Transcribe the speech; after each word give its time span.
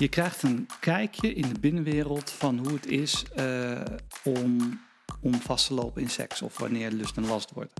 Je 0.00 0.08
krijgt 0.08 0.42
een 0.42 0.68
kijkje 0.80 1.34
in 1.34 1.48
de 1.52 1.60
binnenwereld 1.60 2.30
van 2.30 2.58
hoe 2.58 2.72
het 2.72 2.86
is 2.86 3.24
uh, 3.38 3.80
om, 4.24 4.80
om 5.20 5.34
vast 5.34 5.66
te 5.66 5.74
lopen 5.74 6.02
in 6.02 6.10
seks 6.10 6.42
of 6.42 6.58
wanneer 6.58 6.90
lust 6.90 7.16
een 7.16 7.26
last 7.26 7.50
wordt. 7.50 7.72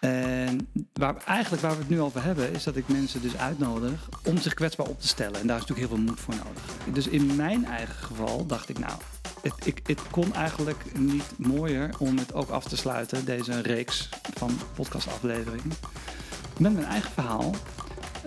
En 0.00 0.68
waar, 0.92 1.16
eigenlijk 1.16 1.62
waar 1.62 1.72
we 1.72 1.78
het 1.78 1.88
nu 1.88 2.00
over 2.00 2.22
hebben, 2.22 2.52
is 2.52 2.64
dat 2.64 2.76
ik 2.76 2.88
mensen 2.88 3.22
dus 3.22 3.36
uitnodig 3.36 4.08
om 4.24 4.38
zich 4.38 4.54
kwetsbaar 4.54 4.86
op 4.86 5.00
te 5.00 5.08
stellen. 5.08 5.40
En 5.40 5.46
daar 5.46 5.56
is 5.56 5.66
natuurlijk 5.66 5.88
heel 5.88 5.98
veel 5.98 6.06
moed 6.06 6.20
voor 6.20 6.34
nodig. 6.34 6.92
Dus 6.92 7.08
in 7.08 7.36
mijn 7.36 7.64
eigen 7.64 7.94
geval 7.94 8.46
dacht 8.46 8.68
ik, 8.68 8.78
nou, 8.78 9.00
het, 9.42 9.66
ik, 9.66 9.80
het 9.86 10.00
kon 10.10 10.34
eigenlijk 10.34 10.98
niet 10.98 11.38
mooier 11.38 11.94
om 11.98 12.18
het 12.18 12.34
ook 12.34 12.48
af 12.48 12.64
te 12.64 12.76
sluiten, 12.76 13.24
deze 13.24 13.60
reeks 13.60 14.08
van 14.34 14.50
podcastafleveringen, 14.74 15.72
met 16.58 16.72
mijn 16.72 16.86
eigen 16.86 17.10
verhaal. 17.10 17.54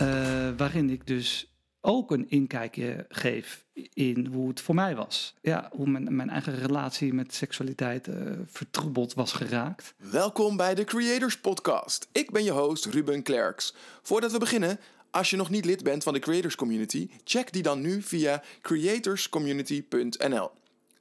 Uh, 0.01 0.49
waarin 0.57 0.89
ik 0.89 1.07
dus 1.07 1.56
ook 1.81 2.11
een 2.11 2.29
inkijkje 2.29 3.05
geef 3.09 3.65
in 3.93 4.25
hoe 4.25 4.47
het 4.47 4.61
voor 4.61 4.75
mij 4.75 4.95
was. 4.95 5.35
Ja, 5.41 5.69
hoe 5.71 5.89
mijn, 5.89 6.15
mijn 6.15 6.29
eigen 6.29 6.55
relatie 6.55 7.13
met 7.13 7.33
seksualiteit 7.33 8.07
uh, 8.07 8.15
vertroebeld 8.45 9.13
was 9.13 9.31
geraakt. 9.31 9.93
Welkom 9.97 10.57
bij 10.57 10.75
de 10.75 10.83
Creators 10.83 11.39
Podcast. 11.39 12.07
Ik 12.11 12.31
ben 12.31 12.43
je 12.43 12.51
host 12.51 12.85
Ruben 12.85 13.23
Klerks. 13.23 13.75
Voordat 14.01 14.31
we 14.31 14.39
beginnen, 14.39 14.79
als 15.11 15.29
je 15.29 15.37
nog 15.37 15.49
niet 15.49 15.65
lid 15.65 15.83
bent 15.83 16.03
van 16.03 16.13
de 16.13 16.19
Creators 16.19 16.55
Community, 16.55 17.09
check 17.23 17.53
die 17.53 17.63
dan 17.63 17.81
nu 17.81 18.01
via 18.01 18.43
creatorscommunity.nl. 18.61 20.51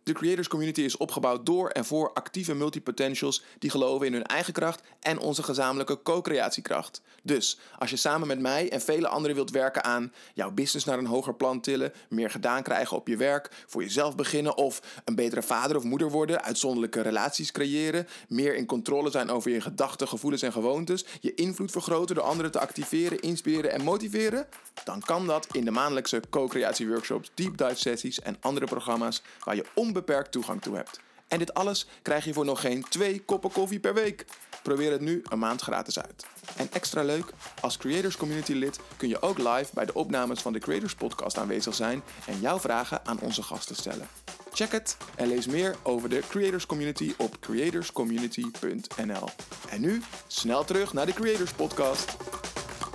De 0.07 0.13
creators 0.13 0.49
community 0.49 0.81
is 0.81 0.97
opgebouwd 0.97 1.47
door 1.47 1.69
en 1.69 1.85
voor 1.85 2.13
actieve 2.13 2.55
multipotentials 2.55 3.43
die 3.59 3.71
geloven 3.71 4.07
in 4.07 4.13
hun 4.13 4.25
eigen 4.25 4.53
kracht 4.53 4.81
en 5.01 5.19
onze 5.19 5.43
gezamenlijke 5.43 6.03
co-creatiekracht. 6.03 7.01
Dus 7.23 7.59
als 7.79 7.91
je 7.91 7.97
samen 7.97 8.27
met 8.27 8.41
mij 8.41 8.71
en 8.71 8.81
vele 8.81 9.09
anderen 9.09 9.37
wilt 9.37 9.51
werken 9.51 9.85
aan 9.85 10.13
jouw 10.35 10.51
business 10.51 10.87
naar 10.87 10.99
een 10.99 11.07
hoger 11.07 11.35
plan 11.35 11.61
tillen, 11.61 11.93
meer 12.09 12.31
gedaan 12.31 12.63
krijgen 12.63 12.97
op 12.97 13.09
je 13.09 13.17
werk, 13.17 13.65
voor 13.67 13.83
jezelf 13.83 14.15
beginnen 14.15 14.57
of 14.57 15.01
een 15.05 15.15
betere 15.15 15.43
vader 15.43 15.77
of 15.77 15.83
moeder 15.83 16.11
worden, 16.11 16.43
uitzonderlijke 16.43 17.01
relaties 17.01 17.53
creëren, 17.53 18.07
meer 18.29 18.57
in 18.57 18.67
controle 18.67 19.11
zijn 19.11 19.31
over 19.31 19.51
je 19.51 19.61
gedachten, 19.61 20.09
gevoelens 20.09 20.43
en 20.43 20.53
gewoontes, 20.53 21.05
je 21.21 21.35
invloed 21.35 21.71
vergroten 21.71 22.15
door 22.15 22.25
anderen 22.25 22.51
te 22.51 22.61
activeren, 22.61 23.21
inspireren 23.21 23.73
en 23.73 23.85
motiveren, 23.85 24.47
dan 24.85 25.01
kan 25.01 25.27
dat 25.27 25.47
in 25.53 25.65
de 25.65 25.71
maandelijkse 25.71 26.23
co-creatie 26.31 26.89
workshops, 26.89 27.31
deep 27.35 27.57
dive 27.57 27.75
sessies 27.75 28.21
en 28.21 28.37
andere 28.41 28.67
programma's 28.67 29.23
waar 29.45 29.57
je 29.57 29.65
onbeperkt 29.97 30.33
toegang 30.33 30.63
toe 30.63 30.77
hebt. 30.77 31.01
En 31.29 31.39
dit 31.39 31.55
alles 31.55 31.87
krijg 32.03 32.25
je 32.25 32.33
voor 32.33 32.45
nog 32.45 32.61
geen 32.61 32.85
twee 32.89 33.21
koppen 33.21 33.53
koffie 33.53 33.81
per 33.81 33.95
week. 33.95 34.25
Probeer 34.63 34.93
het 34.93 35.01
nu 35.01 35.23
een 35.29 35.39
maand 35.39 35.61
gratis 35.61 35.99
uit. 35.99 36.27
En 36.57 36.69
extra 36.73 37.03
leuk, 37.03 37.33
als 37.61 37.77
Creators 37.77 38.17
Community 38.17 38.53
lid 38.53 38.81
kun 38.97 39.09
je 39.09 39.23
ook 39.23 39.39
live 39.39 39.67
bij 39.75 39.85
de 39.85 39.95
opnames 39.95 40.41
van 40.41 40.53
de 40.53 40.59
Creators 40.59 40.95
Podcast 40.95 41.39
aanwezig 41.39 41.75
zijn 41.75 42.03
en 42.27 42.41
jouw 42.41 42.59
vragen 42.59 43.07
aan 43.07 43.21
onze 43.21 43.43
gasten 43.43 43.77
stellen. 43.77 44.09
Check 44.53 44.73
het 44.73 44.97
en 45.17 45.29
lees 45.29 45.47
meer 45.47 45.77
over 45.83 46.09
de 46.09 46.23
Creators 46.29 46.67
Community 46.67 47.15
op 47.19 47.41
creatorscommunity.nl. 47.41 49.29
En 49.69 49.81
nu 49.81 50.03
snel 50.27 50.65
terug 50.65 50.93
naar 50.93 51.07
de 51.07 51.13
Creators 51.13 51.53
Podcast. 51.53 52.17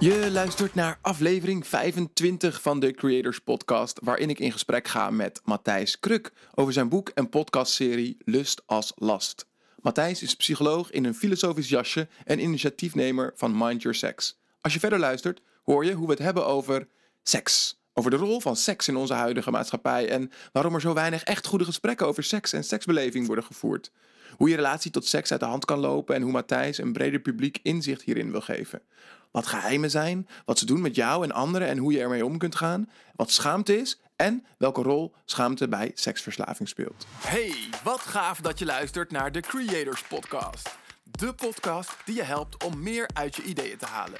Je 0.01 0.31
luistert 0.31 0.75
naar 0.75 0.99
aflevering 1.01 1.67
25 1.67 2.61
van 2.61 2.79
de 2.79 2.93
Creators 2.93 3.39
Podcast, 3.39 3.99
waarin 4.03 4.29
ik 4.29 4.39
in 4.39 4.51
gesprek 4.51 4.87
ga 4.87 5.09
met 5.09 5.41
Matthijs 5.43 5.99
Kruk 5.99 6.31
over 6.55 6.73
zijn 6.73 6.89
boek 6.89 7.09
en 7.09 7.29
podcastserie 7.29 8.17
Lust 8.25 8.61
als 8.65 8.91
Last. 8.95 9.47
Matthijs 9.81 10.21
is 10.21 10.35
psycholoog 10.35 10.91
in 10.91 11.05
een 11.05 11.15
filosofisch 11.15 11.69
jasje 11.69 12.07
en 12.23 12.39
initiatiefnemer 12.39 13.31
van 13.35 13.57
Mind 13.57 13.81
Your 13.81 13.97
Sex. 13.97 14.39
Als 14.61 14.73
je 14.73 14.79
verder 14.79 14.99
luistert, 14.99 15.41
hoor 15.63 15.85
je 15.85 15.93
hoe 15.93 16.05
we 16.05 16.13
het 16.13 16.21
hebben 16.21 16.45
over 16.45 16.87
seks. 17.23 17.81
Over 17.93 18.11
de 18.11 18.17
rol 18.17 18.39
van 18.39 18.55
seks 18.55 18.87
in 18.87 18.95
onze 18.95 19.13
huidige 19.13 19.51
maatschappij 19.51 20.09
en 20.09 20.31
waarom 20.51 20.73
er 20.75 20.81
zo 20.81 20.93
weinig 20.93 21.23
echt 21.23 21.45
goede 21.45 21.65
gesprekken 21.65 22.07
over 22.07 22.23
seks 22.23 22.53
en 22.53 22.63
seksbeleving 22.63 23.25
worden 23.25 23.45
gevoerd. 23.45 23.91
Hoe 24.37 24.49
je 24.49 24.55
relatie 24.55 24.91
tot 24.91 25.05
seks 25.05 25.31
uit 25.31 25.39
de 25.39 25.45
hand 25.45 25.65
kan 25.65 25.79
lopen 25.79 26.15
en 26.15 26.21
hoe 26.21 26.31
Matthijs 26.31 26.77
een 26.77 26.93
breder 26.93 27.19
publiek 27.19 27.59
inzicht 27.63 28.01
hierin 28.01 28.31
wil 28.31 28.41
geven. 28.41 28.81
Wat 29.31 29.47
geheimen 29.47 29.89
zijn, 29.89 30.27
wat 30.45 30.59
ze 30.59 30.65
doen 30.65 30.81
met 30.81 30.95
jou 30.95 31.23
en 31.23 31.31
anderen 31.31 31.67
en 31.67 31.77
hoe 31.77 31.91
je 31.91 31.99
ermee 31.99 32.25
om 32.25 32.37
kunt 32.37 32.55
gaan. 32.55 32.89
Wat 33.15 33.31
schaamte 33.31 33.79
is 33.79 33.99
en 34.15 34.45
welke 34.57 34.81
rol 34.81 35.13
schaamte 35.25 35.67
bij 35.67 35.91
seksverslaving 35.93 36.69
speelt. 36.69 37.05
Hey, 37.19 37.55
wat 37.83 37.99
gaaf 37.99 38.39
dat 38.39 38.59
je 38.59 38.65
luistert 38.65 39.11
naar 39.11 39.31
de 39.31 39.39
Creators 39.39 40.03
Podcast. 40.03 40.69
De 41.03 41.33
podcast 41.33 41.95
die 42.05 42.15
je 42.15 42.23
helpt 42.23 42.63
om 42.63 42.83
meer 42.83 43.09
uit 43.13 43.35
je 43.35 43.43
ideeën 43.43 43.77
te 43.77 43.85
halen. 43.85 44.19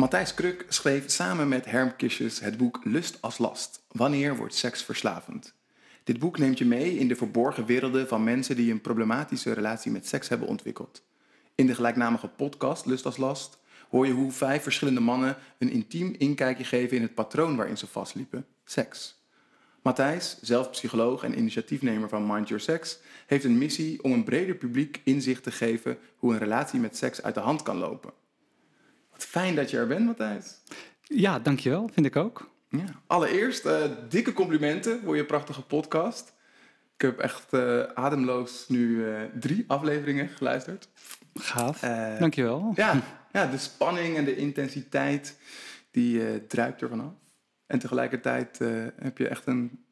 Matthijs 0.00 0.34
Kruk 0.34 0.64
schreef 0.68 1.10
samen 1.10 1.48
met 1.48 1.64
Herm 1.64 1.96
Kisjes 1.96 2.40
het 2.40 2.56
boek 2.56 2.80
Lust 2.84 3.18
als 3.20 3.38
last. 3.38 3.82
Wanneer 3.88 4.36
wordt 4.36 4.54
seks 4.54 4.82
verslavend? 4.82 5.54
Dit 6.04 6.18
boek 6.18 6.38
neemt 6.38 6.58
je 6.58 6.64
mee 6.64 6.98
in 6.98 7.08
de 7.08 7.16
verborgen 7.16 7.66
werelden 7.66 8.08
van 8.08 8.24
mensen 8.24 8.56
die 8.56 8.72
een 8.72 8.80
problematische 8.80 9.52
relatie 9.52 9.92
met 9.92 10.06
seks 10.06 10.28
hebben 10.28 10.48
ontwikkeld. 10.48 11.02
In 11.54 11.66
de 11.66 11.74
gelijknamige 11.74 12.28
podcast 12.28 12.86
Lust 12.86 13.04
als 13.04 13.16
Last 13.16 13.58
hoor 13.90 14.06
je 14.06 14.12
hoe 14.12 14.32
vijf 14.32 14.62
verschillende 14.62 15.00
mannen 15.00 15.36
een 15.58 15.70
intiem 15.70 16.14
inkijkje 16.18 16.64
geven 16.64 16.96
in 16.96 17.02
het 17.02 17.14
patroon 17.14 17.56
waarin 17.56 17.78
ze 17.78 17.86
vastliepen: 17.86 18.46
seks. 18.64 19.24
Matthijs, 19.82 20.38
zelf 20.40 20.70
psycholoog 20.70 21.22
en 21.22 21.38
initiatiefnemer 21.38 22.08
van 22.08 22.26
Mind 22.26 22.48
Your 22.48 22.62
Sex, 22.62 22.98
heeft 23.26 23.44
een 23.44 23.58
missie 23.58 24.02
om 24.02 24.12
een 24.12 24.24
breder 24.24 24.54
publiek 24.54 25.00
inzicht 25.04 25.42
te 25.42 25.52
geven 25.52 25.98
hoe 26.16 26.32
een 26.32 26.38
relatie 26.38 26.80
met 26.80 26.96
seks 26.96 27.22
uit 27.22 27.34
de 27.34 27.40
hand 27.40 27.62
kan 27.62 27.76
lopen. 27.76 28.19
Wat 29.20 29.28
fijn 29.28 29.54
dat 29.54 29.70
je 29.70 29.76
er 29.76 29.86
bent, 29.86 30.06
Matthijs. 30.06 30.58
Ja, 31.02 31.38
dankjewel, 31.38 31.88
vind 31.92 32.06
ik 32.06 32.16
ook. 32.16 32.50
Ja. 32.68 32.84
Allereerst, 33.06 33.66
uh, 33.66 33.84
dikke 34.08 34.32
complimenten 34.32 35.00
voor 35.04 35.16
je 35.16 35.24
prachtige 35.24 35.62
podcast. 35.62 36.32
Ik 36.94 37.00
heb 37.00 37.18
echt 37.18 37.52
uh, 37.52 37.82
ademloos 37.82 38.68
nu 38.68 38.88
uh, 38.88 39.20
drie 39.40 39.64
afleveringen 39.66 40.28
geluisterd. 40.28 40.88
Gaaf, 41.34 41.80
dankjewel. 42.18 42.72
Ja, 42.74 43.02
ja, 43.32 43.46
de 43.46 43.58
spanning 43.58 44.16
en 44.16 44.24
de 44.24 44.36
intensiteit, 44.36 45.38
die 45.90 46.46
druipt 46.46 46.80
er 46.80 46.88
vanaf. 46.88 47.12
En 47.66 47.78
tegelijkertijd 47.78 48.58
heb 48.96 49.18
je 49.18 49.28
echt 49.28 49.46
een, 49.46 49.84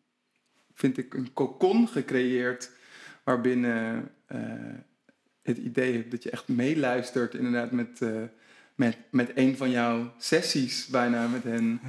vind 0.75 0.99
ik, 0.99 1.15
een 1.15 1.33
cocon 1.33 1.89
gecreëerd... 1.89 2.71
waarbinnen 3.25 4.11
het 5.43 5.59
idee 5.59 5.97
hebt 5.97 6.11
dat 6.11 6.23
je 6.23 6.31
echt 6.31 6.49
meeluistert 6.49 7.35
inderdaad 7.35 7.71
met, 7.71 8.01
met, 8.79 8.97
met 9.11 9.31
een 9.35 9.57
van 9.57 9.71
jouw 9.71 10.13
sessies 10.19 10.87
bijna 10.87 11.27
met 11.27 11.43
hen... 11.43 11.81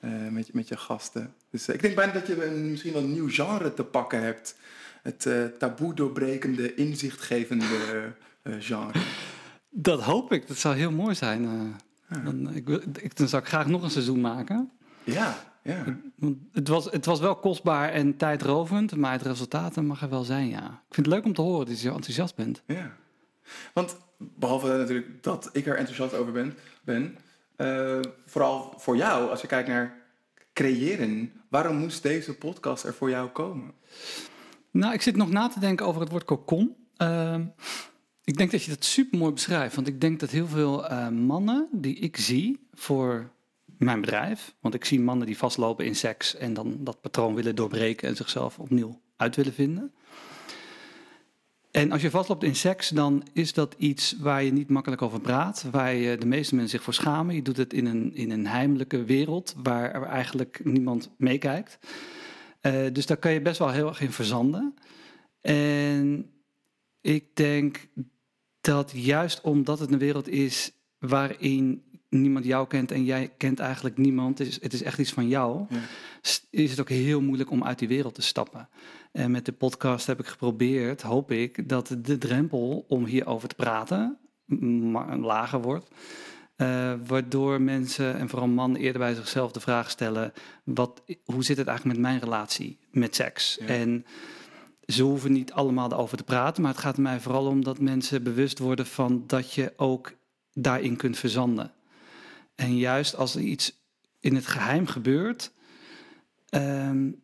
Uh, 0.00 0.28
met, 0.30 0.52
met 0.52 0.68
je 0.68 0.76
gasten. 0.76 1.34
Dus 1.50 1.68
uh, 1.68 1.74
ik 1.74 1.82
denk 1.82 1.94
bijna 1.94 2.12
dat 2.12 2.26
je 2.26 2.46
een, 2.46 2.70
misschien 2.70 2.92
wel 2.92 3.02
een 3.02 3.12
nieuw 3.12 3.28
genre 3.28 3.74
te 3.74 3.84
pakken 3.84 4.22
hebt. 4.22 4.56
Het 5.02 5.24
uh, 5.24 5.44
taboe 5.44 5.94
doorbrekende, 5.94 6.74
inzichtgevende 6.74 7.64
genre. 8.42 8.98
Dat 9.70 10.02
hoop 10.02 10.32
ik. 10.32 10.48
Dat 10.48 10.56
zou 10.56 10.76
heel 10.76 10.90
mooi 10.90 11.14
zijn. 11.14 11.42
Ja. 12.08 12.18
Dan, 12.18 12.54
ik, 12.54 12.68
ik, 12.68 13.16
dan 13.16 13.28
zou 13.28 13.42
ik 13.42 13.48
graag 13.48 13.66
nog 13.66 13.82
een 13.82 13.90
seizoen 13.90 14.20
maken. 14.20 14.70
Ja, 15.04 15.38
ja. 15.62 15.84
Het 16.52 16.68
was, 16.68 16.84
het 16.90 17.04
was 17.04 17.20
wel 17.20 17.36
kostbaar 17.36 17.88
en 17.88 18.16
tijdrovend, 18.16 18.96
maar 18.96 19.12
het 19.12 19.22
resultaat 19.22 19.76
mag 19.76 20.02
er 20.02 20.08
wel 20.08 20.24
zijn, 20.24 20.48
ja. 20.48 20.82
Ik 20.88 20.94
vind 20.94 21.06
het 21.06 21.14
leuk 21.14 21.24
om 21.24 21.32
te 21.32 21.42
horen 21.42 21.66
dat 21.66 21.80
je 21.80 21.88
zo 21.88 21.94
enthousiast 21.94 22.34
bent. 22.34 22.62
Ja. 22.66 22.96
Want 23.72 23.96
behalve 24.16 24.66
natuurlijk 24.66 25.22
dat 25.22 25.50
ik 25.52 25.66
er 25.66 25.76
enthousiast 25.76 26.14
over 26.14 26.32
ben, 26.32 26.54
ben 26.84 27.18
uh, 27.56 28.00
vooral 28.26 28.74
voor 28.76 28.96
jou, 28.96 29.30
als 29.30 29.40
je 29.40 29.46
kijkt 29.46 29.68
naar 29.68 30.02
creëren, 30.52 31.32
waarom 31.48 31.76
moest 31.76 32.02
deze 32.02 32.34
podcast 32.34 32.84
er 32.84 32.94
voor 32.94 33.10
jou 33.10 33.28
komen? 33.28 33.72
Nou, 34.70 34.94
ik 34.94 35.02
zit 35.02 35.16
nog 35.16 35.30
na 35.30 35.48
te 35.48 35.60
denken 35.60 35.86
over 35.86 36.00
het 36.00 36.10
woord 36.10 36.24
cocon. 36.24 36.76
Uh, 36.98 37.36
ik 38.24 38.36
denk 38.36 38.50
dat 38.50 38.62
je 38.62 38.70
dat 38.70 38.84
super 38.84 39.18
mooi 39.18 39.32
beschrijft. 39.32 39.74
Want 39.74 39.88
ik 39.88 40.00
denk 40.00 40.20
dat 40.20 40.30
heel 40.30 40.46
veel 40.46 40.90
uh, 40.90 41.08
mannen 41.08 41.68
die 41.72 41.96
ik 41.96 42.16
zie 42.16 42.66
voor 42.74 43.30
mijn 43.78 44.00
bedrijf. 44.00 44.54
Want 44.60 44.74
ik 44.74 44.84
zie 44.84 45.00
mannen 45.00 45.26
die 45.26 45.38
vastlopen 45.38 45.84
in 45.84 45.96
seks 45.96 46.36
en 46.36 46.54
dan 46.54 46.76
dat 46.78 47.00
patroon 47.00 47.34
willen 47.34 47.56
doorbreken 47.56 48.08
en 48.08 48.16
zichzelf 48.16 48.58
opnieuw 48.58 49.00
uit 49.16 49.36
willen 49.36 49.52
vinden. 49.52 49.94
En 51.76 51.92
als 51.92 52.02
je 52.02 52.10
vastloopt 52.10 52.42
in 52.42 52.56
seks, 52.56 52.88
dan 52.88 53.26
is 53.32 53.52
dat 53.52 53.74
iets 53.78 54.16
waar 54.20 54.42
je 54.42 54.52
niet 54.52 54.70
makkelijk 54.70 55.02
over 55.02 55.20
praat, 55.20 55.66
waar 55.70 55.94
je 55.94 56.16
de 56.16 56.26
meeste 56.26 56.54
mensen 56.54 56.70
zich 56.70 56.82
voor 56.82 56.94
schamen. 56.94 57.34
Je 57.34 57.42
doet 57.42 57.56
het 57.56 57.72
in 57.72 57.86
een, 57.86 58.14
in 58.14 58.30
een 58.30 58.46
heimelijke 58.46 59.04
wereld 59.04 59.54
waar 59.62 60.02
eigenlijk 60.02 60.60
niemand 60.64 61.10
meekijkt. 61.16 61.78
Uh, 62.62 62.86
dus 62.92 63.06
daar 63.06 63.16
kan 63.16 63.32
je 63.32 63.40
best 63.40 63.58
wel 63.58 63.70
heel 63.70 63.88
erg 63.88 64.00
in 64.00 64.12
verzanden. 64.12 64.74
En 65.40 66.30
ik 67.00 67.36
denk 67.36 67.88
dat 68.60 68.92
juist 68.94 69.40
omdat 69.40 69.78
het 69.78 69.92
een 69.92 69.98
wereld 69.98 70.28
is 70.28 70.72
waarin 70.98 71.82
niemand 72.08 72.44
jou 72.44 72.66
kent 72.66 72.90
en 72.90 73.04
jij 73.04 73.32
kent 73.36 73.58
eigenlijk 73.58 73.96
niemand, 73.96 74.38
het 74.38 74.48
is, 74.48 74.62
het 74.62 74.72
is 74.72 74.82
echt 74.82 74.98
iets 74.98 75.12
van 75.12 75.28
jou, 75.28 75.66
ja. 75.68 75.78
is 76.50 76.70
het 76.70 76.80
ook 76.80 76.88
heel 76.88 77.20
moeilijk 77.20 77.50
om 77.50 77.64
uit 77.64 77.78
die 77.78 77.88
wereld 77.88 78.14
te 78.14 78.22
stappen. 78.22 78.68
En 79.12 79.30
met 79.30 79.44
de 79.44 79.52
podcast 79.52 80.06
heb 80.06 80.20
ik 80.20 80.26
geprobeerd, 80.26 81.02
hoop 81.02 81.30
ik, 81.30 81.68
dat 81.68 81.96
de 82.02 82.18
drempel 82.18 82.84
om 82.88 83.04
hierover 83.04 83.48
te 83.48 83.54
praten 83.54 84.18
lager 85.20 85.62
wordt. 85.62 85.90
Uh, 86.56 86.92
waardoor 87.06 87.60
mensen, 87.60 88.16
en 88.18 88.28
vooral 88.28 88.48
mannen, 88.48 88.80
eerder 88.80 89.00
bij 89.00 89.14
zichzelf 89.14 89.52
de 89.52 89.60
vraag 89.60 89.90
stellen: 89.90 90.32
wat, 90.64 91.02
hoe 91.24 91.44
zit 91.44 91.56
het 91.56 91.66
eigenlijk 91.66 91.98
met 91.98 92.08
mijn 92.08 92.20
relatie 92.20 92.78
met 92.90 93.14
seks? 93.14 93.58
En 93.58 94.04
ze 94.86 95.02
hoeven 95.02 95.32
niet 95.32 95.52
allemaal 95.52 95.92
erover 95.92 96.16
te 96.16 96.24
praten, 96.24 96.62
maar 96.62 96.70
het 96.72 96.80
gaat 96.80 96.98
mij 96.98 97.20
vooral 97.20 97.46
om 97.46 97.64
dat 97.64 97.80
mensen 97.80 98.22
bewust 98.22 98.58
worden 98.58 98.86
van 98.86 99.24
dat 99.26 99.52
je 99.52 99.72
ook 99.76 100.12
daarin 100.52 100.96
kunt 100.96 101.18
verzanden. 101.18 101.72
En 102.56 102.76
juist 102.76 103.16
als 103.16 103.34
er 103.34 103.40
iets 103.40 103.78
in 104.20 104.34
het 104.34 104.46
geheim 104.46 104.86
gebeurt, 104.86 105.52
um, 106.50 107.22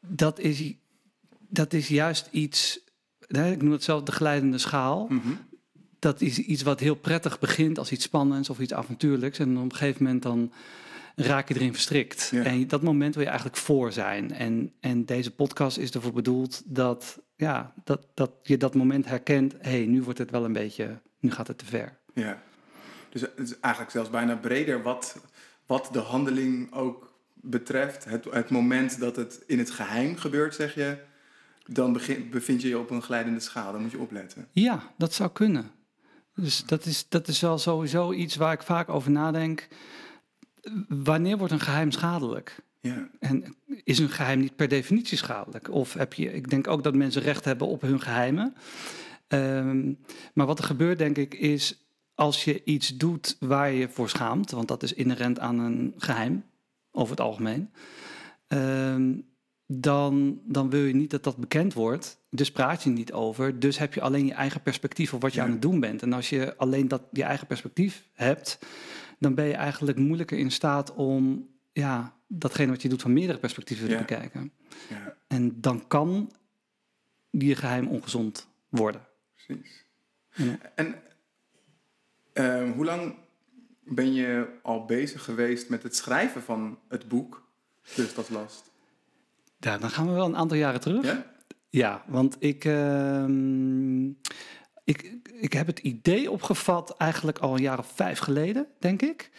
dat, 0.00 0.38
is, 0.38 0.74
dat 1.48 1.72
is 1.72 1.88
juist 1.88 2.28
iets, 2.30 2.80
ik 3.28 3.62
noem 3.62 3.72
het 3.72 3.84
zelf 3.84 4.02
de 4.02 4.12
glijdende 4.12 4.58
schaal. 4.58 5.06
Mm 5.08 5.48
Dat 5.98 6.20
is 6.20 6.38
iets 6.38 6.62
wat 6.62 6.80
heel 6.80 6.94
prettig 6.94 7.38
begint 7.38 7.78
als 7.78 7.92
iets 7.92 8.04
spannends 8.04 8.50
of 8.50 8.60
iets 8.60 8.72
avontuurlijks. 8.72 9.38
En 9.38 9.56
op 9.56 9.62
een 9.62 9.74
gegeven 9.74 10.02
moment 10.02 10.22
dan 10.22 10.52
raak 11.16 11.48
je 11.48 11.54
erin 11.54 11.72
verstrikt. 11.72 12.32
En 12.34 12.68
dat 12.68 12.82
moment 12.82 13.14
wil 13.14 13.22
je 13.22 13.28
eigenlijk 13.28 13.58
voor 13.58 13.92
zijn. 13.92 14.32
En, 14.32 14.72
en 14.80 15.04
deze 15.04 15.30
podcast 15.30 15.78
is 15.78 15.90
ervoor 15.90 16.12
bedoeld 16.12 16.62
dat, 16.64 17.20
ja, 17.36 17.74
dat, 17.84 18.06
dat 18.14 18.30
je 18.42 18.56
dat 18.56 18.74
moment 18.74 19.06
herkent. 19.06 19.52
Hé, 19.52 19.70
hey, 19.70 19.86
nu 19.86 20.02
wordt 20.02 20.18
het 20.18 20.30
wel 20.30 20.44
een 20.44 20.52
beetje, 20.52 21.00
nu 21.18 21.30
gaat 21.30 21.46
het 21.46 21.58
te 21.58 21.64
ver. 21.64 21.98
Ja, 22.14 22.42
dus 23.10 23.20
het 23.20 23.38
is 23.38 23.60
eigenlijk 23.60 23.92
zelfs 23.92 24.10
bijna 24.10 24.36
breder 24.36 24.82
wat, 24.82 25.16
wat 25.66 25.88
de 25.92 25.98
handeling 25.98 26.72
ook 26.72 27.12
betreft. 27.34 28.04
Het, 28.04 28.24
het 28.24 28.50
moment 28.50 29.00
dat 29.00 29.16
het 29.16 29.42
in 29.46 29.58
het 29.58 29.70
geheim 29.70 30.16
gebeurt, 30.16 30.54
zeg 30.54 30.74
je, 30.74 30.98
dan 31.66 31.92
begin, 31.92 32.30
bevind 32.30 32.62
je 32.62 32.68
je 32.68 32.78
op 32.78 32.90
een 32.90 33.02
glijdende 33.02 33.40
schaal. 33.40 33.72
Dan 33.72 33.82
moet 33.82 33.90
je 33.90 33.98
opletten. 33.98 34.48
Ja, 34.50 34.82
dat 34.96 35.12
zou 35.12 35.30
kunnen. 35.30 35.70
Dus 36.34 36.64
dat 36.64 36.84
is, 36.84 37.08
dat 37.08 37.28
is 37.28 37.40
wel 37.40 37.58
sowieso 37.58 38.12
iets 38.12 38.36
waar 38.36 38.52
ik 38.52 38.62
vaak 38.62 38.88
over 38.88 39.10
nadenk 39.10 39.68
wanneer 40.88 41.38
wordt 41.38 41.52
een 41.52 41.60
geheim 41.60 41.90
schadelijk? 41.90 42.62
Ja. 42.80 43.08
En 43.18 43.56
is 43.84 43.98
een 43.98 44.08
geheim 44.08 44.40
niet 44.40 44.56
per 44.56 44.68
definitie 44.68 45.18
schadelijk? 45.18 45.70
Of 45.70 45.94
heb 45.94 46.14
je, 46.14 46.32
ik 46.32 46.50
denk 46.50 46.66
ook 46.66 46.82
dat 46.82 46.94
mensen 46.94 47.22
recht 47.22 47.44
hebben 47.44 47.66
op 47.66 47.80
hun 47.80 48.00
geheimen. 48.00 48.54
Um, 49.28 49.98
maar 50.34 50.46
wat 50.46 50.58
er 50.58 50.64
gebeurt, 50.64 50.98
denk 50.98 51.16
ik, 51.16 51.34
is 51.34 51.84
als 52.20 52.44
je 52.44 52.64
iets 52.64 52.96
doet 52.96 53.36
waar 53.38 53.72
je 53.72 53.88
voor 53.88 54.08
schaamt, 54.08 54.50
want 54.50 54.68
dat 54.68 54.82
is 54.82 54.92
inherent 54.92 55.38
aan 55.38 55.58
een 55.58 55.94
geheim, 55.96 56.44
over 56.90 57.10
het 57.10 57.20
algemeen, 57.20 57.70
um, 58.48 59.26
dan, 59.66 60.40
dan 60.44 60.70
wil 60.70 60.84
je 60.84 60.94
niet 60.94 61.10
dat 61.10 61.24
dat 61.24 61.36
bekend 61.36 61.74
wordt. 61.74 62.18
Dus 62.30 62.52
praat 62.52 62.82
je 62.82 62.90
niet 62.90 63.12
over. 63.12 63.58
Dus 63.58 63.78
heb 63.78 63.94
je 63.94 64.00
alleen 64.00 64.26
je 64.26 64.32
eigen 64.32 64.62
perspectief 64.62 65.14
op 65.14 65.22
wat 65.22 65.34
je 65.34 65.40
aan 65.40 65.50
het 65.50 65.62
doen 65.62 65.80
bent. 65.80 66.02
En 66.02 66.12
als 66.12 66.28
je 66.28 66.56
alleen 66.56 66.88
dat, 66.88 67.02
je 67.12 67.22
eigen 67.22 67.46
perspectief 67.46 68.04
hebt, 68.12 68.58
dan 69.18 69.34
ben 69.34 69.46
je 69.46 69.54
eigenlijk 69.54 69.98
moeilijker 69.98 70.38
in 70.38 70.50
staat 70.50 70.94
om 70.94 71.48
ja, 71.72 72.16
datgene 72.26 72.70
wat 72.70 72.82
je 72.82 72.88
doet 72.88 73.02
van 73.02 73.12
meerdere 73.12 73.38
perspectieven 73.38 73.88
te 73.88 73.96
bekijken. 73.96 74.52
Ja. 74.88 75.16
En 75.26 75.60
dan 75.60 75.86
kan 75.86 76.32
die 77.30 77.54
geheim 77.54 77.86
ongezond 77.86 78.48
worden. 78.68 79.00
Precies. 79.34 79.84
En 80.74 80.94
uh, 82.40 82.72
hoe 82.72 82.84
lang 82.84 83.14
ben 83.84 84.12
je 84.12 84.46
al 84.62 84.84
bezig 84.84 85.24
geweest 85.24 85.68
met 85.68 85.82
het 85.82 85.96
schrijven 85.96 86.42
van 86.42 86.78
het 86.88 87.08
boek, 87.08 87.48
Dus 87.94 88.14
dat 88.14 88.30
last? 88.30 88.70
Ja, 89.58 89.78
dan 89.78 89.90
gaan 89.90 90.06
we 90.06 90.12
wel 90.12 90.26
een 90.26 90.36
aantal 90.36 90.56
jaren 90.56 90.80
terug. 90.80 91.04
Ja, 91.04 91.26
ja 91.70 92.04
want 92.06 92.36
ik, 92.38 92.64
uh, 92.64 93.24
ik, 94.84 95.14
ik 95.32 95.52
heb 95.52 95.66
het 95.66 95.78
idee 95.78 96.30
opgevat 96.30 96.96
eigenlijk 96.96 97.38
al 97.38 97.54
een 97.54 97.62
jaar 97.62 97.78
of 97.78 97.92
vijf 97.94 98.18
geleden, 98.18 98.66
denk 98.78 99.02
ik. 99.02 99.30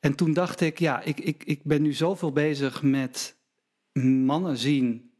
En 0.00 0.14
toen 0.14 0.32
dacht 0.32 0.60
ik, 0.60 0.78
ja, 0.78 1.02
ik, 1.02 1.20
ik, 1.20 1.44
ik 1.44 1.64
ben 1.64 1.82
nu 1.82 1.92
zoveel 1.92 2.32
bezig 2.32 2.82
met 2.82 3.36
mannen 3.92 4.56
zien 4.56 5.10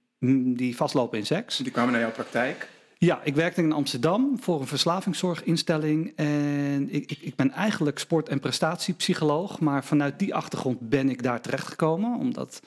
die 0.56 0.76
vastlopen 0.76 1.18
in 1.18 1.26
seks. 1.26 1.56
Die 1.56 1.72
kwamen 1.72 1.92
naar 1.92 2.00
jouw 2.00 2.12
praktijk? 2.12 2.68
Ja, 3.02 3.22
ik 3.22 3.34
werkte 3.34 3.62
in 3.62 3.72
Amsterdam 3.72 4.36
voor 4.40 4.60
een 4.60 4.66
verslavingszorginstelling. 4.66 6.12
En 6.16 6.90
ik, 6.90 7.10
ik, 7.10 7.18
ik, 7.20 7.36
ben 7.36 7.50
eigenlijk 7.50 7.98
sport- 7.98 8.28
en 8.28 8.40
prestatiepsycholoog. 8.40 9.60
Maar 9.60 9.84
vanuit 9.84 10.18
die 10.18 10.34
achtergrond 10.34 10.88
ben 10.88 11.08
ik 11.08 11.22
daar 11.22 11.40
terechtgekomen. 11.40 12.18
Omdat, 12.18 12.62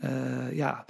uh, 0.00 0.52
ja, 0.52 0.84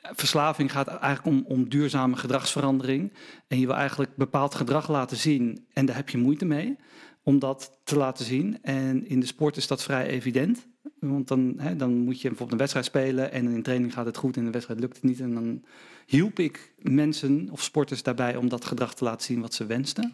verslaving 0.00 0.72
gaat 0.72 0.86
eigenlijk 0.86 1.26
om, 1.26 1.44
om 1.46 1.68
duurzame 1.68 2.16
gedragsverandering. 2.16 3.12
En 3.48 3.60
je 3.60 3.66
wil 3.66 3.74
eigenlijk 3.74 4.16
bepaald 4.16 4.54
gedrag 4.54 4.88
laten 4.88 5.16
zien. 5.16 5.66
En 5.72 5.86
daar 5.86 5.96
heb 5.96 6.08
je 6.08 6.18
moeite 6.18 6.44
mee 6.44 6.76
om 7.22 7.38
dat 7.38 7.78
te 7.82 7.96
laten 7.96 8.24
zien. 8.24 8.62
En 8.62 9.08
in 9.08 9.20
de 9.20 9.26
sport 9.26 9.56
is 9.56 9.66
dat 9.66 9.82
vrij 9.82 10.06
evident. 10.06 10.66
Want 11.00 11.28
dan, 11.28 11.54
hè, 11.56 11.76
dan 11.76 11.92
moet 11.96 12.20
je 12.20 12.28
bijvoorbeeld 12.28 12.52
een 12.52 12.58
wedstrijd 12.58 12.86
spelen 12.86 13.32
en 13.32 13.48
in 13.48 13.62
training 13.62 13.92
gaat 13.92 14.06
het 14.06 14.16
goed 14.16 14.34
en 14.34 14.38
in 14.38 14.46
de 14.46 14.52
wedstrijd 14.52 14.80
lukt 14.80 14.94
het 14.94 15.04
niet. 15.04 15.20
En 15.20 15.34
dan 15.34 15.64
hielp 16.06 16.38
ik 16.38 16.72
mensen 16.78 17.48
of 17.50 17.62
sporters 17.62 18.02
daarbij 18.02 18.36
om 18.36 18.48
dat 18.48 18.64
gedrag 18.64 18.94
te 18.94 19.04
laten 19.04 19.24
zien 19.24 19.40
wat 19.40 19.54
ze 19.54 19.66
wensten. 19.66 20.12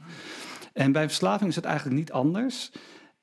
En 0.73 0.93
bij 0.93 1.07
verslaving 1.07 1.51
is 1.51 1.57
het 1.57 1.65
eigenlijk 1.65 1.97
niet 1.97 2.13
anders. 2.13 2.71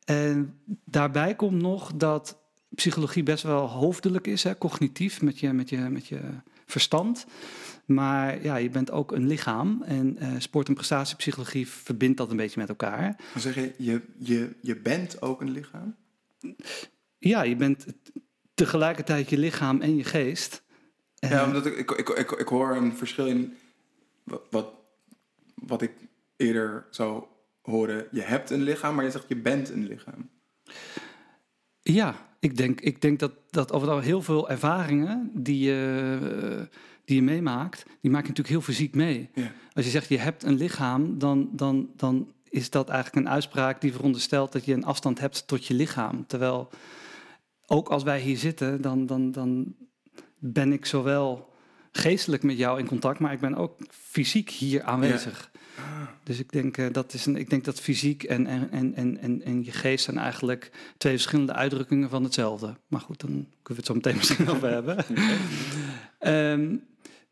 En 0.06 0.60
daarbij 0.86 1.36
komt 1.36 1.62
nog 1.62 1.94
dat 1.96 2.38
psychologie 2.76 3.24
best 3.24 3.44
wel 3.44 3.68
hoofdelijk 3.70 4.28
is, 4.28 4.44
hè, 4.44 4.58
cognitief, 4.58 5.22
met 5.22 5.40
je, 5.40 5.54
met 5.54 5.70
je, 5.70 5.78
met 5.78 6.08
je 6.08 6.22
verstand. 6.66 7.26
Maar 7.86 8.44
ja, 8.44 8.56
je 8.56 8.70
bent 8.70 8.92
ook 8.92 9.12
een 9.12 9.28
lichaam. 9.28 9.84
En 9.84 10.18
uh, 10.22 10.28
sport- 10.38 10.68
en 10.68 10.74
prestatiepsychologie 10.74 11.68
verbindt 11.68 12.18
dat 12.18 12.32
een 12.32 12.38
beetje 12.38 12.60
met 12.60 12.70
elkaar. 12.70 13.16
Dan 13.34 13.42
zeg 13.42 13.56
je, 13.56 13.74
je, 13.78 14.02
je, 14.18 14.56
je 14.62 14.76
bent 14.76 15.22
ook 15.22 15.42
een 15.42 15.52
lichaam? 15.52 15.96
Ja, 17.18 17.42
je 17.42 17.56
bent 17.56 17.86
tegelijkertijd 18.54 19.30
je 19.30 19.38
lichaam 19.38 19.82
en 19.82 19.96
je 19.96 20.04
geest. 20.04 20.64
Ja, 21.20 21.46
omdat 21.46 21.66
ik, 21.66 21.78
ik, 21.78 21.92
ik, 21.92 22.10
ik, 22.10 22.32
ik 22.32 22.48
hoor 22.48 22.76
een 22.76 22.98
verschil 22.98 23.26
in 23.26 23.58
wat, 24.50 24.74
wat 25.56 25.82
ik 25.82 25.92
eerder 26.36 26.86
zou 26.90 27.24
horen. 27.62 28.08
Je 28.12 28.22
hebt 28.22 28.50
een 28.50 28.62
lichaam, 28.62 28.96
maar 28.96 29.04
je 29.04 29.12
zegt 29.12 29.26
je 29.28 29.36
bent 29.36 29.70
een 29.70 29.88
lichaam. 29.88 30.30
Ja, 31.82 32.16
ik 32.40 32.58
denk, 32.58 32.82
ik 32.82 33.02
denk 33.02 33.20
dat, 33.20 33.32
dat 33.50 33.72
over 33.72 34.02
heel 34.02 34.22
veel 34.22 34.50
ervaringen 34.50 35.32
die 35.34 35.60
je, 35.60 36.68
die 37.06 37.16
je 37.16 37.22
meemaakt, 37.22 37.86
die 38.02 38.12
maak 38.12 38.22
je 38.22 38.28
natuurlijk 38.28 38.56
heel 38.56 38.74
fysiek 38.74 38.96
mee. 38.96 39.30
Ja. 39.34 39.52
Als 39.74 39.86
je 39.86 39.92
zegt 39.92 40.10
je 40.10 40.18
hebt 40.18 40.44
een 40.44 40.58
lichaam, 40.58 41.20
dan, 41.20 41.50
dan, 41.52 41.90
dan 41.96 42.32
is 42.50 42.70
dat 42.70 42.90
eigenlijk 42.90 43.26
een 43.26 43.34
uitspraak 43.34 43.82
die 43.82 43.92
veronderstelt 43.92 44.52
dat 44.52 44.66
je 44.66 44.74
een 44.74 44.86
afstand 44.86 45.20
hebt 45.20 45.48
tot 45.48 45.66
je 45.66 45.74
lichaam. 45.74 46.26
Terwijl 46.28 46.70
ook 47.66 47.90
als 47.90 48.04
wij 48.04 48.20
hier 48.20 48.38
zitten, 48.38 48.82
dan, 48.82 49.06
dan, 49.06 49.32
dan 49.32 49.76
ben 50.40 50.74
ik 50.74 50.86
zowel 50.86 51.50
geestelijk 51.92 52.44
met 52.44 52.58
jou 52.58 52.80
in 52.80 52.88
contact, 52.88 53.20
maar 53.20 53.34
ik 53.34 53.40
ben 53.40 53.56
ook 53.56 53.80
fysiek 53.90 54.50
hier 54.50 54.84
aanwezig. 54.84 55.52
Dus 56.24 56.40
ik 56.40 56.52
denk, 56.52 56.78
uh, 56.78 56.88
dat 56.92 57.14
is 57.14 57.26
een, 57.26 57.36
ik 57.36 57.50
denk 57.50 57.66
dat 57.66 57.80
fysiek 57.80 58.24
en, 58.24 58.48
en, 58.48 58.72
en, 58.72 59.18
en, 59.18 59.42
en 59.44 59.64
je 59.64 59.72
geest 59.72 60.04
zijn 60.04 60.18
eigenlijk 60.18 60.72
twee 60.98 61.14
verschillende 61.14 61.54
uitdrukkingen 61.54 62.10
van 62.10 62.24
hetzelfde. 62.24 62.78
Maar 62.88 63.02
goed, 63.02 63.20
dan 63.20 63.30
kunnen 63.30 63.48
we 63.64 63.74
het 63.74 63.86
zo 63.86 63.94
meteen 63.94 64.16
misschien 64.22 64.50
over 64.50 64.70
hebben. 64.70 65.06
um, 66.20 66.84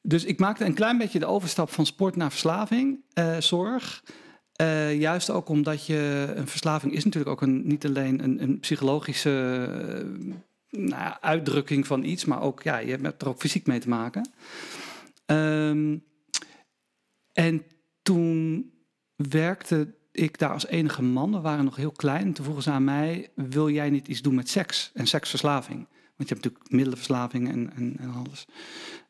dus 0.01 0.23
ik 0.23 0.39
maakte 0.39 0.65
een 0.65 0.73
klein 0.73 0.97
beetje 0.97 1.19
de 1.19 1.25
overstap 1.25 1.69
van 1.69 1.85
sport 1.85 2.15
naar 2.15 2.29
verslaving, 2.29 2.99
uh, 3.19 3.37
zorg. 3.39 4.03
Uh, 4.61 4.99
juist 4.99 5.29
ook 5.29 5.49
omdat 5.49 5.85
je 5.85 6.33
een 6.35 6.47
verslaving 6.47 6.93
is 6.93 7.03
natuurlijk 7.03 7.31
ook 7.31 7.41
een, 7.41 7.67
niet 7.67 7.85
alleen 7.85 8.23
een, 8.23 8.41
een 8.41 8.59
psychologische 8.59 9.69
nou 10.77 11.15
uitdrukking 11.21 11.87
van 11.87 12.03
iets, 12.03 12.25
maar 12.25 12.41
ook 12.41 12.63
ja, 12.63 12.77
je 12.77 12.97
hebt 13.01 13.21
er 13.21 13.27
ook 13.27 13.39
fysiek 13.39 13.67
mee 13.67 13.79
te 13.79 13.89
maken. 13.89 14.29
Um, 15.25 16.03
en 17.33 17.63
toen 18.01 18.71
werkte 19.15 19.95
ik 20.11 20.37
daar 20.39 20.51
als 20.51 20.67
enige 20.67 21.03
man. 21.03 21.31
We 21.31 21.39
waren 21.39 21.65
nog 21.65 21.75
heel 21.75 21.91
klein. 21.91 22.33
toen 22.33 22.43
vroegen 22.43 22.63
ze 22.63 22.71
aan 22.71 22.83
mij: 22.83 23.31
Wil 23.35 23.69
jij 23.69 23.89
niet 23.89 24.07
iets 24.07 24.21
doen 24.21 24.35
met 24.35 24.49
seks 24.49 24.91
en 24.93 25.07
seksverslaving? 25.07 25.87
Want 26.17 26.29
je 26.29 26.33
hebt 26.33 26.43
natuurlijk 26.43 26.71
middelenverslaving 26.71 27.49
en, 27.49 27.73
en, 27.75 27.95
en 27.97 28.09
alles. 28.09 28.45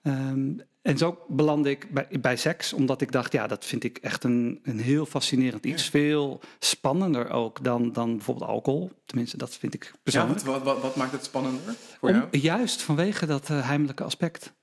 Um, 0.03 0.61
En 0.85 0.97
zo 0.97 1.17
belandde 1.27 1.69
ik 1.69 1.93
bij, 1.93 2.07
bij 2.21 2.37
seks, 2.37 2.73
omdat 2.73 3.01
ik 3.01 3.11
dacht, 3.11 3.31
ja, 3.31 3.47
dat 3.47 3.65
vind 3.65 3.83
ik 3.83 3.97
echt 3.97 4.23
een, 4.23 4.59
een 4.63 4.79
heel 4.79 5.05
fascinerend 5.05 5.65
iets. 5.65 5.89
Veel 5.89 6.39
spannender 6.59 7.29
ook 7.29 7.63
dan, 7.63 7.91
dan 7.91 8.15
bijvoorbeeld 8.15 8.49
alcohol. 8.49 8.91
Tenminste, 9.05 9.37
dat 9.37 9.55
vind 9.55 9.73
ik 9.73 9.83
Ja, 9.83 9.99
persoonlijk. 10.03 10.39
wat, 10.39 10.55
wat, 10.55 10.63
wat, 10.63 10.81
wat 10.81 10.95
maakt 10.95 11.11
het 11.11 11.23
spannender 11.25 11.75
voor 11.99 12.09
Om- 12.09 12.15
jou? 12.15 12.27
juist 12.37 12.81
vanwege 12.81 13.25
dat 13.25 13.49
eh, 13.49 13.67
heimelijke 13.67 14.03
aspect. 14.03 14.53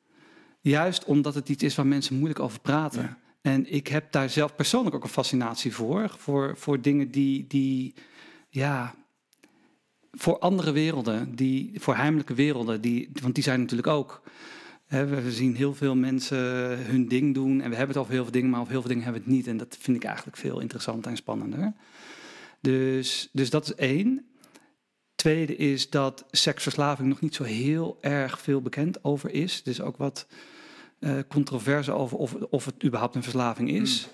Juist 0.61 1.05
omdat 1.05 1.35
het 1.35 1.49
iets 1.49 1.63
is 1.63 1.75
waar 1.75 1.87
mensen 1.87 2.15
moeilijk 2.17 2.41
over 2.41 2.61
praten. 2.61 3.03
Ja. 3.03 3.19
En 3.41 3.73
ik 3.73 3.87
heb 3.89 4.13
daar 4.13 4.31
zelf 4.31 4.55
persoonlijk 4.55 4.95
ook 4.95 5.03
een 5.03 5.09
fascinatie 5.09 5.75
voor. 5.75 6.15
Voor, 6.19 6.57
voor 6.57 6.81
dingen 6.81 7.11
die, 7.11 7.47
die, 7.47 7.95
ja, 8.49 8.95
voor 10.13 10.39
andere 10.39 10.73
werelden, 10.73 11.35
die, 11.35 11.73
voor 11.81 11.97
heimelijke 11.97 12.35
werelden, 12.35 12.81
die, 12.81 13.11
want 13.23 13.35
die 13.35 13.45
zijn 13.45 13.61
natuurlijk 13.61 13.89
ook. 13.89 14.23
We 15.01 15.33
zien 15.33 15.55
heel 15.55 15.75
veel 15.75 15.97
mensen 15.97 16.39
hun 16.85 17.09
ding 17.09 17.35
doen 17.35 17.61
en 17.61 17.71
we 17.71 17.77
hebben 17.77 17.95
het 17.95 17.97
over 17.97 18.13
heel 18.13 18.23
veel 18.23 18.33
dingen, 18.33 18.51
maar 18.51 18.61
over 18.61 18.73
heel 18.73 18.81
veel 18.81 18.91
dingen 18.91 19.05
hebben 19.05 19.23
we 19.23 19.29
het 19.29 19.37
niet. 19.37 19.47
En 19.47 19.57
dat 19.57 19.77
vind 19.81 19.97
ik 19.97 20.05
eigenlijk 20.05 20.37
veel 20.37 20.61
interessanter 20.61 21.11
en 21.11 21.17
spannender. 21.17 21.73
Dus, 22.61 23.29
dus 23.33 23.51
dat 23.51 23.65
is 23.65 23.75
één. 23.75 24.27
Tweede 25.15 25.57
is 25.57 25.91
dat 25.91 26.25
seksverslaving 26.31 27.09
nog 27.09 27.21
niet 27.21 27.35
zo 27.35 27.43
heel 27.43 27.99
erg 28.01 28.41
veel 28.41 28.63
bekend 28.63 29.05
over 29.05 29.31
is. 29.31 29.61
Er 29.65 29.71
is 29.71 29.81
ook 29.81 29.97
wat 29.97 30.27
eh, 30.99 31.19
controverse 31.29 31.93
over 31.93 32.17
of, 32.17 32.35
of 32.35 32.65
het 32.65 32.85
überhaupt 32.85 33.15
een 33.15 33.23
verslaving 33.23 33.71
is. 33.71 34.09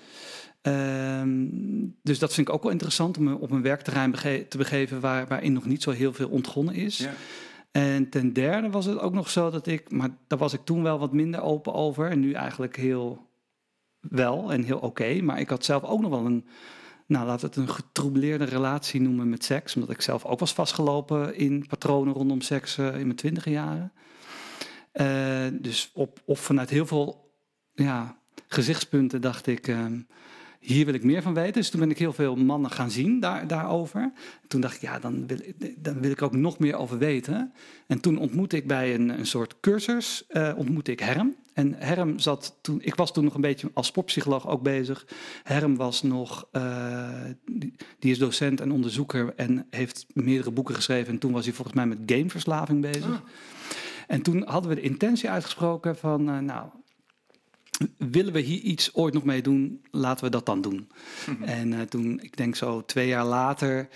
Ehm, 0.61 1.47
dus 2.03 2.19
dat 2.19 2.33
vind 2.33 2.47
ik 2.47 2.53
ook 2.53 2.63
wel 2.63 2.71
interessant 2.71 3.17
om 3.17 3.23
me 3.23 3.35
op 3.35 3.51
een 3.51 3.61
werkterrein 3.61 4.11
bege- 4.11 4.45
te 4.49 4.57
begeven 4.57 4.99
waar, 4.99 5.27
waarin 5.27 5.53
nog 5.53 5.65
niet 5.65 5.83
zo 5.83 5.91
heel 5.91 6.13
veel 6.13 6.29
ontgonnen 6.29 6.75
is. 6.75 6.97
Ja. 6.97 7.13
En 7.71 8.09
ten 8.09 8.33
derde 8.33 8.69
was 8.69 8.85
het 8.85 8.99
ook 8.99 9.13
nog 9.13 9.29
zo 9.29 9.49
dat 9.49 9.67
ik, 9.67 9.91
maar 9.91 10.09
daar 10.27 10.39
was 10.39 10.53
ik 10.53 10.61
toen 10.63 10.83
wel 10.83 10.99
wat 10.99 11.13
minder 11.13 11.41
open 11.41 11.73
over. 11.73 12.09
En 12.09 12.19
nu 12.19 12.33
eigenlijk 12.33 12.75
heel 12.75 13.27
wel 13.99 14.51
en 14.51 14.63
heel 14.63 14.79
oké. 14.79 15.21
maar 15.21 15.39
ik 15.39 15.49
had 15.49 15.65
zelf 15.65 15.83
ook 15.83 16.01
nog 16.01 16.09
wel 16.09 16.25
een, 16.25 16.45
nou 17.05 17.25
we 17.25 17.31
het 17.45 17.55
een 17.55 17.69
getroubleerde 17.69 18.43
relatie 18.43 19.01
noemen 19.01 19.29
met 19.29 19.43
seks. 19.43 19.75
Omdat 19.75 19.89
ik 19.89 20.01
zelf 20.01 20.25
ook 20.25 20.39
was 20.39 20.53
vastgelopen 20.53 21.35
in 21.35 21.65
patronen 21.67 22.13
rondom 22.13 22.41
seks 22.41 22.77
in 22.77 22.91
mijn 22.91 23.15
twintige 23.15 23.49
jaren. 23.49 23.91
Eh, 24.91 25.47
dus 25.53 25.91
op, 25.93 26.21
of 26.25 26.39
vanuit 26.39 26.69
heel 26.69 26.85
veel 26.85 27.33
ja, 27.73 28.19
gezichtspunten 28.47 29.21
dacht 29.21 29.47
ik, 29.47 29.67
ehm, 29.67 29.99
hier 30.59 30.85
wil 30.85 30.93
ik 30.93 31.03
meer 31.03 31.21
van 31.21 31.33
weten. 31.33 31.53
Dus 31.53 31.69
toen 31.69 31.79
ben 31.79 31.89
ik 31.91 31.97
heel 31.97 32.13
veel 32.13 32.35
mannen 32.35 32.71
gaan 32.71 32.91
zien 32.91 33.19
daar, 33.19 33.47
daarover. 33.47 34.11
Toen 34.47 34.61
dacht 34.61 34.75
ik, 34.75 34.81
ja, 34.81 34.99
dan 34.99 35.27
wil, 35.27 35.37
ik- 35.41 35.83
dan 35.83 35.99
wil 36.01 36.11
ik 36.11 36.21
ook 36.21 36.35
nog 36.35 36.59
meer 36.59 36.75
over 36.75 36.97
weten. 36.97 37.53
En 37.87 37.99
toen 37.99 38.17
ontmoette 38.17 38.55
ik 38.55 38.67
bij 38.67 38.93
een, 38.95 39.09
een 39.09 39.25
soort 39.25 39.55
cursus, 39.59 40.23
eh, 40.27 40.53
ontmoette 40.55 40.91
ik 40.91 40.99
Herm. 40.99 41.35
En 41.53 41.73
Herm 41.77 42.19
zat 42.19 42.57
toen, 42.61 42.81
ik 42.81 42.95
was 42.95 43.13
toen 43.13 43.23
nog 43.23 43.33
een 43.33 43.41
beetje 43.41 43.71
als 43.73 43.87
sportpsycholoog 43.87 44.47
ook 44.47 44.61
bezig. 44.61 45.07
Herm 45.43 45.75
was 45.75 46.01
nog, 46.03 46.47
eh, 46.51 47.09
die, 47.45 47.73
die 47.99 48.11
is 48.11 48.17
docent 48.17 48.61
en 48.61 48.71
onderzoeker 48.71 49.33
en 49.35 49.65
heeft 49.69 50.05
meerdere 50.13 50.51
boeken 50.51 50.75
geschreven. 50.75 51.13
En 51.13 51.19
toen 51.19 51.31
was 51.31 51.45
hij 51.45 51.53
volgens 51.53 51.75
mij 51.75 51.85
met 51.87 51.97
gameverslaving 52.05 52.81
bezig. 52.81 53.05
Ah. 53.11 53.19
En 54.07 54.21
toen 54.21 54.43
hadden 54.47 54.69
we 54.69 54.75
de 54.75 54.81
intentie 54.81 55.29
uitgesproken 55.29 55.97
van, 55.97 56.29
eh, 56.29 56.37
nou, 56.39 56.69
willen 57.97 58.33
we 58.33 58.39
hier 58.39 58.61
iets 58.61 58.93
ooit 58.93 59.13
nog 59.13 59.23
mee 59.23 59.41
doen, 59.41 59.85
laten 59.91 60.25
we 60.25 60.31
dat 60.31 60.45
dan 60.45 60.61
doen. 60.61 60.89
En 61.41 61.73
eh, 61.73 61.81
toen, 61.81 62.19
ik 62.21 62.37
denk 62.37 62.55
zo 62.55 62.85
twee 62.85 63.07
jaar 63.07 63.25
later, 63.25 63.87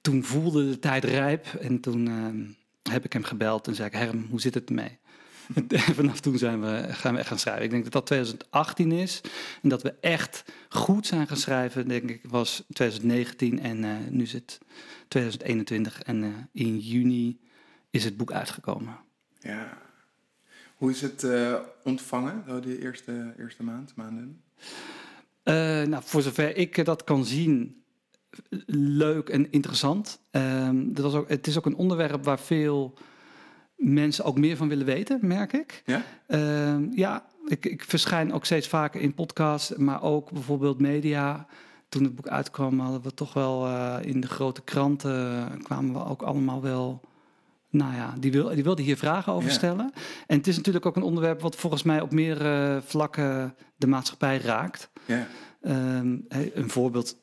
toen 0.00 0.24
voelde 0.24 0.70
de 0.70 0.78
tijd 0.78 1.04
rijp 1.04 1.46
en 1.46 1.80
toen 1.80 2.08
eh, 2.08 2.92
heb 2.92 3.04
ik 3.04 3.12
hem 3.12 3.24
gebeld 3.24 3.66
en 3.66 3.74
zei 3.74 3.88
ik, 3.88 3.94
Herm, 3.94 4.26
hoe 4.30 4.40
zit 4.40 4.54
het 4.54 4.68
ermee? 4.68 5.00
En 5.68 5.94
vanaf 5.94 6.20
toen 6.20 6.38
zijn 6.38 6.60
we, 6.60 6.86
gaan 6.88 7.12
we 7.12 7.18
echt 7.18 7.28
gaan 7.28 7.38
schrijven. 7.38 7.64
Ik 7.64 7.70
denk 7.70 7.82
dat 7.82 7.92
dat 7.92 8.06
2018 8.06 8.92
is. 8.92 9.20
En 9.62 9.68
dat 9.68 9.82
we 9.82 9.94
echt 10.00 10.44
goed 10.68 11.06
zijn 11.06 11.26
gaan 11.26 11.36
schrijven, 11.36 11.88
denk 11.88 12.10
ik, 12.10 12.20
was 12.28 12.64
2019. 12.72 13.60
En 13.60 13.84
eh, 13.84 13.90
nu 14.08 14.22
is 14.22 14.32
het 14.32 14.58
2021. 15.08 16.02
En 16.02 16.22
eh, 16.24 16.30
in 16.52 16.78
juni 16.78 17.40
is 17.90 18.04
het 18.04 18.16
boek 18.16 18.32
uitgekomen. 18.32 18.96
Ja. 19.40 19.78
Hoe 20.82 20.90
is 20.90 21.00
het 21.00 21.24
eh, 21.24 21.54
ontvangen, 21.84 22.44
zo 22.48 22.60
die 22.60 22.82
eerste, 22.82 23.34
eerste 23.38 23.62
maand, 23.62 23.92
maanden? 23.96 24.42
Eh, 25.42 25.54
nou, 25.82 26.02
voor 26.04 26.22
zover 26.22 26.56
ik 26.56 26.78
eh, 26.78 26.84
dat 26.84 27.04
kan 27.04 27.24
zien, 27.24 27.82
leuk 28.66 29.28
en 29.28 29.50
interessant. 29.52 30.20
Ehm, 30.30 30.92
dat 30.92 31.04
was 31.04 31.14
ook, 31.14 31.28
het 31.28 31.46
is 31.46 31.58
ook 31.58 31.66
een 31.66 31.76
onderwerp 31.76 32.24
waar 32.24 32.38
veel 32.38 32.94
mensen 33.76 34.24
ook 34.24 34.38
meer 34.38 34.56
van 34.56 34.68
willen 34.68 34.86
weten, 34.86 35.18
merk 35.22 35.52
ik. 35.52 35.82
Ja? 35.86 36.02
Ehm, 36.26 36.86
ja, 36.90 37.26
ik, 37.46 37.64
ik 37.66 37.84
verschijn 37.84 38.32
ook 38.32 38.44
steeds 38.44 38.68
vaker 38.68 39.00
in 39.00 39.14
podcasts, 39.14 39.76
maar 39.76 40.02
ook 40.02 40.30
bijvoorbeeld 40.30 40.80
media. 40.80 41.46
Toen 41.88 42.04
het 42.04 42.14
boek 42.14 42.28
uitkwam, 42.28 42.80
hadden 42.80 43.02
we 43.02 43.14
toch 43.14 43.32
wel 43.32 43.68
in 44.00 44.20
de 44.20 44.28
grote 44.28 44.62
kranten 44.62 45.48
kwamen 45.62 45.92
we 45.92 46.04
ook 46.04 46.22
allemaal 46.22 46.62
wel. 46.62 47.00
Nou 47.72 47.94
ja, 47.94 48.14
die, 48.18 48.32
wil, 48.32 48.48
die 48.48 48.64
wilde 48.64 48.82
hier 48.82 48.96
vragen 48.96 49.32
over 49.32 49.48
Ja. 49.48 49.54
stellen. 49.54 49.92
En 50.26 50.36
het 50.36 50.46
is 50.46 50.56
natuurlijk 50.56 50.86
ook 50.86 50.96
een 50.96 51.02
onderwerp 51.02 51.40
wat 51.40 51.56
volgens 51.56 51.82
mij 51.82 52.00
op 52.00 52.12
meerdere 52.12 52.80
vlakken 52.84 53.56
de 53.76 53.86
maatschappij 53.86 54.38
raakt. 54.38 54.90
Ja. 55.06 55.26
Ehm, 55.60 56.16
een 56.54 56.70
voorbeeld. 56.70 57.16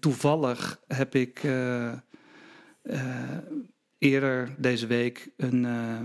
Toevallig 0.00 0.80
heb 0.86 1.14
ik 1.14 1.40
eh, 1.44 1.92
eh, 1.92 1.98
eerder 3.98 4.54
deze 4.58 4.86
week 4.86 5.30
een, 5.36 5.64
eh, 5.64 6.00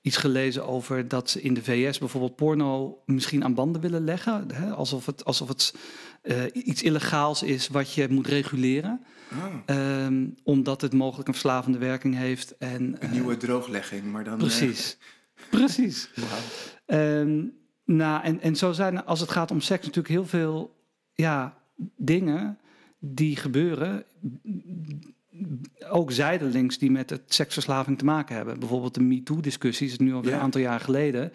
iets 0.00 0.16
gelezen 0.16 0.66
over 0.66 1.08
dat 1.08 1.30
ze 1.30 1.42
in 1.42 1.54
de 1.54 1.62
VS 1.62 1.98
bijvoorbeeld 1.98 2.36
porno 2.36 3.02
misschien 3.06 3.44
aan 3.44 3.54
banden 3.54 3.80
willen 3.80 4.04
leggen. 4.04 4.50
Hè? 4.52 4.70
Alsof 4.70 5.06
het, 5.06 5.24
alsof 5.24 5.48
het 5.48 5.74
eh, 6.22 6.36
iets 6.52 6.82
illegaals 6.82 7.42
is 7.42 7.68
wat 7.68 7.92
je 7.94 8.06
moet 8.10 8.26
reguleren. 8.26 9.00
Oh, 9.32 9.54
Ehm, 9.66 10.26
omdat 10.44 10.80
het 10.80 10.92
mogelijk 10.92 11.28
een 11.28 11.34
verslavende 11.34 11.78
werking 11.78 12.14
heeft. 12.16 12.56
En, 12.58 12.82
een 12.82 12.98
eh, 13.00 13.10
nieuwe 13.10 13.36
drooglegging, 13.36 14.04
maar 14.04 14.24
dan... 14.24 14.32
eh, 14.32 14.38
Precies. 14.38 14.98
Precies. 15.50 16.10
Ehm, 16.86 17.42
nou, 17.84 18.22
en, 18.24 18.40
en 18.40 18.56
zo 18.56 18.72
zijn 18.72 18.96
er, 18.96 19.02
als 19.04 19.20
het 19.20 19.30
gaat 19.30 19.50
om 19.50 19.60
seks, 19.60 19.80
natuurlijk 19.86 20.14
heel 20.14 20.26
veel 20.26 20.76
ja, 21.12 21.58
dingen 21.96 22.58
die 22.98 23.36
gebeuren. 23.36 24.04
Ook 25.90 26.12
zijdelings 26.12 26.78
die 26.78 26.90
met 26.90 27.10
het 27.10 27.22
seksverslaving 27.26 27.98
te 27.98 28.04
maken 28.04 28.36
hebben. 28.36 28.58
Bijvoorbeeld 28.58 28.94
de 28.94 29.00
MeToo-discussie, 29.02 29.86
is 29.86 29.98
nu 29.98 30.14
alweer 30.14 30.30
Ja. 30.30 30.36
een 30.36 30.42
aantal 30.42 30.60
jaar 30.60 30.80
geleden. 30.80 31.32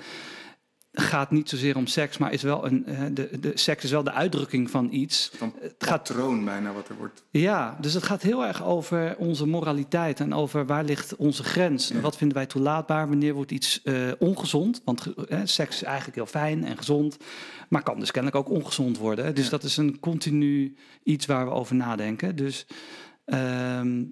Gaat 0.95 1.31
niet 1.31 1.49
zozeer 1.49 1.75
om 1.75 1.87
seks, 1.87 2.17
maar 2.17 2.33
is 2.33 2.41
wel 2.41 2.65
een, 2.65 2.85
eh, 2.85 3.01
de, 3.13 3.39
de 3.39 3.51
seks 3.53 3.83
is 3.83 3.91
wel 3.91 4.03
de 4.03 4.11
uitdrukking 4.11 4.69
van 4.69 4.87
iets. 4.91 5.31
Van 5.35 5.53
Het 5.59 5.75
gaat 5.77 6.03
patroon 6.03 6.45
bijna 6.45 6.73
wat 6.73 6.89
er 6.89 6.95
wordt. 6.95 7.23
ja, 7.29 7.77
dus 7.81 7.93
het 7.93 8.03
gaat 8.03 8.21
heel 8.21 8.45
erg 8.45 8.63
over 8.63 9.15
onze 9.17 9.47
moraliteit 9.47 10.19
en 10.19 10.33
over 10.33 10.65
waar 10.65 10.83
ligt 10.83 11.15
onze 11.15 11.43
grens. 11.43 11.89
En 11.91 12.01
wat 12.01 12.17
vinden 12.17 12.37
wij 12.37 12.45
toelaatbaar, 12.45 13.07
wanneer 13.07 13.33
wordt 13.33 13.51
iets 13.51 13.81
eh, 13.81 14.11
ongezond? 14.19 14.81
Want 14.85 15.13
eh, 15.27 15.39
seks 15.43 15.75
is 15.75 15.83
eigenlijk 15.83 16.15
heel 16.15 16.25
fijn 16.25 16.63
en 16.65 16.77
gezond, 16.77 17.17
maar 17.69 17.83
kan 17.83 17.99
dus 17.99 18.11
kennelijk 18.11 18.47
ook 18.47 18.55
ongezond 18.55 18.97
worden. 18.97 19.35
Dus 19.35 19.43
Ja. 19.43 19.49
dat 19.49 19.63
is 19.63 19.77
een 19.77 19.99
continu 19.99 20.75
iets 21.03 21.25
waar 21.25 21.45
we 21.45 21.51
over 21.51 21.75
nadenken. 21.75 22.35
Dus 22.35 22.65
ehm, 23.25 24.03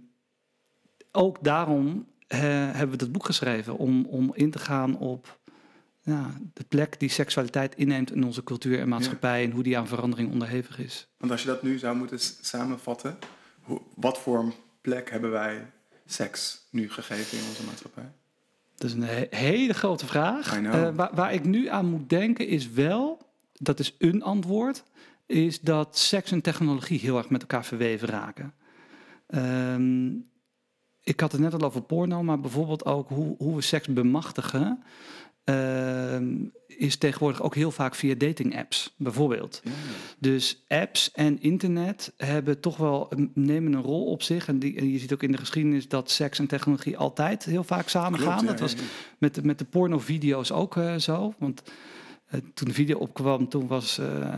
ook 1.11 1.43
daarom 1.43 2.09
hebben 2.27 2.89
we 2.89 2.97
dat 2.97 3.11
boek 3.11 3.25
geschreven, 3.25 3.77
om, 3.77 4.05
om 4.05 4.31
in 4.33 4.51
te 4.51 4.59
gaan 4.59 4.97
op 4.97 5.39
ja, 6.03 6.37
de 6.53 6.63
plek 6.63 6.99
die 6.99 7.09
seksualiteit 7.09 7.75
inneemt 7.75 8.11
in 8.11 8.23
onze 8.23 8.43
cultuur 8.43 8.79
en 8.79 8.89
maatschappij 8.89 9.43
en 9.43 9.51
hoe 9.51 9.63
die 9.63 9.77
aan 9.77 9.87
verandering 9.87 10.31
onderhevig 10.31 10.79
is. 10.79 11.07
Want 11.17 11.31
als 11.31 11.41
je 11.41 11.47
dat 11.47 11.63
nu 11.63 11.77
zou 11.77 11.95
moeten 11.95 12.19
samenvatten, 12.41 13.17
hoe, 13.61 13.81
wat 13.95 14.17
voor 14.17 14.53
plek 14.81 15.09
hebben 15.11 15.31
wij 15.31 15.71
seks 16.05 16.67
nu 16.71 16.89
gegeven 16.89 17.37
in 17.37 17.43
onze 17.49 17.63
maatschappij? 17.65 18.11
Dat 18.75 18.89
is 18.89 18.95
een 18.95 19.03
he- 19.03 19.27
hele 19.29 19.73
grote 19.73 20.05
vraag. 20.05 20.61
Eh, 20.61 20.95
waar, 20.95 21.09
waar 21.13 21.33
ik 21.33 21.43
nu 21.43 21.67
aan 21.67 21.85
moet 21.85 22.09
denken 22.09 22.47
is 22.47 22.69
wel, 22.69 23.29
dat 23.53 23.79
is 23.79 23.95
een 23.97 24.23
antwoord, 24.23 24.83
is 25.25 25.59
dat 25.59 25.97
seks 25.97 26.31
en 26.31 26.41
technologie 26.41 26.99
heel 26.99 27.17
erg 27.17 27.29
met 27.29 27.41
elkaar 27.41 27.65
verweven 27.65 28.07
raken. 28.07 28.53
Ehm, 29.27 30.09
ik 31.03 31.19
had 31.19 31.31
het 31.31 31.41
net 31.41 31.53
al 31.53 31.61
over 31.61 31.81
porno, 31.81 32.23
maar 32.23 32.39
bijvoorbeeld 32.39 32.85
ook 32.85 33.09
hoe, 33.09 33.35
hoe 33.37 33.55
we 33.55 33.61
seks 33.61 33.87
bemachtigen. 33.87 34.83
Ehm, 35.55 36.35
is 36.67 36.95
tegenwoordig 36.97 37.41
ook 37.41 37.55
heel 37.55 37.71
vaak 37.71 37.95
via 37.95 38.15
dating 38.15 38.57
apps, 38.57 38.93
bijvoorbeeld. 38.97 39.61
Ja. 39.63 39.71
Dus 40.19 40.63
apps 40.67 41.11
en 41.11 41.41
internet 41.41 42.13
hebben 42.17 42.59
toch 42.59 42.77
wel 42.77 43.07
een- 43.09 43.31
nemen 43.33 43.73
een 43.73 43.81
rol 43.81 44.05
op 44.05 44.23
zich. 44.23 44.47
En, 44.47 44.59
die, 44.59 44.75
en 44.77 44.89
je 44.91 44.99
ziet 44.99 45.13
ook 45.13 45.23
in 45.23 45.31
de 45.31 45.37
geschiedenis 45.37 45.87
dat 45.87 46.11
seks 46.11 46.39
en 46.39 46.47
technologie 46.47 46.97
altijd 46.97 47.43
heel 47.45 47.63
vaak 47.63 47.87
samengaan. 47.89 48.41
Ja, 48.45 48.49
dat 48.51 48.59
was 48.59 48.75
met, 49.17 49.35
de- 49.35 49.43
met 49.43 49.59
de 49.59 49.65
pornovideo's 49.65 50.51
ook 50.51 50.77
eh, 50.77 50.95
zo. 50.97 51.33
Want 51.37 51.61
eh, 52.25 52.39
toen 52.53 52.67
de 52.67 52.73
video 52.73 52.97
opkwam, 52.97 53.49
toen, 53.49 53.67
was, 53.67 53.97
eh, 53.97 54.37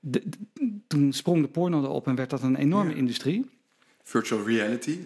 de, 0.00 0.22
de- 0.26 0.78
toen 0.86 1.12
sprong 1.12 1.42
de 1.42 1.48
porno 1.48 1.82
erop 1.82 2.06
en 2.06 2.14
werd 2.14 2.30
dat 2.30 2.42
een 2.42 2.56
enorme 2.56 2.90
Ja. 2.90 2.96
industrie. 2.96 3.46
Virtual 4.10 4.44
reality 4.46 4.98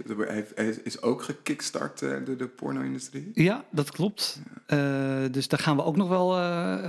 heeft- 0.55 0.87
is 0.87 1.03
ook 1.03 1.23
gekickstart 1.23 2.03
eh, 2.03 2.17
door 2.25 2.37
de 2.37 2.49
porno-industrie. 2.49 3.31
Ja, 3.35 3.65
dat 3.71 3.91
klopt. 3.91 4.41
Eh, 4.67 5.25
dus 5.31 5.49
daar 5.49 5.59
gaan 5.59 5.77
we 5.77 5.85
ook 5.85 5.97
nog 5.97 6.09
wel 6.09 6.37
eh, 6.39 6.89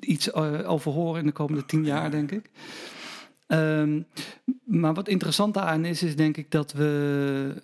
iets 0.00 0.32
over 0.32 0.92
horen 0.92 1.20
in 1.20 1.26
de 1.26 1.32
komende 1.32 1.64
tien 1.66 1.84
jaar, 1.84 2.10
denk 2.10 2.30
ik. 2.30 2.50
Ehm, 3.46 4.02
maar 4.64 4.94
wat 4.94 5.08
interessant 5.08 5.54
daaraan 5.54 5.84
is, 5.84 6.02
is 6.02 6.16
denk 6.16 6.36
ik 6.36 6.50
dat 6.50 6.72
we. 6.72 7.62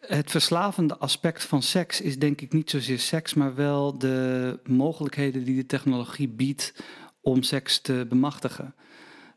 Het 0.00 0.30
verslavende 0.30 0.96
aspect 0.96 1.44
van 1.44 1.62
seks 1.62 2.00
is 2.00 2.18
denk 2.18 2.40
ik 2.40 2.52
niet 2.52 2.70
zozeer 2.70 2.98
seks, 2.98 3.34
maar 3.34 3.54
wel 3.54 3.98
de 3.98 4.58
mogelijkheden 4.66 5.44
die 5.44 5.56
de 5.56 5.66
technologie 5.66 6.28
biedt 6.28 6.74
om 7.20 7.42
seks 7.42 7.80
te 7.80 8.06
bemachtigen. 8.08 8.74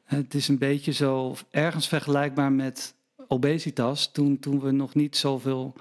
Het 0.04 0.34
is 0.34 0.48
een 0.48 0.58
beetje 0.58 0.92
zo 0.92 1.36
ergens 1.50 1.88
vergelijkbaar 1.88 2.52
met 2.52 2.96
obesitas, 3.28 4.12
toen, 4.12 4.40
toen 4.40 4.60
we 4.60 4.72
nog 4.72 4.96
niet 4.96 5.18
zoveel 5.18 5.74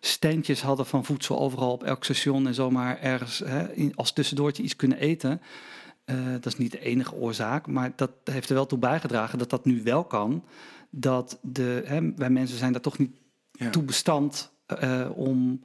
standjes 0.00 0.62
hadden 0.62 0.86
van 0.86 1.04
voedsel 1.04 1.38
overal 1.38 1.72
op 1.72 1.82
elk 1.82 2.04
station 2.04 2.46
en 2.46 2.54
zomaar 2.54 3.00
ergens 3.00 3.38
hè, 3.38 3.90
als 3.94 4.12
tussendoortje 4.12 4.62
iets 4.62 4.76
kunnen 4.76 4.98
eten. 4.98 5.40
Uh, 6.06 6.32
dat 6.32 6.46
is 6.46 6.56
niet 6.56 6.72
de 6.72 6.80
enige 6.80 7.14
oorzaak, 7.14 7.66
maar 7.66 7.92
dat 7.96 8.10
heeft 8.24 8.48
er 8.48 8.54
wel 8.54 8.66
toe 8.66 8.78
bijgedragen 8.78 9.38
dat 9.38 9.50
dat 9.50 9.64
nu 9.64 9.82
wel 9.82 10.04
kan. 10.04 10.44
Dat 10.90 11.38
de, 11.42 11.82
hè, 11.84 12.14
wij 12.14 12.30
mensen 12.30 12.58
zijn 12.58 12.72
daar 12.72 12.80
toch 12.80 12.98
niet 12.98 13.16
ja. 13.52 13.70
toe 13.70 13.82
bestand 13.82 14.52
uh, 14.82 15.08
om 15.14 15.62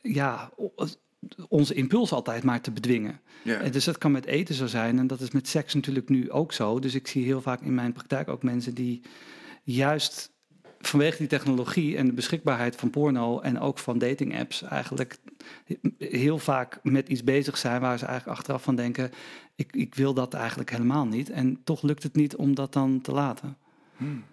ja, 0.00 0.50
onze 1.48 1.74
impuls 1.74 2.12
altijd 2.12 2.42
maar 2.42 2.60
te 2.60 2.70
bedwingen. 2.70 3.20
Ja. 3.42 3.68
Dus 3.68 3.84
dat 3.84 3.98
kan 3.98 4.12
met 4.12 4.26
eten 4.26 4.54
zo 4.54 4.66
zijn 4.66 4.98
en 4.98 5.06
dat 5.06 5.20
is 5.20 5.30
met 5.30 5.48
seks 5.48 5.74
natuurlijk 5.74 6.08
nu 6.08 6.30
ook 6.30 6.52
zo. 6.52 6.78
Dus 6.78 6.94
ik 6.94 7.06
zie 7.06 7.24
heel 7.24 7.40
vaak 7.40 7.60
in 7.60 7.74
mijn 7.74 7.92
praktijk 7.92 8.28
ook 8.28 8.42
mensen 8.42 8.74
die 8.74 9.02
juist 9.62 10.32
vanwege 10.80 11.16
die 11.16 11.26
technologie 11.26 11.96
en 11.96 12.06
de 12.06 12.12
beschikbaarheid 12.12 12.76
van 12.76 12.90
porno 12.90 13.40
en 13.40 13.60
ook 13.60 13.78
van 13.78 13.98
dating 13.98 14.38
apps 14.38 14.62
eigenlijk 14.62 15.18
heel 15.98 16.38
vaak 16.38 16.78
met 16.82 17.08
iets 17.08 17.24
bezig 17.24 17.58
zijn 17.58 17.80
waar 17.80 17.98
ze 17.98 18.04
eigenlijk 18.04 18.38
achteraf 18.38 18.62
van 18.62 18.76
denken, 18.76 19.10
ik, 19.54 19.76
ik 19.76 19.94
wil 19.94 20.14
dat 20.14 20.34
eigenlijk 20.34 20.70
helemaal 20.70 21.06
niet. 21.06 21.30
En 21.30 21.60
toch 21.64 21.82
lukt 21.82 22.02
het 22.02 22.14
niet 22.14 22.36
om 22.36 22.54
dat 22.54 22.72
dan 22.72 23.00
te 23.00 23.12
laten. 23.12 23.56
Hmm. 23.96 24.24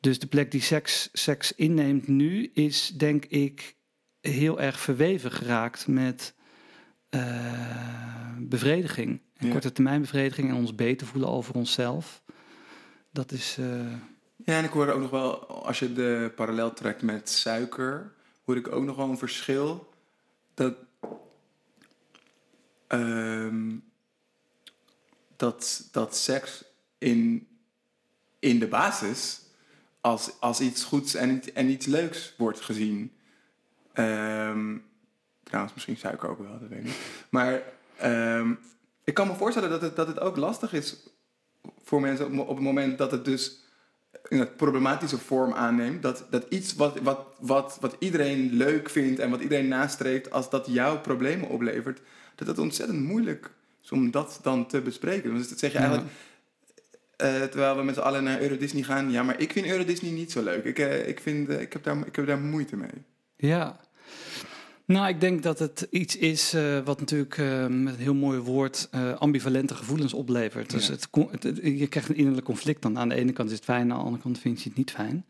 Dus 0.00 0.18
de 0.18 0.26
plek 0.26 0.50
die 0.50 0.62
seks, 0.62 1.08
seks 1.12 1.52
inneemt 1.52 2.08
nu 2.08 2.50
is 2.54 2.88
denk 2.88 3.24
ik 3.24 3.76
heel 4.20 4.60
erg 4.60 4.80
verweven 4.80 5.32
geraakt 5.32 5.86
met 5.86 6.34
uh, 7.10 8.36
bevrediging. 8.38 9.20
En 9.36 9.46
ja. 9.46 9.52
korte 9.52 9.72
termijn 9.72 10.00
bevrediging 10.00 10.48
en 10.48 10.54
ons 10.54 10.74
beter 10.74 11.06
voelen 11.06 11.30
over 11.30 11.54
onszelf. 11.54 12.22
Dat 13.12 13.32
is... 13.32 13.56
Uh, 13.60 13.92
ja, 14.44 14.58
en 14.58 14.64
ik 14.64 14.70
hoorde 14.70 14.92
ook 14.92 15.00
nog 15.00 15.10
wel, 15.10 15.46
als 15.46 15.78
je 15.78 15.92
de 15.92 16.32
parallel 16.36 16.72
trekt 16.72 17.02
met 17.02 17.28
suiker, 17.28 18.12
hoor 18.44 18.56
ik 18.56 18.72
ook 18.72 18.84
nog 18.84 18.96
wel 18.96 19.08
een 19.08 19.18
verschil. 19.18 19.92
Dat, 20.54 20.74
um, 22.88 23.84
dat, 25.36 25.88
dat 25.92 26.16
seks 26.16 26.64
in, 26.98 27.48
in 28.38 28.58
de 28.58 28.68
basis 28.68 29.40
als, 30.00 30.30
als 30.40 30.60
iets 30.60 30.84
goeds 30.84 31.14
en, 31.14 31.54
en 31.54 31.68
iets 31.68 31.86
leuks 31.86 32.34
wordt 32.36 32.60
gezien. 32.60 33.12
Um, 33.94 34.84
trouwens, 35.42 35.74
misschien 35.74 35.96
suiker 35.96 36.28
ook 36.28 36.38
wel, 36.38 36.58
dat 36.58 36.68
weet 36.68 36.78
ik 36.78 36.84
niet. 36.84 36.98
Maar 37.30 37.62
um, 38.02 38.58
ik 39.04 39.14
kan 39.14 39.26
me 39.26 39.34
voorstellen 39.34 39.70
dat 39.70 39.82
het, 39.82 39.96
dat 39.96 40.06
het 40.06 40.20
ook 40.20 40.36
lastig 40.36 40.72
is 40.72 40.96
voor 41.82 42.00
mensen 42.00 42.26
op, 42.26 42.48
op 42.48 42.56
het 42.56 42.64
moment 42.64 42.98
dat 42.98 43.10
het 43.10 43.24
dus 43.24 43.58
een 44.30 44.54
problematische 44.56 45.18
vorm 45.18 45.52
aanneemt. 45.52 46.02
Dat, 46.02 46.26
dat 46.30 46.46
iets 46.48 46.74
wat, 46.74 46.98
wat, 47.02 47.26
wat, 47.40 47.78
wat 47.80 47.96
iedereen 47.98 48.52
leuk 48.52 48.90
vindt 48.90 49.20
en 49.20 49.30
wat 49.30 49.40
iedereen 49.40 49.68
nastreeft, 49.68 50.30
als 50.30 50.50
dat 50.50 50.66
jouw 50.66 51.00
problemen 51.00 51.48
oplevert, 51.48 52.00
dat 52.34 52.46
het 52.46 52.58
ontzettend 52.58 53.02
moeilijk 53.02 53.50
is 53.82 53.90
om 53.90 54.10
dat 54.10 54.38
dan 54.42 54.66
te 54.66 54.80
bespreken. 54.80 55.34
Dus 55.34 55.48
dat 55.48 55.58
zeg 55.58 55.72
je 55.72 55.78
eigenlijk. 55.78 56.08
Uh, 57.22 57.42
terwijl 57.42 57.76
we 57.76 57.82
met 57.82 57.94
z'n 57.94 58.00
allen 58.00 58.24
naar 58.24 58.40
Euro 58.40 58.56
Disney 58.56 58.82
gaan. 58.82 59.10
Ja, 59.10 59.22
maar 59.22 59.40
ik 59.40 59.52
vind 59.52 59.66
Euro 59.66 59.84
Disney 59.84 60.10
niet 60.10 60.32
zo 60.32 60.42
leuk. 60.42 60.64
Ik, 60.64 60.78
uh, 60.78 61.08
ik, 61.08 61.20
vind, 61.20 61.48
uh, 61.48 61.60
ik, 61.60 61.72
heb 61.72 61.82
daar, 61.82 62.06
ik 62.06 62.16
heb 62.16 62.26
daar 62.26 62.38
moeite 62.38 62.76
mee. 62.76 63.04
Ja, 63.36 63.80
nou, 64.90 65.08
ik 65.08 65.20
denk 65.20 65.42
dat 65.42 65.58
het 65.58 65.86
iets 65.90 66.16
is 66.16 66.54
uh, 66.54 66.78
wat 66.84 67.00
natuurlijk 67.00 67.38
uh, 67.38 67.66
met 67.66 67.94
een 67.94 68.00
heel 68.00 68.14
mooi 68.14 68.38
woord 68.38 68.88
uh, 68.94 69.12
ambivalente 69.12 69.74
gevoelens 69.74 70.14
oplevert. 70.14 70.70
Dus 70.70 70.88
het, 70.88 71.08
het, 71.40 71.60
je 71.62 71.86
krijgt 71.86 72.08
een 72.08 72.16
innerlijk 72.16 72.46
conflict 72.46 72.82
dan. 72.82 72.98
Aan 72.98 73.08
de 73.08 73.14
ene 73.14 73.32
kant 73.32 73.50
is 73.50 73.56
het 73.56 73.64
fijn, 73.64 73.92
aan 73.92 73.98
de 73.98 74.04
andere 74.04 74.22
kant 74.22 74.38
vind 74.38 74.62
je 74.62 74.68
het 74.68 74.78
niet 74.78 74.90
fijn. 74.90 75.24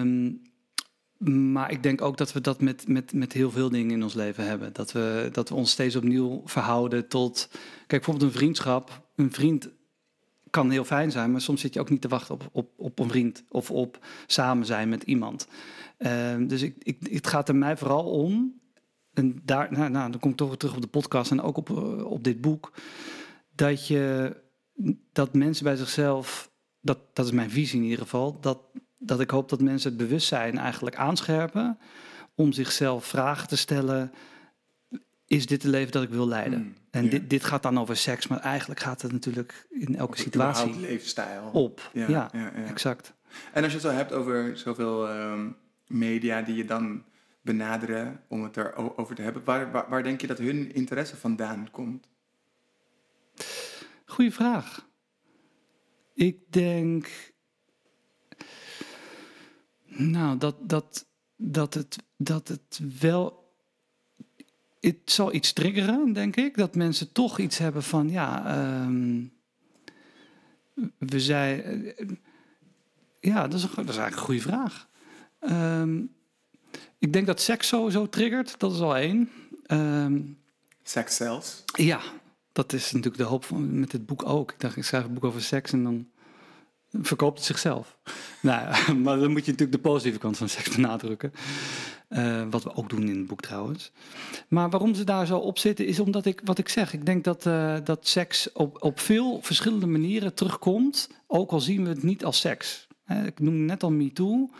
Um, 0.00 0.40
maar 1.52 1.70
ik 1.70 1.82
denk 1.82 2.02
ook 2.02 2.16
dat 2.16 2.32
we 2.32 2.40
dat 2.40 2.60
met, 2.60 2.88
met, 2.88 3.12
met 3.12 3.32
heel 3.32 3.50
veel 3.50 3.70
dingen 3.70 3.90
in 3.90 4.02
ons 4.02 4.14
leven 4.14 4.46
hebben. 4.46 4.72
Dat 4.72 4.92
we, 4.92 5.28
dat 5.32 5.48
we 5.48 5.54
ons 5.54 5.70
steeds 5.70 5.96
opnieuw 5.96 6.42
verhouden 6.44 7.08
tot. 7.08 7.48
Kijk, 7.50 7.86
bijvoorbeeld 7.88 8.32
een 8.32 8.38
vriendschap. 8.38 9.06
Een 9.16 9.32
vriend 9.32 9.68
kan 10.56 10.70
heel 10.70 10.84
fijn 10.84 11.10
zijn, 11.10 11.30
maar 11.30 11.40
soms 11.40 11.60
zit 11.60 11.74
je 11.74 11.80
ook 11.80 11.90
niet 11.90 12.00
te 12.00 12.08
wachten 12.08 12.34
op, 12.34 12.48
op, 12.52 12.70
op 12.76 12.98
een 12.98 13.08
vriend 13.08 13.44
of 13.48 13.70
op 13.70 13.98
samen 14.26 14.66
zijn 14.66 14.88
met 14.88 15.02
iemand. 15.02 15.48
Uh, 15.98 16.36
dus 16.40 16.62
ik, 16.62 16.76
ik, 16.82 16.96
het 17.10 17.26
gaat 17.26 17.48
er 17.48 17.56
mij 17.56 17.76
vooral 17.76 18.04
om, 18.04 18.60
en 19.12 19.40
daar, 19.44 19.72
nou, 19.72 19.90
nou, 19.90 20.10
dan 20.10 20.20
kom 20.20 20.30
ik 20.30 20.36
toch 20.36 20.48
weer 20.48 20.56
terug 20.56 20.74
op 20.74 20.80
de 20.80 20.86
podcast 20.88 21.30
en 21.30 21.40
ook 21.40 21.56
op, 21.56 21.70
uh, 21.70 22.04
op 22.04 22.24
dit 22.24 22.40
boek, 22.40 22.72
dat 23.54 23.86
je 23.86 24.36
dat 25.12 25.34
mensen 25.34 25.64
bij 25.64 25.76
zichzelf, 25.76 26.50
dat, 26.80 26.98
dat 27.12 27.26
is 27.26 27.32
mijn 27.32 27.50
visie 27.50 27.78
in 27.78 27.84
ieder 27.84 28.02
geval, 28.02 28.40
dat, 28.40 28.58
dat 28.98 29.20
ik 29.20 29.30
hoop 29.30 29.48
dat 29.48 29.60
mensen 29.60 29.90
het 29.90 29.98
bewustzijn 29.98 30.58
eigenlijk 30.58 30.96
aanscherpen 30.96 31.78
om 32.34 32.52
zichzelf 32.52 33.04
vragen 33.04 33.48
te 33.48 33.56
stellen 33.56 34.12
is 35.26 35.46
dit 35.46 35.62
het 35.62 35.72
leven 35.72 35.92
dat 35.92 36.02
ik 36.02 36.08
wil 36.08 36.28
leiden? 36.28 36.58
Mm, 36.58 36.74
en 36.90 37.08
dit, 37.08 37.30
dit 37.30 37.44
gaat 37.44 37.62
dan 37.62 37.78
over 37.78 37.96
seks, 37.96 38.26
maar 38.26 38.38
eigenlijk 38.38 38.80
gaat 38.80 39.02
het 39.02 39.12
natuurlijk 39.12 39.66
in 39.70 39.96
elke 39.96 40.18
situatie 40.18 40.80
leefstijl. 40.80 41.50
op. 41.52 41.90
Ja, 41.92 42.08
ja, 42.08 42.30
ja, 42.32 42.52
exact. 42.52 43.12
En 43.52 43.62
als 43.62 43.72
je 43.72 43.78
het 43.78 43.86
zo 43.86 43.92
hebt 43.92 44.12
over 44.12 44.58
zoveel 44.58 45.10
um, 45.10 45.56
media 45.86 46.42
die 46.42 46.54
je 46.54 46.64
dan 46.64 47.04
benaderen 47.42 48.20
om 48.28 48.42
het 48.42 48.56
erover 48.56 49.14
te 49.14 49.22
hebben, 49.22 49.44
waar, 49.44 49.72
waar, 49.72 49.88
waar 49.88 50.02
denk 50.02 50.20
je 50.20 50.26
dat 50.26 50.38
hun 50.38 50.74
interesse 50.74 51.16
vandaan 51.16 51.68
komt? 51.70 52.08
Goeie 54.04 54.32
vraag. 54.32 54.88
Ik 56.14 56.52
denk. 56.52 57.34
Nou, 59.86 60.38
dat, 60.38 60.56
dat, 60.68 61.06
dat, 61.36 61.74
het, 61.74 61.96
dat 62.16 62.48
het 62.48 62.80
wel 63.00 63.45
het 64.92 65.12
zal 65.12 65.34
iets 65.34 65.52
triggeren, 65.52 66.12
denk 66.12 66.36
ik. 66.36 66.56
Dat 66.56 66.74
mensen 66.74 67.12
toch 67.12 67.38
iets 67.38 67.58
hebben 67.58 67.82
van, 67.82 68.10
ja, 68.10 68.56
um, 68.84 69.32
we 70.98 71.20
zijn... 71.20 71.84
Uh, 71.84 71.92
ja, 73.20 73.48
dat 73.48 73.54
is, 73.58 73.62
een, 73.62 73.70
dat 73.74 73.88
is 73.88 73.96
eigenlijk 73.96 74.16
een 74.16 74.22
goede 74.22 74.40
vraag. 74.40 74.88
Um, 75.40 76.14
ik 76.98 77.12
denk 77.12 77.26
dat 77.26 77.40
seks 77.40 77.68
sowieso 77.68 78.08
triggert, 78.08 78.58
dat 78.58 78.72
is 78.72 78.80
al 78.80 78.96
één. 78.96 79.30
Um, 79.66 80.38
seks 80.82 81.16
zelfs? 81.16 81.64
Ja, 81.72 82.00
dat 82.52 82.72
is 82.72 82.92
natuurlijk 82.92 83.16
de 83.22 83.28
hoop 83.28 83.44
van, 83.44 83.80
met 83.80 83.90
dit 83.90 84.06
boek 84.06 84.28
ook. 84.28 84.52
Ik 84.52 84.60
dacht, 84.60 84.76
ik 84.76 84.84
schrijf 84.84 85.04
een 85.04 85.14
boek 85.14 85.24
over 85.24 85.42
seks 85.42 85.72
en 85.72 85.82
dan 85.82 86.08
verkoopt 87.02 87.38
het 87.38 87.46
zichzelf. 87.46 87.98
nou 88.42 88.60
ja, 88.60 88.92
maar 89.04 89.18
dan 89.18 89.30
moet 89.30 89.44
je 89.44 89.50
natuurlijk 89.50 89.82
de 89.82 89.88
positieve 89.88 90.18
kant 90.18 90.36
van 90.36 90.48
seks 90.48 90.74
benadrukken. 90.74 91.32
Uh, 92.08 92.42
wat 92.50 92.62
we 92.62 92.74
ook 92.74 92.88
doen 92.88 93.08
in 93.08 93.18
het 93.18 93.26
boek 93.26 93.40
trouwens. 93.40 93.92
Maar 94.48 94.70
waarom 94.70 94.94
ze 94.94 95.04
daar 95.04 95.26
zo 95.26 95.38
op 95.38 95.58
zitten, 95.58 95.86
is 95.86 96.00
omdat 96.00 96.26
ik, 96.26 96.40
wat 96.44 96.58
ik 96.58 96.68
zeg, 96.68 96.92
ik 96.92 97.06
denk 97.06 97.24
dat, 97.24 97.46
uh, 97.46 97.76
dat 97.84 98.08
seks 98.08 98.52
op, 98.52 98.82
op 98.82 99.00
veel 99.00 99.42
verschillende 99.42 99.86
manieren 99.86 100.34
terugkomt, 100.34 101.10
ook 101.26 101.50
al 101.50 101.60
zien 101.60 101.82
we 101.82 101.88
het 101.88 102.02
niet 102.02 102.24
als 102.24 102.40
seks. 102.40 102.86
Uh, 103.06 103.24
ik 103.24 103.40
noemde 103.40 103.60
net 103.60 103.82
al 103.82 103.90
MeToo, 103.90 104.50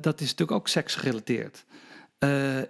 dat 0.00 0.20
is 0.20 0.30
natuurlijk 0.30 0.50
ook 0.52 0.68
seksgerelateerd. 0.68 1.64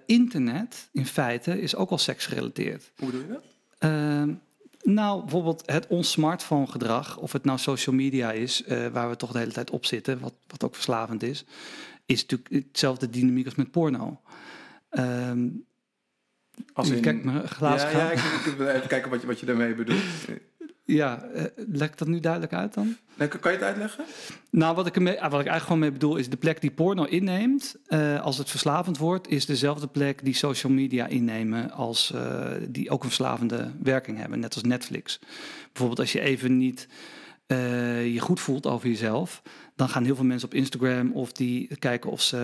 internet, 0.06 0.88
in 0.92 1.06
feite, 1.06 1.60
is 1.60 1.76
ook 1.76 1.90
al 1.90 1.98
seksgerelateerd. 1.98 2.92
Hoe 2.96 3.10
bedoel 3.10 3.26
je 3.26 3.32
dat? 3.32 3.42
Ehm, 3.78 4.32
nou, 4.82 5.20
bijvoorbeeld 5.20 5.62
het 5.66 5.86
ons 5.86 6.10
smartphone 6.10 6.66
gedrag, 6.66 7.18
of 7.18 7.32
het 7.32 7.44
nou 7.44 7.58
social 7.58 7.94
media 7.94 8.32
is, 8.32 8.64
waar 8.92 9.08
we 9.08 9.16
toch 9.16 9.32
de 9.32 9.38
hele 9.38 9.52
tijd 9.52 9.70
op 9.70 9.86
zitten, 9.86 10.20
wat, 10.20 10.34
wat 10.46 10.64
ook 10.64 10.74
verslavend 10.74 11.22
is 11.22 11.44
is 12.12 12.26
natuurlijk 12.26 12.66
hetzelfde 12.66 13.10
dynamiek 13.10 13.44
als 13.44 13.54
met 13.54 13.70
porno. 13.70 14.20
Um, 14.90 15.64
als 16.72 16.90
in, 16.90 17.00
kijk 17.00 17.24
me 17.24 17.46
glazen 17.46 17.90
ja, 17.90 17.98
ja, 17.98 18.10
ik, 18.10 18.18
ik, 18.18 18.60
even 18.60 18.88
kijken 18.94 19.10
wat 19.10 19.20
je, 19.20 19.26
wat 19.26 19.40
je 19.40 19.46
daarmee 19.46 19.74
bedoelt. 19.74 20.02
Ja, 20.84 21.24
uh, 21.34 21.42
leg 21.54 21.94
dat 21.94 22.08
nu 22.08 22.20
duidelijk 22.20 22.52
uit 22.52 22.74
dan? 22.74 22.96
Nee, 23.14 23.28
kan 23.28 23.52
je 23.52 23.58
het 23.58 23.66
uitleggen? 23.66 24.04
Nou, 24.50 24.74
wat 24.74 24.86
ik, 24.86 24.96
ermee, 24.96 25.14
wat 25.14 25.24
ik 25.24 25.30
eigenlijk 25.30 25.62
gewoon 25.62 25.78
mee 25.78 25.92
bedoel 25.92 26.16
is 26.16 26.28
de 26.28 26.36
plek 26.36 26.60
die 26.60 26.70
porno 26.70 27.04
inneemt, 27.04 27.76
uh, 27.88 28.20
als 28.20 28.38
het 28.38 28.50
verslavend 28.50 28.98
wordt, 28.98 29.28
is 29.28 29.46
dezelfde 29.46 29.86
plek 29.86 30.24
die 30.24 30.34
social 30.34 30.72
media 30.72 31.06
innemen 31.06 31.70
als 31.70 32.12
uh, 32.14 32.50
die 32.68 32.90
ook 32.90 33.02
een 33.02 33.08
verslavende 33.08 33.70
werking 33.82 34.18
hebben, 34.18 34.40
net 34.40 34.54
als 34.54 34.62
Netflix. 34.62 35.18
Bijvoorbeeld 35.66 36.00
als 36.00 36.12
je 36.12 36.20
even 36.20 36.56
niet 36.56 36.88
eh, 37.52 38.12
je 38.12 38.20
goed 38.20 38.40
voelt 38.40 38.66
over 38.66 38.88
jezelf, 38.88 39.42
dan 39.82 39.90
gaan 39.90 40.04
heel 40.04 40.16
veel 40.16 40.24
mensen 40.24 40.48
op 40.48 40.54
Instagram 40.54 41.12
of 41.12 41.32
die 41.32 41.76
kijken 41.78 42.10
of 42.10 42.22
ze 42.22 42.36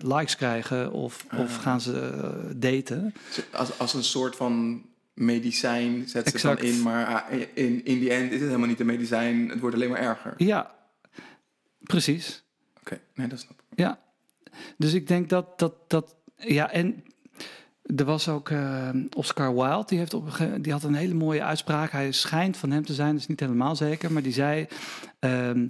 eh, 0.00 0.08
likes 0.16 0.36
krijgen 0.36 0.92
of, 0.92 1.26
of 1.32 1.56
Ah. 1.56 1.62
gaan 1.62 1.80
ze 1.80 2.00
eh, 2.00 2.30
daten. 2.56 3.14
Als, 3.52 3.78
als 3.78 3.94
een 3.94 4.04
soort 4.04 4.36
van 4.36 4.82
medicijn 5.14 6.08
zet 6.08 6.28
ze 6.28 6.46
dan 6.46 6.58
in, 6.58 6.82
maar 6.82 7.06
ah, 7.06 7.32
in, 7.54 7.84
in 7.84 7.98
die 7.98 8.10
end 8.12 8.32
is 8.32 8.38
het 8.40 8.48
helemaal 8.48 8.68
niet 8.68 8.80
een 8.80 8.86
medicijn. 8.86 9.48
Het 9.48 9.60
wordt 9.60 9.76
alleen 9.76 9.90
maar 9.90 10.00
erger. 10.00 10.32
Oké, 10.32 10.44
Ja, 10.44 10.74
precies. 11.82 12.44
nee, 13.14 13.28
dat 13.28 13.38
snap 13.40 13.62
ik. 13.70 13.78
Ja, 13.78 13.98
dus 14.76 14.92
ik 14.92 15.06
denk 15.08 15.28
dat 15.28 15.58
dat, 15.58 15.74
dat 15.86 16.16
ja, 16.36 16.70
en 16.70 17.04
er 17.96 18.04
was 18.04 18.28
ook 18.28 18.50
eh, 18.50 18.88
Oscar 19.16 19.54
Wilde, 19.54 19.84
die, 19.86 19.98
heeft 19.98 20.14
op, 20.14 20.38
die 20.60 20.72
had 20.72 20.82
een 20.82 20.94
hele 20.94 21.14
mooie 21.14 21.42
uitspraak. 21.42 21.90
Hij 21.90 22.12
schijnt 22.12 22.56
van 22.56 22.70
hem 22.70 22.84
te 22.84 22.94
zijn, 22.94 23.10
dat 23.12 23.20
is 23.20 23.26
niet 23.26 23.40
helemaal 23.40 23.76
zeker, 23.76 24.12
maar 24.12 24.22
die 24.22 24.32
zei: 24.32 24.66
ehm, 25.18 25.66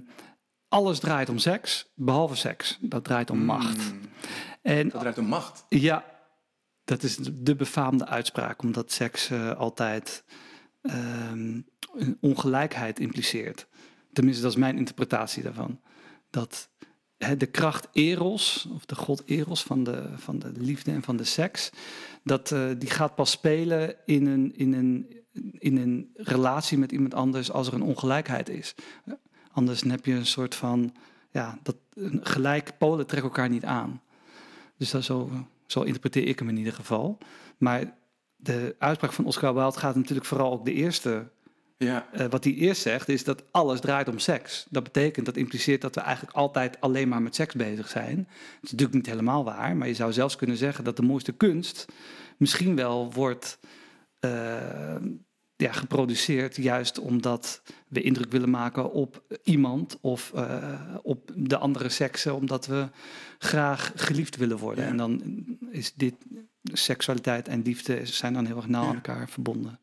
Alles 0.76 0.98
draait 0.98 1.28
om 1.28 1.38
seks, 1.38 1.92
behalve 1.94 2.36
seks. 2.36 2.78
Dat 2.80 3.04
draait 3.04 3.30
om 3.30 3.38
macht. 3.38 3.92
Mm, 3.92 4.00
En 4.62 4.88
dat 4.88 5.00
draait 5.00 5.18
om 5.18 5.26
macht. 5.26 5.64
ja, 5.68 6.04
dat 6.84 7.02
is 7.02 7.16
de 7.16 7.54
befaamde 7.54 8.06
uitspraak, 8.06 8.62
omdat 8.62 8.92
seks 8.92 9.30
eh, 9.30 9.56
altijd 9.56 10.24
ehm, 10.82 11.60
een 11.94 12.18
ongelijkheid 12.20 13.00
impliceert. 13.00 13.66
Tenminste, 14.12 14.42
dat 14.42 14.52
is 14.52 14.58
mijn 14.58 14.76
interpretatie 14.76 15.42
daarvan. 15.42 15.80
Dat 16.30 16.68
de 17.38 17.46
kracht 17.46 17.88
Eros, 17.92 18.68
of 18.72 18.84
de 18.84 18.94
god 18.94 19.22
Eros 19.26 19.62
van 19.62 19.84
de, 19.84 20.08
van 20.16 20.38
de 20.38 20.52
liefde 20.56 20.90
en 20.90 21.02
van 21.02 21.16
de 21.16 21.24
seks, 21.24 21.70
dat, 22.24 22.52
eh, 22.52 22.68
die 22.78 22.90
gaat 22.90 23.14
pas 23.14 23.30
spelen 23.30 23.96
in 24.04 24.26
een, 24.26 24.56
in, 24.56 24.72
een, 24.72 25.24
in 25.58 25.76
een 25.76 26.10
relatie 26.14 26.78
met 26.78 26.92
iemand 26.92 27.14
anders 27.14 27.50
als 27.50 27.66
er 27.66 27.74
een 27.74 27.82
ongelijkheid 27.82 28.48
is. 28.48 28.74
Anders 29.56 29.82
heb 29.82 30.04
je 30.04 30.12
een 30.12 30.26
soort 30.26 30.54
van, 30.54 30.94
ja, 31.30 31.58
dat 31.62 31.76
gelijk 32.20 32.78
polen 32.78 33.06
trekken 33.06 33.28
elkaar 33.30 33.48
niet 33.48 33.64
aan. 33.64 34.02
Dus 34.76 34.90
dat 34.90 35.04
zo, 35.04 35.30
zo 35.66 35.82
interpreteer 35.82 36.26
ik 36.26 36.38
hem 36.38 36.48
in 36.48 36.56
ieder 36.56 36.72
geval. 36.72 37.18
Maar 37.58 37.96
de 38.36 38.74
uitspraak 38.78 39.12
van 39.12 39.24
Oscar 39.24 39.54
Wilde 39.54 39.78
gaat 39.78 39.94
natuurlijk 39.94 40.26
vooral 40.26 40.52
ook 40.52 40.64
de 40.64 40.72
eerste 40.72 41.28
Ja, 41.78 42.08
eh, 42.12 42.26
wat 42.26 42.44
hij 42.44 42.52
eerst 42.52 42.82
zegt 42.82 43.08
is 43.08 43.24
dat 43.24 43.42
alles 43.50 43.80
draait 43.80 44.08
om 44.08 44.18
seks. 44.18 44.66
Dat 44.70 44.82
betekent, 44.82 45.26
dat 45.26 45.36
impliceert 45.36 45.80
dat 45.80 45.94
we 45.94 46.00
eigenlijk 46.00 46.36
altijd 46.36 46.80
alleen 46.80 47.08
maar 47.08 47.22
met 47.22 47.34
seks 47.34 47.54
bezig 47.54 47.88
zijn. 47.88 48.16
Dat 48.16 48.62
is 48.62 48.70
natuurlijk 48.70 48.94
niet 48.94 49.06
helemaal 49.06 49.44
waar, 49.44 49.76
maar 49.76 49.88
je 49.88 49.94
zou 49.94 50.12
zelfs 50.12 50.36
kunnen 50.36 50.56
zeggen 50.56 50.84
dat 50.84 50.96
de 50.96 51.02
mooiste 51.02 51.32
kunst 51.32 51.86
misschien 52.36 52.76
wel 52.76 53.12
wordt 53.12 53.58
eh, 54.18 54.96
ja, 55.56 55.72
geproduceerd 55.72 56.56
juist 56.56 56.98
omdat 56.98 57.62
we 57.88 58.02
indruk 58.02 58.30
willen 58.30 58.50
maken 58.50 58.92
op 58.92 59.22
iemand 59.44 59.98
of 60.00 60.32
eh, 60.34 60.72
op 61.02 61.30
de 61.34 61.58
andere 61.58 61.88
seksen, 61.88 62.34
omdat 62.34 62.66
we 62.66 62.88
graag 63.38 63.92
geliefd 63.94 64.36
willen 64.36 64.58
worden. 64.58 64.84
Ja. 64.84 64.90
En 64.90 64.96
dan 64.96 65.22
is 65.70 65.94
dit 65.94 66.14
seksualiteit 66.62 67.48
en 67.48 67.62
liefde 67.62 68.06
zijn 68.06 68.32
dan 68.32 68.46
heel 68.46 68.56
erg 68.56 68.68
nauw 68.68 68.86
aan 68.88 68.94
elkaar 68.94 69.28
verbonden. 69.28 69.78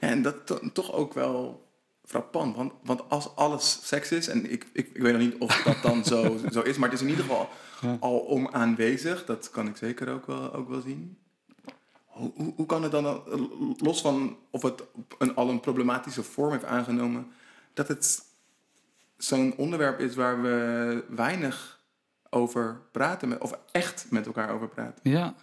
Ja, 0.00 0.08
en 0.08 0.22
dat 0.22 0.46
to- 0.46 0.60
toch 0.72 0.92
ook 0.92 1.14
wel 1.14 1.66
frappant. 2.04 2.56
Want, 2.56 2.72
want 2.82 3.08
als 3.10 3.36
alles 3.36 3.78
seks 3.82 4.12
is, 4.12 4.28
en 4.28 4.50
ik, 4.52 4.66
ik, 4.72 4.90
ik 4.94 5.02
weet 5.02 5.12
nog 5.12 5.22
niet 5.22 5.38
of 5.38 5.62
dat 5.62 5.82
dan 5.82 6.04
zo, 6.04 6.36
zo 6.52 6.60
is, 6.60 6.76
maar 6.76 6.90
het 6.90 6.98
is 7.00 7.04
in 7.04 7.10
ieder 7.10 7.24
geval 7.24 7.48
Ja. 7.80 7.96
al 8.00 8.18
om 8.18 8.48
aanwezig. 8.48 9.24
Dat 9.24 9.50
kan 9.50 9.66
ik 9.68 9.76
zeker 9.76 10.08
ook 10.08 10.26
wel, 10.26 10.54
ook 10.54 10.68
wel 10.68 10.80
zien. 10.80 11.16
Hoe, 12.56 12.66
kan 12.66 12.82
het 12.82 12.92
dan, 12.92 13.06
eh, 13.06 13.20
los 13.76 14.00
van 14.00 14.36
of 14.50 14.62
het 14.62 14.82
een, 15.18 15.34
al 15.34 15.48
een 15.48 15.60
problematische 15.60 16.22
vorm 16.22 16.52
heeft 16.52 16.64
aangenomen, 16.64 17.26
dat 17.74 17.88
het 17.88 18.24
zo'n 19.16 19.54
onderwerp 19.56 20.00
is 20.00 20.14
waar 20.14 20.42
we 20.42 21.04
weinig 21.08 21.80
over 22.30 22.80
praten, 22.92 23.28
met, 23.28 23.40
of 23.40 23.58
echt 23.72 24.06
met 24.10 24.26
elkaar 24.26 24.50
over 24.50 24.68
praten? 24.68 25.10
Ja. 25.10 25.34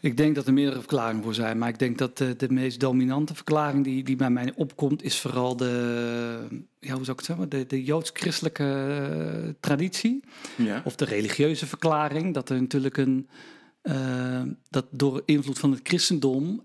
Ik 0.00 0.16
denk 0.16 0.34
dat 0.34 0.46
er 0.46 0.52
meerdere 0.52 0.78
verklaringen 0.78 1.22
voor 1.22 1.34
zijn. 1.34 1.58
Maar 1.58 1.68
ik 1.68 1.78
denk 1.78 1.98
dat 1.98 2.18
de, 2.18 2.36
de 2.36 2.52
meest 2.52 2.80
dominante 2.80 3.34
verklaring 3.34 3.84
die, 3.84 4.04
die 4.04 4.16
bij 4.16 4.30
mij 4.30 4.52
opkomt, 4.56 5.02
is 5.02 5.20
vooral 5.20 5.56
de, 5.56 6.64
ja, 6.78 6.94
hoe 6.94 7.04
zou 7.04 7.10
ik 7.10 7.16
het 7.16 7.24
zeggen, 7.24 7.48
de, 7.48 7.66
de 7.66 7.84
joods-christelijke 7.84 8.64
eh, 8.64 9.54
traditie. 9.60 10.24
Ja. 10.56 10.82
Of 10.84 10.96
de 10.96 11.04
religieuze 11.04 11.66
verklaring. 11.66 12.34
Dat 12.34 12.48
er 12.48 12.60
natuurlijk 12.60 12.96
een, 12.96 13.28
eh, 13.82 14.42
dat 14.70 14.86
door 14.90 15.22
invloed 15.24 15.58
van 15.58 15.70
het 15.70 15.80
christendom 15.82 16.64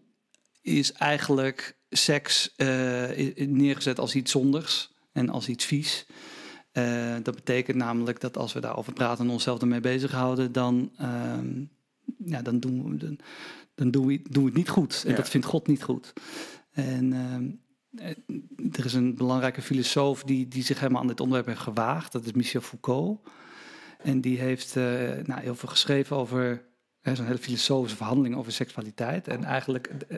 is 0.61 0.91
eigenlijk 0.91 1.77
seks 1.89 2.55
eh, 2.55 3.37
neergezet 3.47 3.99
als 3.99 4.15
iets 4.15 4.31
zondigs 4.31 4.93
en 5.11 5.29
als 5.29 5.47
iets 5.47 5.65
vies. 5.65 6.05
Eh, 6.71 7.15
dat 7.23 7.35
betekent 7.35 7.77
namelijk 7.77 8.19
dat 8.19 8.37
als 8.37 8.53
we 8.53 8.59
daarover 8.59 8.93
praten 8.93 9.25
en 9.25 9.31
onszelf 9.31 9.61
ermee 9.61 9.79
bezighouden, 9.79 10.51
dan, 10.51 10.91
ehm, 10.97 11.63
ja, 12.25 12.41
dan, 12.41 12.59
doen, 12.59 12.89
we, 12.89 12.97
dan, 12.97 13.17
dan 13.75 13.91
doen, 13.91 14.05
we, 14.05 14.21
doen 14.29 14.43
we 14.43 14.49
het 14.49 14.57
niet 14.57 14.69
goed. 14.69 15.03
En 15.05 15.09
Ja. 15.09 15.15
dat 15.15 15.29
vindt 15.29 15.47
God 15.47 15.67
niet 15.67 15.83
goed. 15.83 16.13
En 16.71 17.13
ehm, 17.13 17.49
eh, 18.05 18.77
er 18.79 18.85
is 18.85 18.93
een 18.93 19.15
belangrijke 19.15 19.61
filosoof 19.61 20.23
die, 20.23 20.47
die 20.47 20.63
zich 20.63 20.79
helemaal 20.79 21.01
aan 21.01 21.07
dit 21.07 21.19
onderwerp 21.19 21.47
heeft 21.47 21.59
gewaagd. 21.59 22.11
Dat 22.11 22.25
is 22.25 22.31
Michel 22.31 22.61
Foucault. 22.61 23.27
En 23.97 24.21
die 24.21 24.39
heeft 24.39 24.75
nou, 25.25 25.39
heel 25.41 25.55
veel 25.55 25.69
geschreven 25.69 26.15
over 26.15 26.65
zo'n 27.15 27.25
hele 27.25 27.37
filosofische 27.37 27.97
verhandeling 27.97 28.35
over 28.35 28.51
seksualiteit. 28.51 29.27
En 29.27 29.43
eigenlijk, 29.43 29.87
eh, 30.07 30.17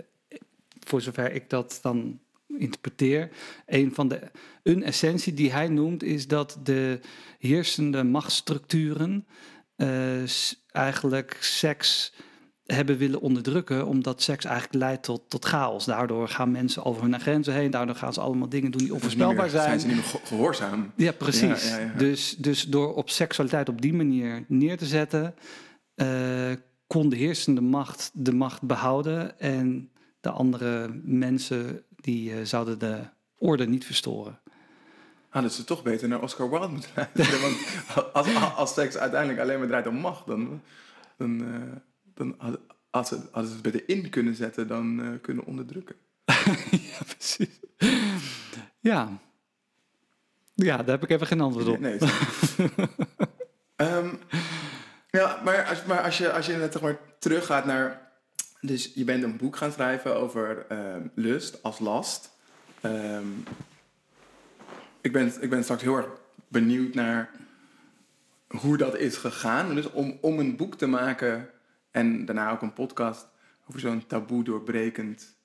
voor 0.85 1.01
zover 1.01 1.31
ik 1.33 1.49
dat 1.49 1.79
dan 1.81 2.19
interpreteer, 2.57 3.29
een 3.65 3.93
van 3.93 4.07
de 4.07 4.19
een 4.63 4.83
essentie 4.83 5.33
die 5.33 5.51
hij 5.51 5.67
noemt 5.67 6.03
is 6.03 6.27
dat 6.27 6.57
de 6.63 6.99
heersende 7.39 8.03
machtsstructuren 8.03 9.27
eh, 9.75 10.23
eigenlijk 10.71 11.37
seks 11.39 12.13
hebben 12.65 12.97
willen 12.97 13.21
onderdrukken, 13.21 13.87
omdat 13.87 14.21
seks 14.21 14.45
eigenlijk 14.45 14.75
leidt 14.75 15.03
tot, 15.03 15.29
tot 15.29 15.45
chaos. 15.45 15.85
Daardoor 15.85 16.27
gaan 16.27 16.51
mensen 16.51 16.83
over 16.85 17.01
hun 17.03 17.19
grenzen 17.19 17.53
heen, 17.53 17.71
daardoor 17.71 17.95
gaan 17.95 18.13
ze 18.13 18.21
allemaal 18.21 18.49
dingen 18.49 18.71
doen 18.71 18.81
die 18.81 18.93
onvoorspelbaar 18.93 19.49
zijn. 19.49 19.63
Zijn 19.63 19.79
ze 19.79 19.87
niet 19.87 19.95
meer 19.95 20.05
ge- 20.05 20.19
gehoorzaam? 20.25 20.91
Ja, 20.95 21.11
precies. 21.11 21.69
Ja, 21.69 21.77
ja, 21.77 21.85
ja. 21.85 21.93
Dus, 21.97 22.35
dus 22.37 22.63
door 22.63 22.93
op 22.95 23.09
seksualiteit 23.09 23.69
op 23.69 23.81
die 23.81 23.93
manier 23.93 24.45
neer 24.47 24.77
te 24.77 24.85
zetten, 24.85 25.35
eh, 25.95 26.51
kon 26.89 27.09
de 27.09 27.15
heersende 27.15 27.61
macht 27.61 28.11
de 28.13 28.33
macht 28.33 28.61
behouden 28.61 29.39
en 29.39 29.91
de 30.21 30.29
andere 30.29 30.89
mensen 31.03 31.83
die 31.95 32.33
eh, 32.33 32.45
zouden 32.45 32.79
de 32.79 32.99
orde 33.37 33.67
niet 33.67 33.85
verstoren. 33.85 34.39
Hadden 35.29 35.51
ze 35.51 35.63
toch 35.63 35.83
beter 35.83 36.07
naar 36.07 36.21
Oscar 36.21 36.49
Wilde 36.49 36.67
moeten 36.67 36.89
luisteren. 36.95 37.41
Want 37.41 38.13
als, 38.13 38.55
als 38.55 38.73
seks 38.73 38.97
uiteindelijk 38.97 39.41
alleen 39.41 39.59
maar 39.59 39.67
draait 39.67 39.87
om 39.87 39.95
macht, 39.95 40.27
dan, 40.27 40.61
dan, 41.17 41.41
eh, 41.41 41.75
dan 42.13 42.35
hadden, 42.37 42.61
ze, 42.91 43.27
hadden 43.31 43.51
ze 43.51 43.53
het 43.53 43.61
beter 43.61 43.89
in 43.89 44.09
kunnen 44.09 44.35
zetten 44.35 44.67
dan 44.67 45.01
eh, 45.01 45.07
kunnen 45.21 45.45
onderdrukken. 45.45 45.95
ja, 46.89 46.99
precies. 47.17 47.59
Ja. 48.79 49.19
Ja, 50.53 50.77
daar 50.77 50.99
heb 50.99 51.03
ik 51.03 51.09
even 51.09 51.27
geen 51.27 51.41
antwoord 51.41 51.67
op. 51.67 51.79
Nee, 51.79 51.97
nee, 51.99 52.09
ja, 55.09 55.41
maar, 55.43 55.65
als, 55.65 55.83
maar 55.83 56.01
als 56.01 56.17
je, 56.17 56.31
als 56.31 56.45
je 56.45 56.53
net 56.53 56.71
zeg 56.71 56.81
maar, 56.81 56.99
teruggaat 57.19 57.65
naar... 57.65 58.07
Dus 58.61 58.91
je 58.95 59.03
bent 59.03 59.23
een 59.23 59.37
boek 59.37 59.55
gaan 59.55 59.71
schrijven 59.71 60.15
over 60.15 60.65
ehm, 60.69 61.07
lust 61.13 61.63
als 61.63 61.79
last. 61.79 62.31
Ehm, 62.81 63.27
ik, 65.01 65.11
ben, 65.11 65.33
ik 65.41 65.49
ben 65.49 65.63
straks 65.63 65.81
heel 65.81 65.97
erg 65.97 66.07
benieuwd 66.47 66.93
naar 66.93 67.29
hoe 68.47 68.77
dat 68.77 68.97
is 68.97 69.17
gegaan. 69.17 69.75
Dus 69.75 69.91
om, 69.91 70.17
om 70.21 70.39
een 70.39 70.55
boek 70.55 70.75
te 70.75 70.87
maken 70.87 71.49
en 71.91 72.25
daarna 72.25 72.51
ook 72.51 72.61
een 72.61 72.73
podcast 72.73 73.27
over 73.67 73.79
zo'n 73.79 74.07
taboe 74.07 74.43
doorbrekend... 74.43 75.37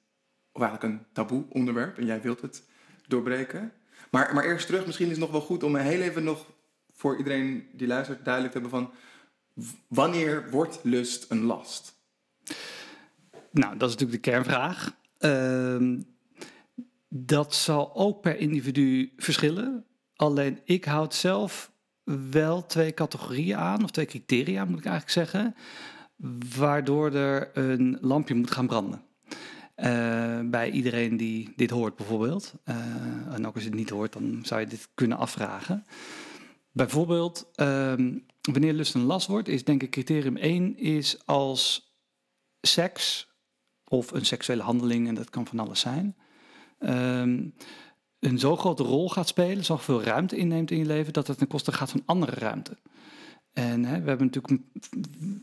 Of 0.52 0.62
eigenlijk 0.62 0.92
een 0.94 1.06
taboe 1.12 1.44
onderwerp 1.48 1.98
en 1.98 2.06
jij 2.06 2.20
wilt 2.20 2.40
het 2.40 2.62
doorbreken. 3.06 3.72
Maar, 4.10 4.34
maar 4.34 4.44
eerst 4.44 4.66
terug, 4.66 4.86
misschien 4.86 5.06
is 5.06 5.12
het 5.12 5.20
nog 5.20 5.30
wel 5.30 5.40
goed 5.40 5.62
om 5.62 5.76
heel 5.76 6.00
even 6.00 6.24
nog 6.24 6.46
voor 6.92 7.16
iedereen 7.16 7.68
die 7.72 7.86
luistert 7.86 8.24
duidelijk 8.24 8.54
te 8.54 8.60
hebben 8.60 8.80
van... 8.80 8.92
Wanneer 9.88 10.50
wordt 10.50 10.78
lust 10.82 11.30
een 11.30 11.42
last? 11.42 11.94
Nou, 13.50 13.76
dat 13.76 13.88
is 13.88 13.94
natuurlijk 13.94 14.24
de 14.24 14.30
kernvraag. 14.30 14.96
Ehm, 15.18 16.00
dat 17.08 17.54
zal 17.54 17.94
ook 17.94 18.20
per 18.20 18.38
individu 18.38 19.12
verschillen. 19.16 19.84
Alleen 20.16 20.60
ik 20.64 20.84
houd 20.84 21.14
zelf 21.14 21.72
wel 22.30 22.66
twee 22.66 22.94
categorieën 22.94 23.56
aan, 23.56 23.84
of 23.84 23.90
twee 23.90 24.06
criteria 24.06 24.64
moet 24.64 24.78
ik 24.78 24.86
eigenlijk 24.86 25.28
zeggen, 25.28 25.54
waardoor 26.56 27.12
er 27.12 27.50
een 27.58 27.98
lampje 28.00 28.34
moet 28.34 28.50
gaan 28.50 28.66
branden. 28.66 29.02
Eh, 29.74 30.40
bij 30.44 30.70
iedereen 30.70 31.16
die 31.16 31.52
dit 31.56 31.70
hoort 31.70 31.96
bijvoorbeeld. 31.96 32.54
Eh, 32.64 32.76
en 33.32 33.46
ook 33.46 33.54
als 33.54 33.62
je 33.62 33.68
het 33.68 33.78
niet 33.78 33.90
hoort, 33.90 34.12
dan 34.12 34.40
zou 34.42 34.60
je 34.60 34.66
dit 34.66 34.88
kunnen 34.94 35.18
afvragen. 35.18 35.86
Bijvoorbeeld, 36.72 37.50
ehm, 37.54 38.18
wanneer 38.52 38.72
lust 38.72 38.94
een 38.94 39.04
last 39.04 39.26
wordt, 39.26 39.48
is 39.48 39.64
denk 39.64 39.82
ik 39.82 39.90
criterium 39.90 40.36
1 40.36 40.76
is 40.76 41.26
als 41.26 41.92
seks 42.60 43.28
of 43.84 44.12
een 44.12 44.26
seksuele 44.26 44.62
handeling, 44.62 45.08
en 45.08 45.14
dat 45.14 45.30
kan 45.30 45.46
van 45.46 45.58
alles 45.58 45.80
zijn, 45.80 46.16
ehm, 46.78 47.48
een 48.18 48.38
zo 48.38 48.56
grote 48.56 48.82
rol 48.82 49.08
gaat 49.08 49.28
spelen, 49.28 49.64
zo 49.64 49.76
veel 49.76 50.02
ruimte 50.02 50.36
inneemt 50.36 50.70
in 50.70 50.78
je 50.78 50.84
leven, 50.84 51.12
dat 51.12 51.26
het 51.26 51.38
ten 51.38 51.46
koste 51.46 51.72
gaat 51.72 51.90
van 51.90 52.02
andere 52.04 52.32
ruimte. 52.32 52.76
En 53.52 53.84
hè, 53.84 54.00
we 54.00 54.08
hebben 54.08 54.26
natuurlijk 54.26 54.62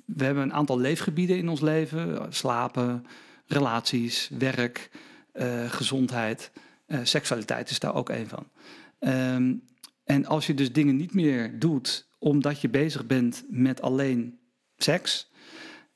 we 0.05 0.23
hebben 0.23 0.43
een 0.43 0.53
aantal 0.53 0.79
leefgebieden 0.79 1.37
in 1.37 1.49
ons 1.49 1.61
leven: 1.61 2.33
slapen, 2.33 3.05
relaties, 3.45 4.29
werk, 4.37 4.91
eh, 5.31 5.69
gezondheid, 5.69 6.51
eh, 6.85 6.99
seksualiteit 7.03 7.69
is 7.69 7.79
daar 7.79 7.95
ook 7.95 8.09
een 8.09 8.27
van. 8.27 8.47
Ehm, 8.99 9.53
en 10.03 10.25
als 10.25 10.47
je 10.47 10.53
dus 10.53 10.71
dingen 10.71 10.95
niet 10.95 11.13
meer 11.13 11.59
doet 11.59 12.09
omdat 12.21 12.61
je 12.61 12.69
bezig 12.69 13.05
bent 13.05 13.43
met 13.49 13.81
alleen 13.81 14.39
seks, 14.77 15.31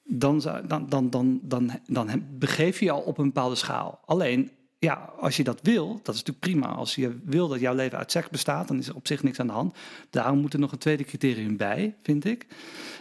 dan, 0.03 0.41
dan, 0.67 0.89
dan, 0.89 1.09
dan, 1.09 1.39
dan, 1.43 1.71
dan 1.85 2.23
begeef 2.39 2.79
je 2.79 2.85
je 2.85 2.91
al 2.91 3.01
op 3.01 3.17
een 3.17 3.25
bepaalde 3.25 3.55
schaal. 3.55 3.99
Alleen, 4.05 4.51
ja, 4.79 5.13
als 5.19 5.37
je 5.37 5.43
dat 5.43 5.59
wil, 5.61 5.87
dat 5.87 6.15
is 6.15 6.23
natuurlijk 6.23 6.39
prima. 6.39 6.67
Als 6.67 6.95
je 6.95 7.19
wil 7.23 7.47
dat 7.47 7.59
jouw 7.59 7.75
leven 7.75 7.97
uit 7.97 8.11
seks 8.11 8.29
bestaat, 8.29 8.67
dan 8.67 8.77
is 8.77 8.87
er 8.87 8.95
op 8.95 9.07
zich 9.07 9.23
niks 9.23 9.39
aan 9.39 9.47
de 9.47 9.53
hand. 9.53 9.75
Daarom 10.09 10.39
moet 10.39 10.53
er 10.53 10.59
nog 10.59 10.71
een 10.71 10.77
tweede 10.77 11.03
criterium 11.03 11.57
bij, 11.57 11.95
vind 12.03 12.25
ik. 12.25 12.47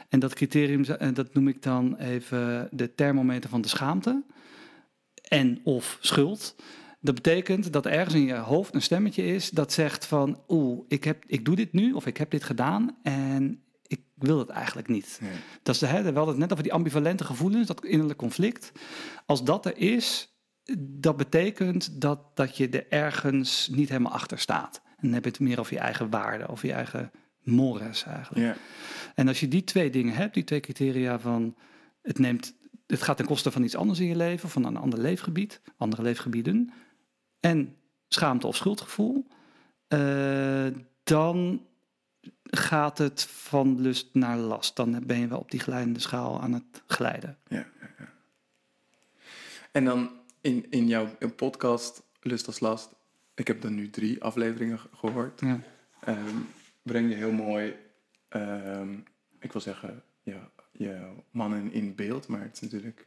En 0.09 0.21
dat 0.21 0.35
criterium, 0.35 1.15
dat 1.15 1.35
noem 1.35 1.49
ik 1.49 1.63
dan 1.63 1.97
even 1.97 2.69
de 2.71 2.95
thermometer 2.95 3.51
van 3.51 3.61
de 3.61 3.69
schaamte. 3.69 4.23
En 5.29 5.61
of 5.63 5.99
schuld. 6.01 6.55
Dat 7.05 7.15
betekent 7.15 7.73
dat 7.73 7.87
ergens 7.87 8.15
in 8.15 8.27
je 8.27 8.35
hoofd 8.35 8.75
een 8.75 8.83
stemmetje 8.83 9.25
is 9.25 9.51
dat 9.51 9.73
zegt 9.73 10.07
van... 10.07 10.43
oeh, 10.49 10.85
ik, 10.89 11.05
heb, 11.05 11.25
ik 11.27 11.45
doe 11.45 11.57
dit 11.57 11.73
nu 11.73 11.93
of 11.93 12.07
ik 12.07 12.17
heb 12.17 12.31
dit 12.31 12.45
gedaan 12.45 12.97
en 13.03 13.63
ik 13.87 14.01
wil 14.15 14.39
het 14.39 14.49
eigenlijk 14.49 14.89
niet. 14.89 15.21
Dat 15.63 15.75
is 15.75 15.81
de, 15.81 15.87
hè, 15.87 16.03
we 16.03 16.13
hadden 16.13 16.27
het 16.27 16.39
net 16.39 16.53
over 16.53 16.65
die 16.65 16.73
ambivalente 16.73 17.25
gevoelens, 17.25 17.67
dat 17.67 17.85
innerlijk 17.85 18.19
conflict. 18.19 18.73
Als 19.27 19.45
dat 19.45 19.67
er 19.67 19.77
is, 19.77 20.35
dat 20.79 21.17
betekent 21.17 22.01
dat, 22.01 22.37
dat 22.37 22.57
je 22.57 22.69
er 22.69 22.87
ergens 22.89 23.69
niet 23.73 23.89
helemaal 23.89 24.13
achter 24.13 24.39
staat. 24.39 24.83
En 24.85 25.03
dan 25.03 25.13
heb 25.13 25.25
je 25.25 25.31
het 25.31 25.41
meer 25.41 25.61
over 25.61 25.73
je 25.73 25.81
eigen 25.81 26.11
waarde, 26.11 26.49
over 26.49 26.67
je 26.67 26.73
eigen 26.73 27.11
mores 27.43 28.05
eigenlijk. 28.05 28.45
Ja. 28.45 28.57
En 29.15 29.29
als 29.29 29.41
je 29.41 29.49
die 29.49 29.65
twee 29.65 29.91
dingen 29.91 30.15
hebt, 30.15 30.35
die 30.35 30.45
twee 30.45 30.61
criteria 30.61 31.19
van 31.19 31.57
het, 32.03 32.19
neemt, 32.19 32.55
het 32.87 33.03
gaat 33.03 33.17
ten 33.17 33.27
koste 33.27 33.51
van 33.51 33.63
iets 33.63 33.77
anders 33.77 33.99
in 33.99 34.07
je 34.07 34.17
leven, 34.17 34.49
van 34.49 34.65
een 34.65 34.77
ander 34.77 35.01
leefgebied, 35.01 35.61
andere 35.77 36.03
leefgebieden, 36.03 36.73
en 37.45 37.77
schaamte 38.09 38.47
of 38.47 38.57
schuldgevoel, 38.57 39.27
eh, 39.89 40.67
dan 41.03 41.67
gaat 42.45 42.99
het 42.99 43.23
van 43.25 43.81
lust 43.81 44.09
naar 44.13 44.37
last. 44.37 44.77
Dan 44.77 45.03
ben 45.07 45.19
je 45.19 45.27
wel 45.29 45.39
op 45.39 45.51
die 45.51 45.61
glijdende 45.61 46.01
schaal 46.01 46.41
aan 46.41 46.53
het 46.53 46.83
glijden. 46.87 47.39
En 49.73 49.85
dan 49.85 50.11
in, 50.41 50.67
in 50.71 50.87
jouw 50.87 51.09
podcast 51.37 52.03
Lust 52.21 52.47
als 52.47 52.61
Last, 52.61 52.95
ik 53.35 53.47
heb 53.47 53.61
dan 53.61 53.75
nu 53.75 53.91
drie 53.91 54.23
afleveringen 54.23 54.79
ge- 54.79 54.89
gehoord, 54.95 55.41
Ja. 55.41 55.61
ehm, 56.01 56.37
breng 56.83 57.09
je 57.11 57.15
heel 57.17 57.33
mooi, 57.33 57.77
ehm, 58.29 58.93
ik 59.39 59.53
wil 59.53 59.61
zeggen, 59.61 60.03
je, 60.23 60.37
je 60.73 61.11
mannen 61.31 61.73
in 61.73 61.95
beeld, 61.95 62.29
maar 62.29 62.41
het 62.43 62.53
is 62.55 62.61
natuurlijk, 62.61 63.07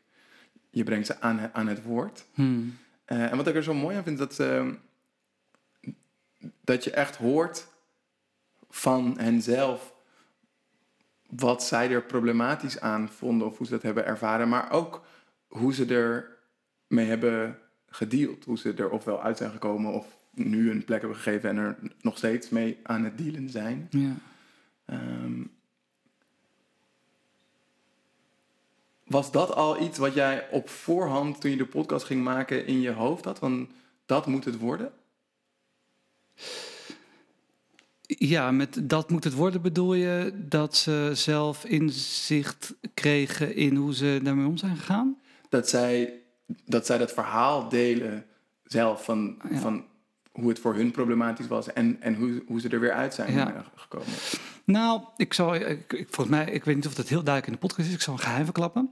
je 0.69 0.83
brengt 0.83 1.07
ze 1.07 1.21
aan, 1.21 1.53
aan 1.53 1.67
het 1.67 1.83
woord. 1.83 2.25
Hmm. 2.33 2.77
Eh, 3.07 3.31
en 3.31 3.37
wat 3.37 3.47
ik 3.47 3.55
er 3.55 3.63
zo 3.63 3.73
mooi 3.73 3.95
aan 3.95 4.03
vind, 4.03 4.17
dat, 4.17 4.33
ze, 4.33 4.75
dat 6.61 6.83
je 6.83 6.91
echt 6.91 7.15
hoort 7.15 7.67
van 8.69 9.19
henzelf 9.19 9.93
wat 11.29 11.63
zij 11.63 11.91
er 11.91 12.03
problematisch 12.03 12.79
aan 12.79 13.09
vonden 13.09 13.47
of 13.47 13.57
hoe 13.57 13.65
ze 13.65 13.73
dat 13.73 13.81
hebben 13.81 14.05
ervaren, 14.05 14.49
maar 14.49 14.71
ook 14.71 15.05
hoe 15.47 15.73
ze 15.73 15.85
er 15.85 16.37
mee 16.87 17.05
hebben 17.05 17.59
gedeeld. 17.89 18.45
Hoe 18.45 18.57
ze 18.57 18.73
er 18.73 18.89
ofwel 18.89 19.21
uit 19.21 19.37
zijn 19.37 19.51
gekomen 19.51 19.93
of 19.93 20.07
nu 20.31 20.71
een 20.71 20.85
plek 20.85 20.99
hebben 20.99 21.17
gegeven 21.17 21.49
en 21.49 21.57
er 21.57 21.77
nog 22.01 22.17
steeds 22.17 22.49
mee 22.49 22.79
aan 22.83 23.03
het 23.03 23.17
dealen 23.17 23.49
zijn. 23.49 23.87
Ja. 23.89 24.15
Ehm, 24.85 25.43
was 29.07 29.31
dat 29.31 29.53
al 29.55 29.81
iets 29.81 29.97
wat 29.97 30.13
jij 30.13 30.47
op 30.51 30.69
voorhand, 30.69 31.41
toen 31.41 31.51
je 31.51 31.57
de 31.57 31.65
podcast 31.65 32.05
ging 32.05 32.23
maken, 32.23 32.65
in 32.65 32.81
je 32.81 32.91
hoofd 32.91 33.25
had? 33.25 33.39
Van 33.39 33.69
dat 34.05 34.25
moet 34.25 34.45
het 34.45 34.57
worden? 34.57 34.91
Ja, 38.01 38.51
met 38.51 38.89
dat 38.89 39.09
moet 39.09 39.23
het 39.23 39.33
worden 39.33 39.61
bedoel 39.61 39.93
je 39.93 40.31
dat 40.35 40.75
ze 40.75 41.11
zelf 41.13 41.65
inzicht 41.65 42.75
kregen 42.93 43.55
in 43.55 43.75
hoe 43.75 43.93
ze 43.95 44.19
daarmee 44.23 44.45
om 44.47 44.57
zijn 44.57 44.75
gegaan? 44.77 45.17
Dat 45.49 45.69
zij 45.69 46.13
dat, 46.65 46.85
zij 46.85 46.97
dat 46.97 47.13
verhaal 47.13 47.69
delen 47.69 48.25
zelf 48.63 49.03
van, 49.03 49.37
Ja. 49.49 49.57
van 49.59 49.85
hoe 50.31 50.49
het 50.49 50.59
voor 50.59 50.75
hun 50.75 50.91
problematisch 50.91 51.47
was 51.47 51.73
en, 51.73 52.01
en 52.01 52.15
hoe, 52.15 52.43
hoe 52.47 52.59
ze 52.59 52.69
er 52.69 52.79
weer 52.79 52.93
uit 52.93 53.13
zijn 53.13 53.33
Ja. 53.33 53.65
gekomen. 53.75 54.07
Nou, 54.67 55.01
ik 55.17 55.33
zal, 55.33 55.55
ik, 55.55 55.93
ik, 55.93 56.07
volgens 56.09 56.37
mij, 56.37 56.51
ik 56.51 56.63
weet 56.63 56.75
niet 56.75 56.87
of 56.87 56.95
dat 56.95 57.07
heel 57.07 57.23
duidelijk 57.23 57.47
in 57.47 57.53
de 57.53 57.67
podcast 57.67 57.87
is. 57.87 57.93
Ik 57.93 58.01
zal 58.01 58.13
een 58.13 58.19
geheim 58.19 58.43
verklappen. 58.43 58.89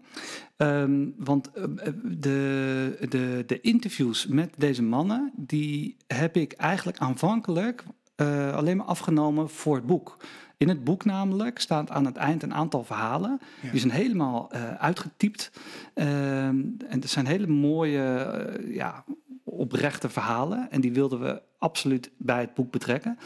Ehm, 0.58 1.10
want 1.18 1.52
eh, 1.52 1.64
de, 2.04 3.06
de, 3.10 3.44
de 3.48 3.62
interviews 3.62 4.28
met 4.28 4.54
deze 4.58 4.84
mannen, 4.84 5.32
die 5.36 5.98
heb 6.08 6.38
ik 6.38 6.54
eigenlijk 6.54 6.98
aanvankelijk 6.98 7.84
eh, 8.16 8.54
alleen 8.54 8.78
maar 8.78 8.86
afgenomen 8.86 9.50
voor 9.50 9.76
het 9.76 9.86
boek. 9.86 10.18
In 10.58 10.70
het 10.70 10.84
boek 10.84 11.06
namelijk 11.06 11.60
staat 11.60 11.92
aan 11.92 12.06
het 12.06 12.16
eind 12.16 12.44
een 12.44 12.54
aantal 12.54 12.84
verhalen. 12.84 13.40
Ja. 13.62 13.72
Die 13.72 13.80
zijn 13.80 13.92
helemaal 13.94 14.52
eh, 14.52 14.74
uitgetypt. 14.74 15.52
Ehm, 15.94 16.08
en 16.88 17.00
het 17.00 17.10
zijn 17.10 17.26
hele 17.26 17.48
mooie, 17.48 18.04
eh, 18.04 18.76
ja, 18.76 19.04
oprechte 19.44 20.10
verhalen. 20.10 20.72
En 20.72 20.82
die 20.82 20.94
wilden 20.94 21.20
we 21.20 21.42
absoluut 21.60 22.12
bij 22.18 22.40
het 22.40 22.54
boek 22.54 22.72
betrekken. 22.72 23.18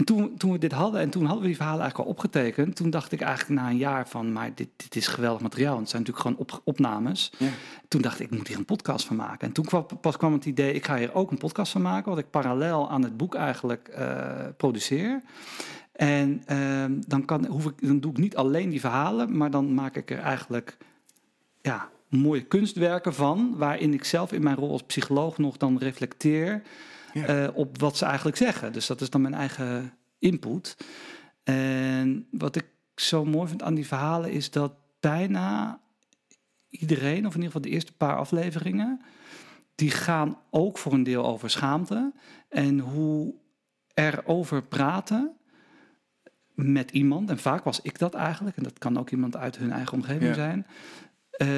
En 0.00 0.06
toen, 0.06 0.36
toen 0.36 0.52
we 0.52 0.58
dit 0.58 0.72
hadden, 0.72 1.00
en 1.00 1.10
toen 1.10 1.22
hadden 1.22 1.40
we 1.40 1.46
die 1.46 1.56
verhalen 1.56 1.80
eigenlijk 1.80 2.10
al 2.10 2.14
opgetekend, 2.14 2.76
toen 2.76 2.90
dacht 2.90 3.12
ik 3.12 3.20
eigenlijk 3.20 3.60
na 3.60 3.70
een 3.70 3.76
jaar 3.76 4.08
van, 4.08 4.32
maar 4.32 4.54
dit, 4.54 4.68
dit 4.76 4.96
is 4.96 5.06
geweldig 5.06 5.42
materiaal. 5.42 5.78
Het 5.78 5.88
zijn 5.88 6.02
natuurlijk 6.02 6.26
gewoon 6.26 6.46
op, 6.46 6.60
opnames. 6.64 7.32
Ja. 7.36 7.48
Toen 7.88 8.02
dacht 8.02 8.20
ik, 8.20 8.30
ik 8.30 8.36
moet 8.36 8.48
hier 8.48 8.56
een 8.56 8.64
podcast 8.64 9.06
van 9.06 9.16
maken. 9.16 9.46
En 9.46 9.52
toen 9.52 9.64
kwam, 9.64 9.86
pas 10.00 10.16
kwam 10.16 10.32
het 10.32 10.44
idee, 10.44 10.72
ik 10.72 10.86
ga 10.86 10.96
hier 10.96 11.14
ook 11.14 11.30
een 11.30 11.38
podcast 11.38 11.72
van 11.72 11.82
maken, 11.82 12.10
wat 12.10 12.18
ik 12.18 12.30
parallel 12.30 12.90
aan 12.90 13.02
het 13.02 13.16
boek 13.16 13.34
eigenlijk 13.34 13.88
eh, 13.88 14.46
produceer. 14.56 15.22
En 15.92 16.42
ehm, 16.46 17.00
dan, 17.06 17.24
kan, 17.24 17.46
hoef 17.46 17.66
ik, 17.66 17.86
dan 17.86 18.00
doe 18.00 18.10
ik 18.10 18.18
niet 18.18 18.36
alleen 18.36 18.70
die 18.70 18.80
verhalen, 18.80 19.36
maar 19.36 19.50
dan 19.50 19.74
maak 19.74 19.96
ik 19.96 20.10
er 20.10 20.18
eigenlijk 20.18 20.76
ja, 21.60 21.88
mooie 22.08 22.44
kunstwerken 22.44 23.14
van, 23.14 23.54
waarin 23.56 23.94
ik 23.94 24.04
zelf 24.04 24.32
in 24.32 24.42
mijn 24.42 24.56
rol 24.56 24.72
als 24.72 24.82
psycholoog 24.82 25.38
nog 25.38 25.56
dan 25.56 25.78
reflecteer 25.78 26.62
Eh, 27.14 27.48
op 27.54 27.80
wat 27.80 27.96
ze 27.96 28.04
eigenlijk 28.04 28.36
zeggen. 28.36 28.72
Dus 28.72 28.86
dat 28.86 29.00
is 29.00 29.10
dan 29.10 29.20
mijn 29.20 29.34
eigen 29.34 29.92
input. 30.18 30.76
En 31.42 32.26
wat 32.30 32.56
ik 32.56 32.66
zo 32.94 33.24
mooi 33.24 33.48
vind 33.48 33.62
aan 33.62 33.74
die 33.74 33.86
verhalen 33.86 34.30
is 34.32 34.50
dat 34.50 34.72
bijna 35.00 35.80
iedereen, 36.68 37.26
of 37.26 37.34
in 37.34 37.42
ieder 37.42 37.44
geval 37.46 37.60
de 37.60 37.68
eerste 37.68 37.92
paar 37.92 38.16
afleveringen, 38.16 39.00
die 39.74 39.90
gaan 39.90 40.38
ook 40.50 40.78
voor 40.78 40.92
een 40.92 41.02
deel 41.02 41.24
over 41.26 41.50
schaamte 41.50 42.12
en 42.48 42.78
hoe 42.78 43.34
erover 43.94 44.62
praten 44.62 45.32
met 46.54 46.90
iemand. 46.90 47.30
En 47.30 47.38
vaak 47.38 47.64
was 47.64 47.80
ik 47.80 47.98
dat 47.98 48.14
eigenlijk, 48.14 48.56
en 48.56 48.62
dat 48.62 48.78
kan 48.78 48.98
ook 48.98 49.10
iemand 49.10 49.36
uit 49.36 49.56
hun 49.58 49.72
eigen 49.72 49.92
omgeving 49.92 50.22
Ja. 50.24 50.34
zijn. 50.34 50.66
eh, 51.30 51.48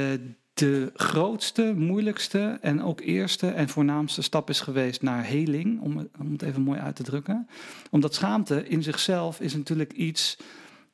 de 0.68 0.90
grootste, 0.94 1.75
moeilijkste 1.77 2.59
en 2.61 2.83
ook 2.83 3.01
eerste 3.01 3.48
en 3.48 3.68
voornaamste 3.68 4.22
stap 4.22 4.48
is 4.51 4.61
geweest 4.61 5.03
naar 5.03 5.25
heling, 5.25 5.81
om, 5.81 5.96
het- 5.96 6.09
om 6.18 6.33
het 6.33 6.42
even 6.42 6.62
mooi 6.62 6.81
uit 6.81 6.96
te 6.96 7.03
drukken. 7.03 7.48
Omdat 7.90 8.14
schaamte 8.14 8.68
in 8.68 8.83
zichzelf 8.83 9.40
is 9.40 9.55
natuurlijk 9.55 9.92
iets. 9.92 10.37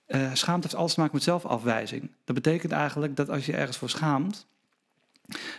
eh, 0.06 0.34
schaamte 0.34 0.66
heeft 0.66 0.78
alles 0.80 0.94
te 0.94 1.00
maken 1.00 1.14
met 1.14 1.24
zelfafwijzing. 1.24 2.10
Dat 2.24 2.34
betekent 2.34 2.72
eigenlijk 2.72 3.16
dat 3.16 3.30
als 3.30 3.46
je 3.46 3.52
ergens 3.56 3.76
voor 3.76 3.90
schaamt, 3.90 4.46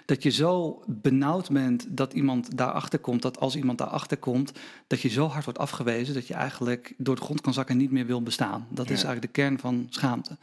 dat 0.05 0.23
je 0.23 0.29
zo 0.29 0.83
benauwd 0.87 1.49
bent 1.49 1.85
dat 1.97 2.13
iemand 2.13 2.57
daarachter 2.57 2.99
komt, 2.99 3.21
dat 3.21 3.39
als 3.39 3.55
iemand 3.55 3.77
daarachter 3.77 4.17
komt, 4.17 4.51
dat 4.87 5.01
je 5.01 5.09
zo 5.09 5.27
hard 5.27 5.43
wordt 5.43 5.59
afgewezen 5.59 6.13
dat 6.13 6.27
je 6.27 6.33
eigenlijk 6.33 6.93
door 6.97 7.15
de 7.15 7.21
grond 7.21 7.41
kan 7.41 7.53
zakken 7.53 7.75
en 7.75 7.81
niet 7.81 7.91
meer 7.91 8.05
wil 8.05 8.21
bestaan. 8.23 8.67
Dat 8.69 8.85
is 8.89 9.03
eigenlijk 9.03 9.21
de 9.21 9.41
kern 9.41 9.59
van 9.59 9.87
schaamte. 9.89 10.37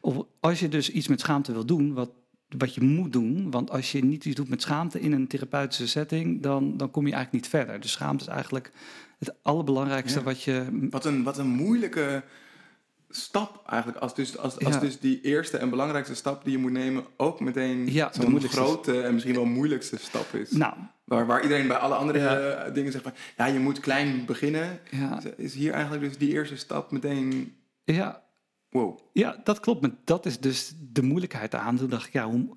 Of 0.00 0.16
als 0.40 0.60
je 0.60 0.68
dus 0.68 0.90
iets 0.90 1.08
met 1.08 1.20
schaamte 1.20 1.52
wil 1.52 1.66
doen, 1.66 1.92
wat, 1.94 2.10
wat 2.58 2.74
je 2.74 2.80
moet 2.80 3.12
doen, 3.12 3.50
want 3.50 3.70
als 3.70 3.92
je 3.92 4.04
niet 4.04 4.24
iets 4.24 4.36
doet 4.36 4.48
met 4.48 4.62
schaamte 4.62 5.00
in 5.00 5.12
een 5.12 5.26
therapeutische 5.26 5.88
setting, 5.88 6.42
dan, 6.42 6.76
dan 6.76 6.90
kom 6.90 7.06
je 7.06 7.12
eigenlijk 7.12 7.44
niet 7.44 7.52
verder. 7.52 7.80
Dus 7.80 7.92
schaamte 7.92 8.24
is 8.24 8.30
eigenlijk 8.30 8.72
het 9.18 9.34
allerbelangrijkste 9.42 10.18
Ja. 10.18 10.24
wat 10.24 10.42
je. 10.42 10.86
Wat 10.90 11.04
een, 11.04 11.22
wat 11.22 11.38
een 11.38 11.46
moeilijke 11.48 12.22
stap 13.08 13.62
eigenlijk. 13.68 13.98
Als 13.98 14.14
dus, 14.14 14.38
als, 14.38 14.58
als 14.64 14.80
dus 14.80 14.98
die 15.00 15.20
eerste 15.20 15.56
en 15.56 15.70
belangrijkste 15.70 16.14
stap 16.14 16.44
die 16.44 16.52
je 16.52 16.58
moet 16.58 16.72
nemen 16.72 17.04
ook 17.16 17.40
meteen 17.40 17.92
Ja, 17.92 18.08
de 18.08 18.22
zo'n 18.22 18.40
grote 18.40 19.00
en 19.02 19.12
misschien 19.12 19.34
wel 19.34 19.44
moeilijkste 19.44 19.96
stap 19.98 20.34
is. 20.34 20.50
Nou, 20.50 20.74
Waar, 21.04 21.26
waar 21.26 21.42
iedereen 21.42 21.66
bij 21.68 21.76
alle 21.76 21.94
andere 21.94 22.18
Ja. 22.18 22.70
dingen 22.70 22.92
zegt 22.92 23.04
van... 23.04 23.12
Ja, 23.36 23.46
je 23.46 23.58
moet 23.58 23.80
klein 23.80 24.24
beginnen. 24.26 24.80
ja, 24.90 25.20
Is 25.36 25.54
hier 25.54 25.72
eigenlijk 25.72 26.02
dus 26.04 26.18
die 26.18 26.30
eerste 26.32 26.56
stap 26.56 26.90
meteen... 26.90 27.54
ja, 27.84 28.22
Wow. 28.74 28.98
Ja, 29.12 29.40
dat 29.44 29.60
klopt. 29.60 29.80
Maar 29.80 29.90
dat 30.04 30.26
is 30.26 30.40
dus 30.40 30.74
de 30.78 31.02
moeilijkheid 31.02 31.54
aan. 31.54 31.76
Toen 31.76 31.88
dacht 31.90 32.06
ik, 32.06 32.12
ja, 32.12 32.30
hoe, 32.30 32.56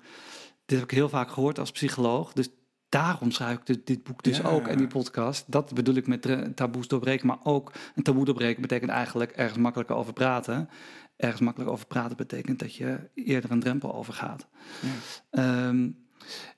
dit 0.66 0.78
heb 0.78 0.90
ik 0.90 0.96
heel 0.96 1.08
vaak 1.08 1.30
gehoord 1.30 1.58
als 1.58 1.70
psycholoog. 1.70 2.32
Dus 2.32 2.48
daarom 2.88 3.30
schrijf 3.30 3.58
ik 3.58 3.66
dit, 3.66 3.86
dit 3.86 4.02
boek 4.02 4.22
dus 4.22 4.36
Ja. 4.36 4.48
ook 4.48 4.66
en 4.66 4.78
die 4.78 4.86
podcast. 4.86 5.44
Dat 5.46 5.74
bedoel 5.74 5.94
ik 5.94 6.06
met 6.06 6.56
taboes 6.56 6.88
doorbreken. 6.88 7.26
Maar 7.26 7.38
ook 7.42 7.72
een 7.94 8.02
taboe 8.02 8.24
doorbreken 8.24 8.62
betekent 8.62 8.90
eigenlijk 8.90 9.30
ergens 9.30 9.58
makkelijker 9.58 9.96
over 9.96 10.12
praten. 10.12 10.68
Ergens 11.16 11.40
makkelijker 11.40 11.74
over 11.74 11.86
praten 11.86 12.16
betekent 12.16 12.58
dat 12.58 12.74
je 12.74 13.10
eerder 13.14 13.50
een 13.50 13.60
drempel 13.60 13.94
overgaat. 13.94 14.46
Ja. 14.80 14.88
Ehm, 15.30 15.90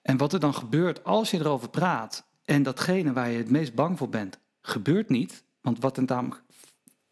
en 0.03 0.17
wat 0.17 0.33
er 0.33 0.41
dan 0.41 0.55
gebeurt 0.55 1.05
als 1.05 1.31
je 1.31 1.39
erover 1.39 1.71
praat 1.71 2.29
en 2.45 2.63
datgene 2.63 3.13
waar 3.13 3.31
je 3.31 3.39
het 3.39 3.51
meest 3.51 3.75
bang 3.75 3.99
voor 3.99 4.09
bent, 4.09 4.39
gebeurt 4.61 5.09
niet. 5.09 5.45
Want 5.61 5.81
wat 5.81 5.97
er 5.97 6.03
namelijk 6.07 6.43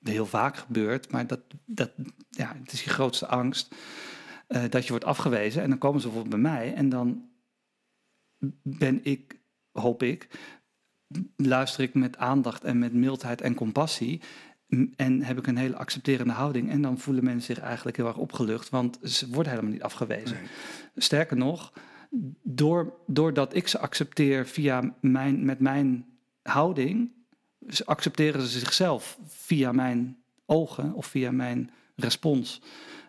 heel 0.09 0.27
vaak 0.27 0.57
gebeurt, 0.57 1.13
maar 1.13 1.27
dat, 1.27 1.41
dat 1.65 1.91
ja, 2.31 2.57
het 2.63 2.73
is 2.73 2.85
je 2.85 2.91
grootste 2.91 3.27
angst, 3.27 3.75
eh, 4.47 4.63
dat 4.69 4.83
je 4.85 4.91
wordt 4.91 5.05
afgewezen. 5.05 5.63
En 5.63 5.69
dan 5.69 5.79
komen 5.79 6.01
ze 6.01 6.07
bijvoorbeeld 6.07 6.43
bij 6.43 6.53
mij 6.53 6.75
en 6.75 6.89
dan 6.89 7.29
ben 8.63 9.05
ik, 9.05 9.41
hoop 9.73 10.03
ik, 10.03 10.29
luister 11.37 11.83
ik 11.83 11.95
met 11.95 12.17
aandacht 12.17 12.65
en 12.65 12.79
met 12.79 12.93
mildheid 12.93 13.41
en 13.41 13.55
compassie. 13.55 14.21
En 14.97 15.23
heb 15.23 15.39
ik 15.39 15.47
een 15.47 15.57
hele 15.57 15.77
accepterende 15.77 16.33
houding. 16.33 16.71
En 16.71 16.83
dan 16.83 16.99
voelen 16.99 17.25
mensen 17.25 17.55
zich 17.55 17.65
eigenlijk 17.65 17.97
heel 17.97 18.07
erg 18.07 18.17
opgelucht, 18.17 18.69
want 18.69 18.99
ze 19.03 19.29
worden 19.29 19.53
helemaal 19.53 19.73
niet 19.73 19.83
afgewezen. 19.83 20.37
Nee. 20.37 20.49
Sterker 20.97 21.37
nog, 21.37 21.73
door, 22.43 22.95
doordat 23.07 23.55
ik 23.55 23.69
ze 23.69 23.79
accepteer 23.79 24.47
via 24.47 24.95
mijn, 25.01 25.45
met 25.45 25.61
mijn 25.61 26.07
houding, 26.43 27.13
accepteren 27.85 28.41
ze 28.41 28.59
zichzelf 28.59 29.19
via 29.27 29.73
mijn 29.73 30.17
ogen 30.47 30.93
of 30.93 31.07
via 31.07 31.31
mijn 31.31 31.71
respons. 31.97 32.61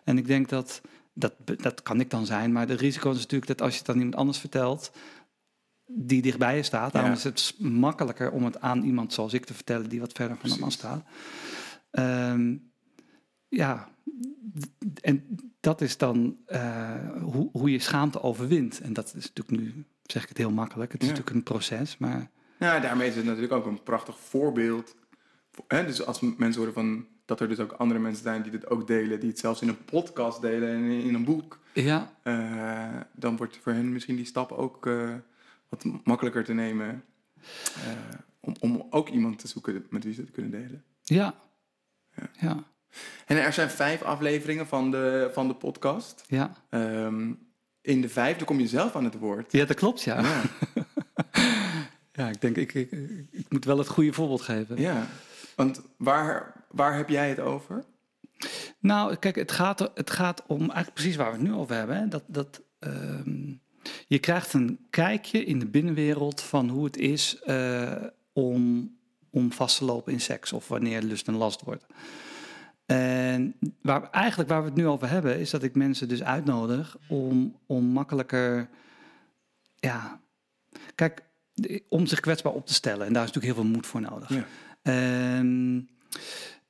En 0.04 0.18
ik 0.18 0.26
denk 0.26 0.48
dat, 0.48 0.80
dat, 1.12 1.32
dat 1.56 1.82
kan 1.82 2.00
ik 2.00 2.10
dan 2.10 2.26
zijn, 2.26 2.52
maar 2.52 2.66
de 2.66 2.74
risico 2.74 3.10
is 3.10 3.16
natuurlijk 3.18 3.46
dat 3.46 3.62
als 3.62 3.72
je 3.72 3.78
het 3.78 3.88
aan 3.88 3.96
iemand 3.96 4.14
anders 4.16 4.38
vertelt, 4.38 4.90
die 5.86 6.22
dichtbij 6.22 6.56
je 6.56 6.62
staat, 6.62 6.92
Ja. 6.92 7.10
is 7.12 7.24
het 7.24 7.54
makkelijker 7.58 8.30
om 8.30 8.44
het 8.44 8.60
aan 8.60 8.82
iemand 8.82 9.12
zoals 9.12 9.32
ik 9.32 9.44
te 9.44 9.54
vertellen 9.54 9.88
die 9.88 10.00
wat 10.00 10.12
verder 10.12 10.36
van 10.36 10.50
hem 10.50 10.58
Precies. 10.58 10.82
afstaat. 10.84 11.04
Ehm, 11.90 12.56
ja, 13.48 13.88
en 15.02 15.38
dat 15.60 15.80
is 15.80 15.96
dan 15.96 16.36
eh, 16.46 16.94
hoe, 17.22 17.48
hoe 17.52 17.70
je 17.70 17.78
schaamte 17.78 18.22
overwint. 18.22 18.80
En 18.80 18.92
dat 18.92 19.14
is 19.16 19.32
natuurlijk 19.32 19.50
nu, 19.62 19.84
zeg 20.02 20.22
ik 20.22 20.28
het 20.28 20.38
heel 20.38 20.50
makkelijk, 20.50 20.92
het 20.92 21.00
is 21.02 21.08
Ja. 21.08 21.12
natuurlijk 21.14 21.36
een 21.38 21.52
proces, 21.52 21.98
maar 21.98 22.30
Nou, 22.60 22.80
daarmee 22.80 23.08
is 23.08 23.16
het 23.16 23.24
natuurlijk 23.24 23.52
ook 23.52 23.66
een 23.66 23.82
prachtig 23.82 24.18
voorbeeld. 24.18 24.94
Hè? 25.68 25.84
Dus 25.86 26.06
als 26.06 26.20
mensen 26.20 26.54
horen 26.56 26.72
van 26.74 27.06
dat 27.24 27.40
er 27.40 27.48
dus 27.48 27.58
ook 27.58 27.72
andere 27.72 28.00
mensen 28.00 28.22
zijn 28.22 28.42
die 28.42 28.50
dit 28.50 28.70
ook 28.70 28.86
delen, 28.86 29.20
die 29.20 29.28
het 29.28 29.38
zelfs 29.38 29.60
in 29.62 29.68
een 29.68 29.84
podcast 29.84 30.40
delen 30.40 30.68
en 30.68 30.82
in 30.84 31.02
in 31.02 31.14
een 31.14 31.24
boek, 31.24 31.58
ja, 31.72 32.12
eh, 32.22 33.00
dan 33.12 33.36
wordt 33.36 33.58
voor 33.62 33.72
hen 33.72 33.92
misschien 33.92 34.16
die 34.16 34.24
stap 34.24 34.52
ook 34.52 34.86
eh, 34.86 35.14
wat 35.68 35.84
makkelijker 36.04 36.44
te 36.44 36.52
nemen. 36.52 37.04
eh, 37.74 38.18
om, 38.40 38.54
om 38.60 38.86
ook 38.90 39.08
iemand 39.08 39.38
te 39.38 39.48
zoeken 39.48 39.86
met 39.90 40.04
wie 40.04 40.14
ze 40.14 40.20
het 40.20 40.30
kunnen 40.30 40.50
delen. 40.50 40.84
ja, 41.02 41.34
Ja. 42.16 42.28
ja, 42.40 42.64
En 43.26 43.36
er 43.36 43.52
zijn 43.52 43.70
vijf 43.70 44.02
afleveringen 44.02 44.66
van 44.66 44.90
de, 44.90 45.30
van 45.32 45.48
de 45.48 45.54
podcast. 45.54 46.24
ja. 46.28 46.52
Ehm, 46.70 47.32
in 47.82 48.00
de 48.00 48.08
vijfde 48.08 48.44
kom 48.44 48.60
je 48.60 48.68
zelf 48.68 48.96
aan 48.96 49.04
het 49.04 49.18
woord. 49.18 49.52
Ja, 49.52 49.64
dat 49.64 49.76
klopt, 49.76 50.02
ja. 50.02 50.20
Ja, 50.20 50.42
Ja, 52.20 52.28
ik 52.28 52.40
denk, 52.40 52.56
ik, 52.56 52.74
ik, 52.74 52.90
ik 53.30 53.46
moet 53.48 53.64
wel 53.64 53.78
het 53.78 53.88
goede 53.88 54.12
voorbeeld 54.12 54.42
geven. 54.42 54.80
ja. 54.80 55.06
want 55.56 55.80
waar, 55.96 56.52
waar 56.70 56.96
heb 56.96 57.08
jij 57.08 57.28
het 57.28 57.40
over? 57.40 57.84
Nou, 58.78 59.16
kijk, 59.16 59.36
het 59.36 59.52
gaat, 59.52 59.90
het 59.94 60.10
gaat 60.10 60.42
om 60.46 60.58
eigenlijk 60.58 60.94
precies 60.94 61.16
waar 61.16 61.30
we 61.30 61.38
het 61.38 61.46
nu 61.46 61.52
over 61.54 61.76
hebben. 61.76 61.96
Hè? 61.96 62.08
Dat, 62.08 62.22
dat, 62.26 62.62
ehm, 62.78 63.52
je 64.06 64.18
krijgt 64.18 64.52
een 64.52 64.86
kijkje 64.90 65.44
in 65.44 65.58
de 65.58 65.66
binnenwereld 65.66 66.40
van 66.40 66.68
hoe 66.68 66.84
het 66.84 66.96
is 66.96 67.40
eh, 67.42 67.92
om, 68.32 68.90
om 69.30 69.52
vast 69.52 69.78
te 69.78 69.84
lopen 69.84 70.12
in 70.12 70.20
seks 70.20 70.52
of 70.52 70.68
wanneer 70.68 71.02
lust 71.02 71.26
een 71.26 71.36
last 71.36 71.62
wordt. 71.62 71.86
En 72.86 73.54
waar, 73.82 74.10
eigenlijk 74.10 74.50
waar 74.50 74.60
we 74.60 74.68
het 74.68 74.76
nu 74.76 74.86
over 74.86 75.08
hebben, 75.08 75.38
is 75.38 75.50
dat 75.50 75.62
ik 75.62 75.74
mensen 75.74 76.08
dus 76.08 76.22
uitnodig 76.22 76.96
om, 77.08 77.56
om 77.66 77.84
makkelijker, 77.84 78.68
ja, 79.76 80.20
kijk, 80.94 81.28
om 81.88 82.06
zich 82.06 82.20
kwetsbaar 82.20 82.52
op 82.52 82.66
te 82.66 82.74
stellen. 82.74 83.06
En 83.06 83.12
daar 83.12 83.24
is 83.24 83.32
natuurlijk 83.32 83.54
heel 83.54 83.64
veel 83.64 83.72
moed 83.74 83.86
voor 83.86 84.00
nodig. 84.00 84.28
Ja. 84.28 84.46
Ehm, 84.82 85.76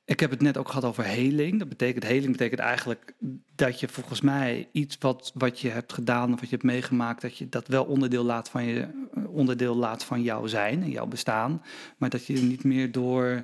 ik 0.05 0.19
heb 0.19 0.29
het 0.29 0.41
net 0.41 0.57
ook 0.57 0.67
gehad 0.67 0.85
over 0.85 1.03
heling. 1.03 1.59
Dat 1.59 1.69
betekent, 1.69 2.03
heling 2.03 2.31
betekent 2.31 2.59
eigenlijk 2.59 3.13
dat 3.55 3.79
je 3.79 3.87
volgens 3.87 4.21
mij 4.21 4.69
iets 4.71 4.97
wat, 4.99 5.31
wat 5.33 5.59
je 5.59 5.69
hebt 5.69 5.93
gedaan 5.93 6.33
of 6.33 6.39
wat 6.39 6.49
je 6.49 6.55
hebt 6.55 6.67
meegemaakt, 6.67 7.21
dat 7.21 7.37
je 7.37 7.49
dat 7.49 7.67
wel 7.67 7.83
onderdeel 7.83 8.23
laat 8.23 8.49
van 8.49 8.63
je 8.63 8.87
onderdeel 9.27 9.75
laat 9.75 10.03
van 10.03 10.21
jou 10.21 10.49
zijn 10.49 10.83
en 10.83 10.89
jouw 10.89 11.05
bestaan, 11.05 11.61
maar 11.97 12.09
dat 12.09 12.25
je 12.25 12.33
er 12.33 12.43
niet 12.43 12.63
meer 12.63 12.91
door 12.91 13.43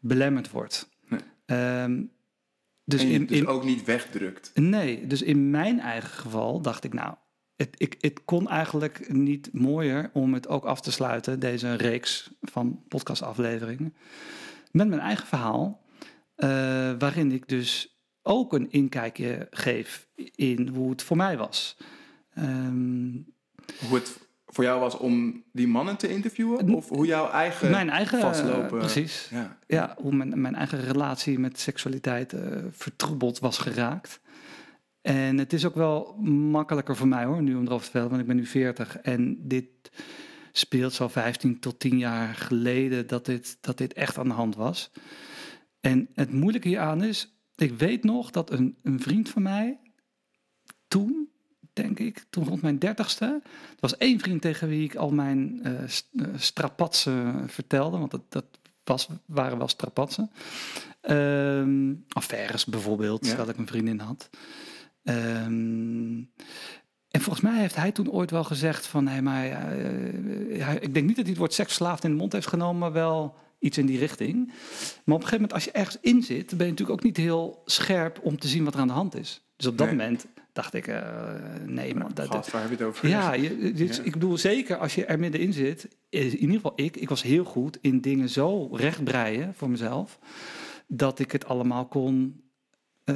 belemmerd 0.00 0.50
wordt. 0.50 0.88
Nee. 1.08 1.20
Ehm, 1.46 2.02
dus 2.84 3.00
en 3.00 3.08
je 3.08 3.14
in, 3.14 3.26
dus 3.26 3.38
in, 3.38 3.46
ook 3.46 3.64
niet 3.64 3.84
wegdrukt. 3.84 4.50
Nee, 4.54 5.06
dus 5.06 5.22
in 5.22 5.50
mijn 5.50 5.80
eigen 5.80 6.10
geval 6.10 6.60
dacht 6.60 6.84
ik, 6.84 6.92
nou, 6.92 7.14
het, 7.56 7.74
ik, 7.76 7.96
het 8.00 8.24
kon 8.24 8.48
eigenlijk 8.48 9.12
niet 9.12 9.48
mooier 9.52 10.10
om 10.12 10.34
het 10.34 10.48
ook 10.48 10.64
af 10.64 10.80
te 10.80 10.92
sluiten, 10.92 11.40
deze 11.40 11.74
reeks 11.74 12.30
van 12.40 12.82
podcastafleveringen, 12.88 13.94
met 14.70 14.88
mijn 14.88 15.00
eigen 15.00 15.26
verhaal, 15.26 15.84
eh, 16.34 16.48
waarin 16.98 17.32
ik 17.32 17.48
dus 17.48 17.98
ook 18.22 18.52
een 18.52 18.70
inkijkje 18.70 19.46
geef 19.50 20.08
in 20.34 20.68
hoe 20.68 20.90
het 20.90 21.02
voor 21.02 21.16
mij 21.16 21.36
was. 21.36 21.76
Ehm, 22.34 23.12
Hoe 23.88 23.94
het 23.94 24.18
voor 24.46 24.64
jou 24.64 24.80
was 24.80 24.96
om 24.96 25.44
die 25.52 25.68
mannen 25.68 25.96
te 25.96 26.08
interviewen? 26.08 26.74
Of 26.74 26.88
hoe 26.88 27.06
jouw 27.06 27.30
eigen... 27.30 27.70
mijn 27.70 27.90
eigen, 27.90 28.20
vastlopen. 28.20 28.78
precies. 28.78 29.28
Ja. 29.30 29.58
ja, 29.66 29.94
hoe 30.00 30.14
mijn, 30.14 30.40
mijn 30.40 30.54
eigen 30.54 30.80
relatie 30.80 31.38
met 31.38 31.58
seksualiteit 31.60 32.32
eh, 32.32 32.40
vertroebeld 32.70 33.38
was 33.38 33.58
geraakt. 33.58 34.20
En 35.04 35.38
het 35.38 35.52
is 35.52 35.64
ook 35.64 35.74
wel 35.74 36.14
makkelijker 36.30 36.96
voor 36.96 37.08
mij 37.08 37.24
hoor, 37.24 37.42
nu 37.42 37.54
om 37.54 37.66
erover 37.66 37.76
te 37.76 37.90
vertellen, 37.90 38.08
want 38.08 38.20
ik 38.20 38.26
ben 38.26 38.36
nu 38.36 38.46
40 38.46 38.96
en 38.98 39.48
dit 39.48 39.66
speelt 40.52 40.92
zo 40.92 41.08
15 41.08 41.60
tot 41.60 41.78
10 41.78 41.98
jaar 41.98 42.34
geleden 42.34 43.06
dat 43.06 43.24
dit, 43.26 43.58
dat 43.60 43.78
dit 43.78 43.92
echt 43.92 44.18
aan 44.18 44.28
de 44.28 44.34
hand 44.34 44.56
was. 44.56 44.90
En 45.80 46.08
het 46.14 46.32
moeilijke 46.32 46.68
hieraan 46.68 47.02
is, 47.02 47.34
ik 47.56 47.78
weet 47.78 48.04
nog 48.04 48.30
dat 48.30 48.50
een, 48.50 48.76
een 48.82 49.00
vriend 49.00 49.28
van 49.28 49.42
mij 49.42 49.78
toen, 50.88 51.28
denk 51.72 51.98
ik, 51.98 52.24
toen 52.30 52.44
rond 52.44 52.62
mijn 52.62 52.78
dertigste, 52.78 53.24
er 53.44 53.80
was 53.80 53.96
één 53.96 54.20
vriend 54.20 54.42
tegen 54.42 54.68
wie 54.68 54.84
ik 54.84 54.94
al 54.94 55.10
mijn 55.10 55.60
eh, 55.62 55.72
strapatsen 56.36 57.48
vertelde, 57.48 57.98
want 57.98 58.10
dat, 58.10 58.22
dat 58.28 58.46
was, 58.84 59.08
waren 59.26 59.58
wel 59.58 59.68
strapatsen. 59.68 60.30
Ehm 61.00 61.92
affaires 62.08 62.64
bijvoorbeeld, 62.64 63.20
Ja. 63.22 63.28
terwijl 63.28 63.50
ik 63.50 63.56
een 63.58 63.66
vriendin 63.66 63.98
had. 63.98 64.30
Ehm, 65.04 66.22
en 67.10 67.20
volgens 67.20 67.40
mij 67.44 67.60
heeft 67.60 67.76
hij 67.76 67.92
toen 67.92 68.10
ooit 68.10 68.30
wel 68.30 68.44
gezegd 68.44 68.86
van, 68.86 69.06
hey, 69.06 69.22
maar 69.22 69.44
eh, 69.44 70.64
hij- 70.64 70.78
ik 70.80 70.94
denk 70.94 71.06
niet 71.06 71.16
dat 71.16 71.24
hij 71.24 71.28
het 71.28 71.36
woord 71.38 71.52
seksverslaafd 71.54 72.04
in 72.04 72.10
de 72.10 72.16
mond 72.16 72.32
heeft 72.32 72.46
genomen, 72.46 72.78
maar 72.78 72.92
wel 72.92 73.34
iets 73.58 73.78
in 73.78 73.86
die 73.86 73.98
richting. 73.98 74.46
Maar 74.46 75.14
op 75.16 75.22
een 75.22 75.28
gegeven 75.28 75.32
moment, 75.34 75.52
als 75.52 75.64
je 75.64 75.70
ergens 75.72 75.98
in 76.00 76.22
zit, 76.22 76.46
ben 76.56 76.66
je 76.66 76.72
natuurlijk 76.72 76.98
ook 76.98 77.04
niet 77.04 77.16
heel 77.16 77.62
scherp 77.64 78.18
om 78.22 78.38
te 78.38 78.48
zien 78.48 78.64
wat 78.64 78.74
er 78.74 78.80
aan 78.80 78.86
de 78.86 78.92
hand 78.92 79.16
is. 79.18 79.42
Dus 79.56 79.66
op 79.66 79.78
dat 79.78 79.86
Nee. 79.86 79.96
moment 79.96 80.26
dacht 80.52 80.74
ik, 80.74 80.86
eh, 80.86 81.02
nee 81.66 81.94
man, 81.94 82.10
dat, 82.14 82.26
Gast, 82.28 82.50
waar 82.50 82.60
heb 82.60 82.70
je 82.70 82.76
het 82.76 82.86
over? 82.86 83.08
ja, 83.08 83.32
je, 83.34 83.72
dus 83.72 83.96
Ja. 83.96 84.02
ik 84.02 84.12
bedoel 84.12 84.36
zeker 84.38 84.76
als 84.76 84.94
je 84.94 85.04
er 85.04 85.18
middenin 85.18 85.52
zit. 85.52 85.88
In 86.08 86.30
ieder 86.38 86.54
geval 86.54 86.72
ik, 86.76 86.96
ik 86.96 87.08
was 87.08 87.22
heel 87.22 87.44
goed 87.44 87.78
in 87.80 88.00
dingen 88.00 88.28
zo 88.28 88.68
rechtbreien 88.76 89.54
voor 89.54 89.70
mezelf. 89.70 90.18
Dat 90.86 91.18
ik 91.18 91.32
het 91.32 91.46
allemaal 91.46 91.86
kon 91.86 92.42
eh, 93.04 93.14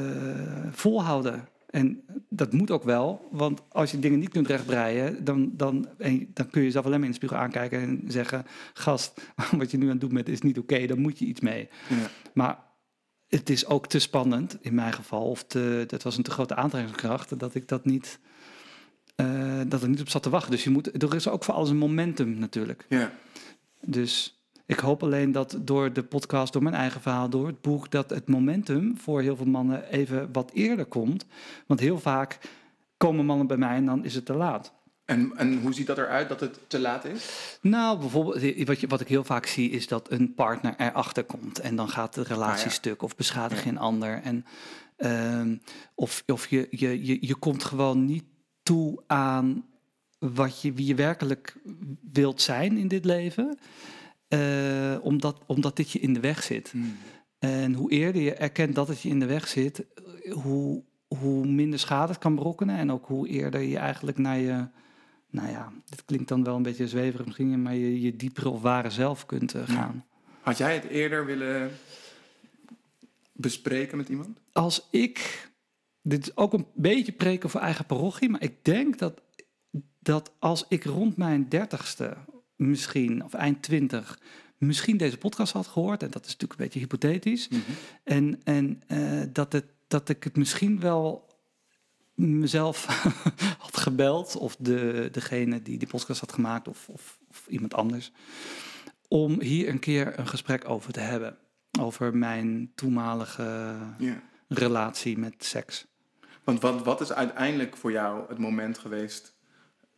volhouden. 0.70 1.48
En 1.70 2.04
dat 2.28 2.52
moet 2.52 2.70
ook 2.70 2.85
wel, 2.85 3.28
want 3.31 3.62
als 3.68 3.90
je 3.90 3.98
dingen 3.98 4.18
niet 4.18 4.28
kunt 4.28 4.46
rechtbreien, 4.46 5.24
dan, 5.24 5.50
dan, 5.57 5.88
en, 5.98 6.31
dan 6.35 6.50
kun 6.50 6.61
je 6.61 6.66
jezelf 6.66 6.85
alleen 6.85 6.98
maar 6.98 7.09
in 7.09 7.14
de 7.14 7.24
spiegel 7.24 7.38
aankijken 7.38 7.81
en 7.81 8.02
zeggen: 8.07 8.44
Gast, 8.74 9.20
wat 9.59 9.70
je 9.70 9.78
nu 9.78 9.85
aan 9.85 9.90
het 9.90 10.00
doen 10.00 10.14
bent 10.14 10.28
is 10.28 10.40
niet 10.40 10.59
oké, 10.59 10.87
dan 10.87 11.00
moet 11.00 11.18
je 11.18 11.24
iets 11.24 11.40
mee. 11.40 11.68
Ja. 11.88 12.11
Maar 12.35 12.59
het 13.28 13.50
is 13.50 13.66
ook 13.66 13.87
te 13.87 13.98
spannend 13.98 14.57
in 14.61 14.74
mijn 14.74 14.92
geval, 14.92 15.31
of 15.31 15.44
te, 15.44 15.85
dat 15.87 16.02
was 16.02 16.16
een 16.16 16.22
te 16.22 16.31
grote 16.31 16.54
aantrekkingskracht, 16.54 17.38
dat 17.38 17.54
ik 17.54 17.68
dat 17.68 17.85
niet, 17.85 18.18
eh, 19.14 19.61
dat 19.66 19.83
er 19.83 19.88
niet 19.88 20.00
op 20.00 20.09
zat 20.09 20.22
te 20.22 20.31
wachten. 20.31 20.50
Dus 20.50 20.64
je 20.64 20.70
moet, 20.70 21.02
er 21.02 21.14
is 21.14 21.28
ook 21.28 21.44
voor 21.44 21.54
alles 21.54 21.70
een 21.70 21.76
momentum 21.76 22.38
natuurlijk. 22.38 22.87
Ja. 22.88 23.12
Dus 23.81 24.38
ik 24.68 24.78
hoop 24.78 25.02
alleen 25.02 25.33
dat 25.33 25.59
door 25.61 25.92
de 25.92 26.02
podcast, 26.02 26.52
door 26.52 26.62
mijn 26.62 26.74
eigen 26.74 27.00
verhaal, 27.00 27.29
door 27.29 27.46
het 27.46 27.60
boek, 27.60 27.90
dat 27.90 28.10
het 28.10 28.29
momentum 28.29 28.96
voor 28.98 29.21
heel 29.23 29.37
veel 29.37 29.46
mannen 29.46 29.85
even 29.90 30.29
wat 30.33 30.50
eerder 30.52 30.85
komt. 30.87 31.27
Want 31.66 31.81
heel 31.81 31.98
vaak 31.98 32.38
komen 32.96 33.25
mannen 33.27 33.46
bij 33.46 33.56
mij 33.56 33.77
en 33.77 33.85
dan 33.87 34.04
is 34.04 34.14
het 34.14 34.25
te 34.27 34.35
laat. 34.35 34.73
En, 35.04 35.33
en 35.37 35.60
hoe 35.60 35.73
ziet 35.75 35.87
dat 35.87 35.98
eruit 35.98 36.29
dat 36.29 36.40
het 36.40 36.58
te 36.66 36.79
laat 36.81 37.04
is? 37.04 37.58
Nou, 37.62 37.98
bijvoorbeeld, 37.98 38.66
wat, 38.66 38.81
je, 38.81 38.87
wat 38.87 39.00
ik 39.00 39.08
heel 39.08 39.25
vaak 39.25 39.46
zie 39.46 39.71
is 39.71 39.88
dat 39.88 40.10
een 40.10 40.35
partner 40.35 40.75
erachter 40.79 41.25
komt 41.25 41.58
en 41.60 41.77
dan 41.77 41.88
gaat 41.88 42.14
de 42.14 42.23
relatie 42.23 42.58
Ah, 42.58 42.64
ja. 42.64 42.71
stuk 42.71 43.02
of 43.02 43.16
beschadig 43.16 43.58
Ja. 43.58 43.64
je 43.64 43.71
een 43.71 43.79
ander. 43.79 44.21
En, 44.23 44.44
ehm, 44.96 45.56
of 45.94 46.23
of 46.27 46.46
je, 46.46 46.66
je, 46.71 47.04
je, 47.06 47.19
je 47.21 47.35
komt 47.35 47.64
gewoon 47.64 48.04
niet 48.04 48.25
toe 48.62 49.02
aan 49.06 49.64
wat 50.19 50.60
je, 50.62 50.73
wie 50.73 50.87
je 50.87 50.94
werkelijk 50.94 51.56
wilt 52.12 52.40
zijn 52.42 52.77
in 52.77 52.88
dit 52.88 53.04
leven. 53.04 53.58
Eh, 54.29 54.96
omdat, 55.02 55.40
omdat 55.46 55.76
dit 55.76 55.90
je 55.90 55.98
in 55.98 56.12
de 56.12 56.20
weg 56.20 56.42
zit. 56.42 56.70
Hmm. 56.70 56.96
En 57.38 57.74
hoe 57.74 57.90
eerder 57.90 58.22
je 58.22 58.35
erkent 58.35 58.74
dat 58.74 58.88
het 58.88 59.00
je 59.00 59.08
in 59.08 59.20
de 59.20 59.26
weg 59.26 59.48
zit, 59.48 59.87
hoe, 60.31 60.83
hoe 61.08 61.46
minder 61.46 61.79
schade 61.79 62.12
het 62.12 62.20
kan 62.20 62.35
berokkenen. 62.35 62.76
En 62.76 62.92
ook 62.92 63.06
hoe 63.06 63.29
eerder 63.29 63.60
je 63.60 63.79
eigenlijk 63.79 64.18
naar 64.18 64.38
je, 64.38 64.66
nou 65.31 65.50
ja, 65.50 65.72
dit 65.85 66.04
klinkt 66.04 66.29
dan 66.29 66.44
wel 66.44 66.56
een 66.56 66.62
beetje 66.62 66.88
zweverig 66.88 67.26
misschien, 67.26 67.62
maar 67.62 67.74
je, 67.74 68.00
je 68.00 68.16
diepere 68.16 68.48
of 68.48 68.62
ware 68.62 68.90
zelf 68.90 69.26
kunt 69.26 69.54
eh, 69.54 69.68
gaan. 69.68 70.04
Had 70.40 70.58
jij 70.58 70.74
het 70.74 70.85
eerder 70.85 71.26
willen 71.26 71.70
bespreken 73.33 73.96
met 73.96 74.08
iemand? 74.08 74.38
Als 74.52 74.88
ik, 74.90 75.48
dit 76.02 76.26
is 76.26 76.37
ook 76.37 76.52
een 76.52 76.66
beetje 76.74 77.12
preken 77.12 77.50
voor 77.50 77.60
eigen 77.60 77.87
parochie, 77.87 78.29
maar 78.29 78.42
ik 78.42 78.64
denk 78.64 78.98
dat, 78.98 79.22
dat 80.00 80.33
als 80.38 80.64
ik 80.68 80.85
rond 80.85 81.16
mijn 81.16 81.48
dertigste 81.48 82.16
misschien, 82.59 83.25
of 83.25 83.35
eind 83.35 83.63
twintig, 83.63 84.19
misschien 84.59 84.96
deze 84.96 85.19
podcast 85.19 85.52
had 85.52 85.67
gehoord, 85.67 86.02
en 86.02 86.11
dat 86.11 86.25
is 86.27 86.33
natuurlijk 86.33 86.61
een 86.61 86.67
beetje 86.67 86.81
hypothetisch, 86.81 87.48
En, 88.04 88.40
en 88.44 88.83
eh, 88.87 89.23
dat, 89.33 89.52
het, 89.52 89.65
dat 89.87 90.09
ik 90.09 90.25
het 90.25 90.37
misschien 90.37 90.81
wel 90.81 91.27
mezelf 92.15 92.85
had 93.65 93.77
gebeld, 93.77 94.37
of 94.37 94.56
de, 94.59 95.09
degene 95.13 95.63
die 95.63 95.79
die 95.79 95.88
podcast 95.88 96.21
had 96.21 96.33
gemaakt, 96.33 96.69
of, 96.69 96.88
of, 96.88 97.19
of 97.29 97.46
iemand 97.48 97.75
anders, 97.75 98.13
om 99.09 99.40
hier 99.40 99.69
een 99.69 99.79
keer 99.79 100.19
een 100.19 100.29
gesprek 100.29 100.69
over 100.69 100.92
te 100.92 101.00
hebben. 101.00 101.37
Over 101.81 102.17
mijn 102.17 102.73
toenmalige 102.75 103.77
relatie 104.48 105.19
met 105.19 105.44
seks. 105.44 105.87
Want 106.44 106.61
wat, 106.61 106.85
wat 106.85 107.00
is 107.00 107.13
uiteindelijk 107.13 107.77
voor 107.77 107.92
jou 107.92 108.29
het 108.29 108.38
moment 108.38 108.79
geweest 108.79 109.37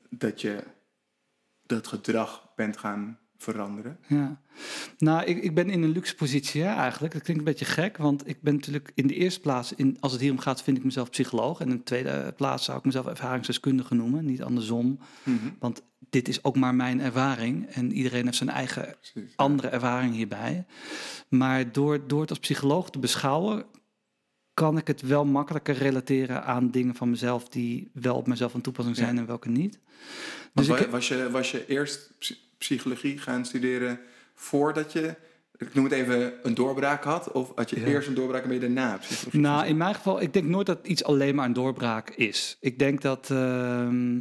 dat 0.08 0.40
je 0.40 0.64
dat 1.66 1.86
gedrag 1.86 2.49
bent 2.60 2.76
gaan 2.76 3.18
veranderen? 3.36 3.98
Ja, 4.06 4.40
nou, 4.98 5.24
ik, 5.24 5.42
ik 5.42 5.54
ben 5.54 5.70
in 5.70 5.82
een 5.82 5.90
luxe 5.90 6.14
positie 6.14 6.62
hè, 6.62 6.74
eigenlijk. 6.74 7.12
Dat 7.12 7.22
klinkt 7.22 7.42
een 7.42 7.48
beetje 7.50 7.64
gek, 7.64 7.96
want 7.96 8.28
ik 8.28 8.42
ben 8.42 8.54
natuurlijk 8.54 8.92
in 8.94 9.06
de 9.06 9.14
eerste 9.14 9.40
plaats, 9.40 9.74
in, 9.74 9.96
als 10.00 10.12
het 10.12 10.20
hier 10.20 10.30
om 10.30 10.38
gaat, 10.38 10.62
vind 10.62 10.76
ik 10.76 10.84
mezelf 10.84 11.10
psycholoog. 11.10 11.60
En 11.60 11.68
in 11.70 11.76
de 11.76 11.82
tweede 11.82 12.32
plaats 12.36 12.64
zou 12.64 12.78
ik 12.78 12.84
mezelf 12.84 13.06
ervaringsdeskundige 13.06 13.94
noemen, 13.94 14.24
niet 14.24 14.42
andersom. 14.42 14.98
Want 15.58 15.82
dit 16.10 16.28
is 16.28 16.44
ook 16.44 16.56
maar 16.56 16.74
mijn 16.74 17.00
ervaring 17.00 17.66
en 17.66 17.92
iedereen 17.92 18.24
heeft 18.24 18.36
zijn 18.36 18.48
eigen 18.50 18.96
Precies. 19.00 19.32
andere 19.36 19.68
ervaring 19.68 20.14
hierbij. 20.14 20.66
Maar 21.28 21.72
door, 21.72 22.06
door 22.06 22.20
het 22.20 22.30
als 22.30 22.38
psycholoog 22.38 22.90
te 22.90 22.98
beschouwen, 22.98 23.64
kan 24.54 24.76
ik 24.78 24.86
het 24.86 25.00
wel 25.00 25.24
makkelijker 25.24 25.74
relateren 25.74 26.44
aan 26.44 26.70
dingen 26.70 26.94
van 26.94 27.10
mezelf 27.10 27.48
die 27.48 27.90
wel 27.92 28.16
op 28.16 28.26
mezelf 28.26 28.52
van 28.52 28.60
toepassing 28.60 28.96
zijn 28.96 29.14
Ja. 29.14 29.20
en 29.20 29.26
welke 29.26 29.48
niet. 29.48 29.78
Dus 30.54 30.68
ik, 30.68 30.76
wa- 30.78 30.88
was, 30.88 31.08
je, 31.08 31.30
was 31.30 31.50
je 31.50 31.66
eerst 31.66 32.10
psychologie 32.60 33.18
gaan 33.18 33.44
studeren 33.44 33.98
voordat 34.34 34.92
je, 34.92 35.14
ik 35.56 35.74
noem 35.74 35.84
het 35.84 35.92
even, 35.92 36.32
een 36.42 36.54
doorbraak 36.54 37.04
had? 37.04 37.32
Of 37.32 37.52
had 37.54 37.70
je 37.70 37.80
Ja. 37.80 37.86
eerst 37.86 38.08
een 38.08 38.14
doorbraak 38.14 38.42
en 38.42 38.48
ben 38.48 38.60
je 38.60 38.62
daarna 38.74 38.96
psychologie? 38.98 39.40
Nou, 39.40 39.66
in 39.66 39.76
mijn 39.76 39.94
geval, 39.94 40.20
ik 40.22 40.32
denk 40.32 40.46
nooit 40.46 40.66
dat 40.66 40.86
iets 40.86 41.04
alleen 41.04 41.34
maar 41.34 41.46
een 41.46 41.52
doorbraak 41.52 42.10
is. 42.10 42.56
Ik 42.60 42.78
denk 42.78 43.00
dat. 43.00 43.30
ehm, 43.30 44.18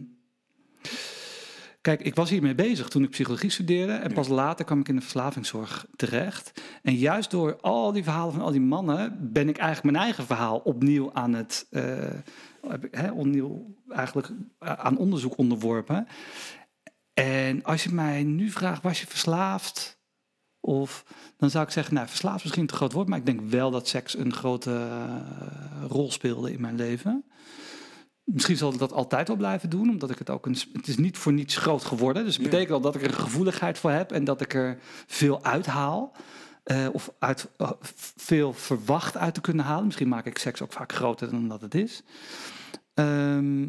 Kijk, 1.82 2.02
ik 2.02 2.16
was 2.16 2.30
hiermee 2.30 2.56
bezig 2.56 2.88
toen 2.88 3.04
ik 3.04 3.10
psychologie 3.10 3.50
studeerde. 3.50 3.92
En 3.94 4.08
Ja. 4.10 4.16
pas 4.16 4.28
later 4.28 4.66
kwam 4.66 4.80
ik 4.80 4.88
in 4.88 4.96
de 4.96 5.02
verslavingszorg 5.02 5.86
terecht. 5.96 6.62
En 6.84 6.96
juist 6.96 7.32
door 7.32 7.58
al 7.62 7.92
die 7.92 8.04
verhalen 8.04 8.34
van 8.34 8.42
al 8.42 8.52
die 8.52 8.62
mannen. 8.62 9.18
ben 9.32 9.50
ik 9.50 9.58
eigenlijk 9.58 9.92
mijn 9.92 10.04
eigen 10.06 10.26
verhaal 10.26 10.58
opnieuw 10.58 11.14
aan 11.14 11.34
het. 11.34 11.68
eh, 11.70 11.84
heb 12.68 12.86
ik, 12.86 12.96
hè, 12.96 13.12
opnieuw 13.12 13.76
eigenlijk 13.90 14.28
eh, 14.60 14.74
aan 14.74 14.98
onderzoek 14.98 15.38
onderworpen. 15.38 16.08
En 17.20 17.64
als 17.64 17.84
je 17.84 17.94
mij 17.94 18.24
nu 18.24 18.50
vraagt, 18.50 18.82
was 18.84 19.00
je 19.00 19.08
verslaafd? 19.08 19.98
Of 20.60 21.06
dan 21.38 21.50
zou 21.50 21.66
ik 21.66 21.72
zeggen, 21.72 21.94
nou, 21.94 22.08
verslaafd 22.08 22.38
is 22.38 22.44
misschien 22.44 22.66
te 22.68 22.74
groot 22.74 22.94
woord, 22.94 23.08
maar 23.08 23.18
ik 23.18 23.26
denk 23.26 23.42
wel 23.42 23.72
dat 23.72 23.88
seks 23.88 24.18
een 24.18 24.34
grote 24.34 24.72
eh, 24.72 25.86
rol 25.88 26.12
speelde 26.12 26.52
in 26.52 26.62
mijn 26.62 26.76
leven. 26.76 27.24
Misschien 28.24 28.58
zal 28.58 28.74
ik 28.74 28.80
dat 28.80 28.92
altijd 28.94 29.28
wel 29.28 29.38
blijven 29.38 29.70
doen, 29.70 29.90
omdat 29.90 30.10
ik 30.10 30.18
het 30.20 30.30
ook 30.30 30.46
een. 30.46 30.58
Het 30.74 30.88
is 30.88 30.98
niet 30.98 31.18
voor 31.18 31.34
niets 31.34 31.58
groot 31.58 31.84
geworden. 31.86 32.24
Dus 32.26 32.34
het 32.36 32.44
Ja. 32.44 32.50
betekent 32.50 32.72
al 32.74 32.82
dat 32.82 32.96
ik 32.96 33.02
er 33.02 33.08
een 33.08 33.14
gevoeligheid 33.14 33.78
voor 33.78 33.92
heb 33.92 34.12
en 34.12 34.24
dat 34.24 34.42
ik 34.42 34.54
er 34.54 34.78
veel 35.08 35.44
uithaal. 35.44 36.16
eh, 36.64 36.88
of 36.92 37.12
uit, 37.20 37.50
eh, 37.58 37.72
veel 38.16 38.54
verwacht 38.54 39.18
uit 39.18 39.34
te 39.34 39.42
kunnen 39.42 39.66
halen. 39.66 39.86
Misschien 39.86 40.08
maak 40.08 40.26
ik 40.26 40.38
seks 40.38 40.62
ook 40.62 40.72
vaak 40.72 40.94
groter 40.94 41.30
dan 41.32 41.48
dat 41.48 41.62
het 41.62 41.76
is. 41.76 42.04
Ehm, 42.94 43.68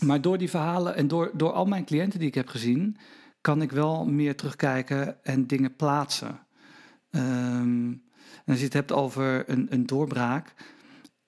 maar 0.00 0.20
door 0.20 0.38
die 0.38 0.50
verhalen 0.50 0.94
en 0.94 1.08
door, 1.08 1.30
door 1.34 1.52
al 1.52 1.64
mijn 1.64 1.84
cliënten 1.84 2.18
die 2.18 2.28
ik 2.28 2.34
heb 2.34 2.48
gezien, 2.48 2.96
kan 3.40 3.62
ik 3.62 3.72
wel 3.72 4.06
meer 4.06 4.36
terugkijken 4.36 5.24
en 5.24 5.46
dingen 5.46 5.76
plaatsen. 5.76 6.46
Ehm, 7.10 7.94
en 8.44 8.52
als 8.52 8.58
je 8.58 8.64
het 8.64 8.72
hebt 8.72 8.92
over 8.92 9.50
een, 9.50 9.66
een 9.70 9.86
doorbraak. 9.86 10.54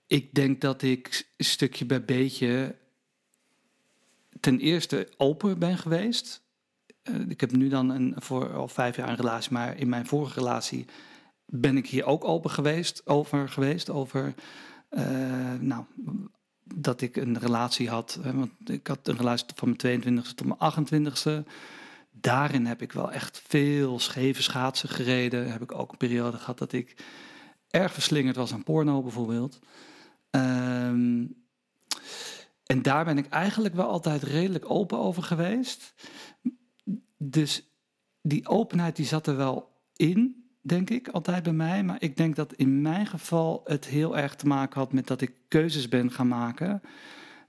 Ik 0.07 0.35
denk 0.35 0.61
dat 0.61 0.83
ik 0.83 1.31
stukje 1.37 1.87
bij 1.87 2.05
beetje 2.05 2.77
ten 4.41 4.59
eerste 4.59 5.09
open 5.17 5.59
ben 5.59 5.79
geweest. 5.79 6.43
Eh, 7.03 7.15
ik 7.29 7.41
heb 7.41 7.53
nu 7.53 7.69
dan 7.69 7.91
een, 7.91 8.15
voor 8.17 8.53
al 8.53 8.69
vijf 8.69 8.97
jaar 8.97 9.09
een 9.09 9.17
relatie, 9.17 9.53
maar 9.53 9.77
in 9.77 9.89
mijn 9.89 10.07
vorige 10.07 10.39
relatie 10.39 10.85
ben 11.47 11.77
ik 11.77 11.87
hier 11.87 12.05
ook 12.05 12.25
open 12.25 12.51
geweest, 12.51 13.07
over 13.07 13.49
geweest. 13.49 13.91
Over 13.91 14.35
eh, 14.89 15.55
nou, 15.61 15.85
dat 16.75 17.01
ik 17.01 17.17
een 17.17 17.39
relatie 17.39 17.89
had. 17.89 18.19
want 18.23 18.51
ik 18.67 18.87
had 18.87 19.09
een 19.09 19.17
relatie 19.17 19.47
van 19.55 19.77
mijn 19.77 20.03
22e 20.03 20.35
tot 20.35 20.47
mijn 20.47 21.13
28e. 21.45 21.49
Daarin 22.11 22.67
heb 22.67 22.83
ik 22.83 22.93
wel 22.93 23.13
echt 23.13 23.43
veel 23.47 23.99
scheve 23.99 24.43
schaatsen 24.43 24.89
gereden. 24.89 25.53
Heb 25.53 25.63
ik 25.63 25.73
ook 25.73 25.93
een 25.93 25.99
periode 25.99 26.37
gehad 26.37 26.59
dat 26.59 26.73
ik 26.73 26.97
erg 27.71 27.93
verslingerd 27.93 28.37
was 28.37 28.53
aan 28.53 28.63
porno 28.63 29.03
bijvoorbeeld. 29.03 29.59
Ehm, 30.31 31.25
en 32.67 32.83
daar 32.83 33.05
ben 33.05 33.19
ik 33.19 33.27
eigenlijk 33.29 33.75
wel 33.75 33.89
altijd 33.89 34.23
redelijk 34.23 34.71
open 34.71 34.99
over 34.99 35.23
geweest. 35.23 35.95
Dus 37.17 37.69
die 38.23 38.49
openheid 38.49 38.97
die 38.97 39.07
zat 39.07 39.27
er 39.27 39.37
wel 39.37 39.73
in, 39.97 40.48
denk 40.69 40.91
ik, 40.91 41.09
altijd 41.09 41.43
bij 41.43 41.53
mij. 41.53 41.85
Maar 41.85 41.97
ik 41.99 42.17
denk 42.17 42.37
dat 42.37 42.53
in 42.55 42.83
mijn 42.83 43.07
geval 43.07 43.61
het 43.65 43.87
heel 43.87 44.17
erg 44.19 44.35
te 44.35 44.47
maken 44.47 44.81
had 44.81 44.93
met 44.93 45.07
dat 45.07 45.21
ik 45.21 45.33
keuzes 45.49 45.89
ben 45.89 46.11
gaan 46.11 46.29
maken. 46.29 46.83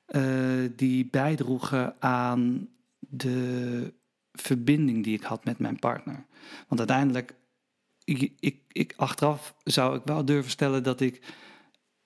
eh, 0.06 0.22
die 0.76 1.08
bijdroegen 1.12 1.96
aan 2.00 2.68
de 3.00 3.94
verbinding 4.32 5.04
die 5.04 5.16
ik 5.16 5.24
had 5.24 5.46
met 5.46 5.60
mijn 5.60 5.80
partner. 5.80 6.26
Want 6.68 6.80
uiteindelijk, 6.80 7.34
ik, 8.04 8.32
ik, 8.40 8.60
ik, 8.72 8.94
achteraf 8.98 9.56
zou 9.64 9.98
ik 9.98 10.02
wel 10.06 10.26
durven 10.26 10.52
stellen 10.52 10.84
dat 10.84 11.02
ik 11.02 11.22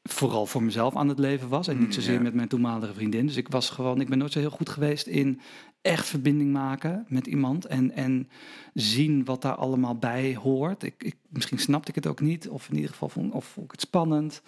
vooral 0.04 0.46
voor 0.46 0.64
mezelf 0.64 0.96
aan 0.96 1.10
het 1.10 1.20
leven 1.20 1.50
was 1.50 1.68
en 1.68 1.76
Mm, 1.76 1.82
niet 1.82 1.94
zozeer 1.94 2.14
ja. 2.14 2.22
met 2.22 2.34
mijn 2.34 2.48
toenmalige 2.48 2.94
vriendin. 2.94 3.26
Dus 3.28 3.36
ik 3.38 3.48
was 3.48 3.70
gewoon, 3.70 4.02
ik 4.02 4.10
ben 4.10 4.18
nooit 4.18 4.32
zo 4.32 4.40
heel 4.40 4.50
goed 4.50 4.70
geweest 4.70 5.08
in 5.08 5.42
echt 5.84 6.08
verbinding 6.08 6.52
maken 6.52 7.06
met 7.08 7.28
iemand 7.28 7.66
en, 7.66 7.92
en 7.92 8.30
zien 8.74 9.26
wat 9.26 9.42
daar 9.42 9.56
allemaal 9.56 9.96
bij 9.98 10.36
hoort. 10.36 10.84
Ik, 10.84 11.04
ik, 11.04 11.16
misschien 11.30 11.60
snapte 11.60 11.90
ik 11.90 11.96
het 11.96 12.08
ook 12.08 12.22
niet, 12.22 12.50
of 12.50 12.70
in 12.70 12.76
ieder 12.76 12.90
geval 12.90 13.10
vond, 13.10 13.34
of 13.34 13.46
vond 13.46 13.66
ik 13.66 13.72
het 13.72 13.82
spannend. 13.82 14.42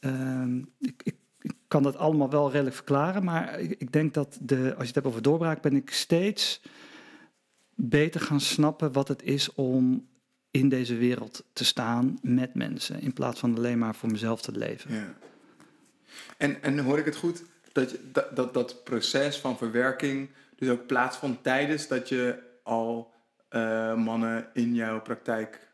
Ehm, 0.00 0.58
ik, 0.78 1.02
ik, 1.02 1.14
kan 1.68 1.82
dat 1.82 1.96
allemaal 1.96 2.30
wel 2.30 2.50
redelijk 2.50 2.76
verklaren, 2.76 3.24
maar 3.24 3.60
ik, 3.60 3.74
ik 3.78 3.92
denk 3.92 4.14
dat 4.14 4.38
de, 4.40 4.56
als 4.56 4.80
je 4.80 4.86
het 4.86 4.94
hebt 4.94 5.06
over 5.06 5.22
doorbraak, 5.22 5.62
ben 5.62 5.76
ik 5.76 5.90
steeds 5.90 6.62
beter 7.74 8.20
gaan 8.20 8.40
snappen 8.40 8.92
wat 8.92 9.08
het 9.08 9.22
is 9.22 9.54
om 9.54 10.08
in 10.50 10.68
deze 10.68 10.96
wereld 10.96 11.44
te 11.52 11.64
staan 11.64 12.18
met 12.22 12.54
mensen, 12.54 13.00
in 13.00 13.12
plaats 13.12 13.40
van 13.40 13.56
alleen 13.56 13.78
maar 13.78 13.94
voor 13.94 14.10
mezelf 14.10 14.42
te 14.42 14.52
leven. 14.52 14.94
Ja. 14.94 15.14
En, 16.36 16.62
en 16.62 16.78
hoor 16.78 16.98
ik 16.98 17.04
het 17.04 17.16
goed 17.16 17.42
dat, 17.72 17.96
dat, 18.12 18.36
dat 18.36 18.54
dat 18.54 18.84
proces 18.84 19.36
van 19.36 19.58
verwerking 19.58 20.28
dus 20.58 20.68
ook 20.68 20.86
plaatsvond 20.86 21.42
tijdens 21.42 21.88
dat 21.88 22.08
je 22.08 22.38
al 22.62 23.14
eh, 23.48 23.94
mannen 23.94 24.48
in 24.52 24.74
jouw 24.74 25.02
praktijk 25.02 25.68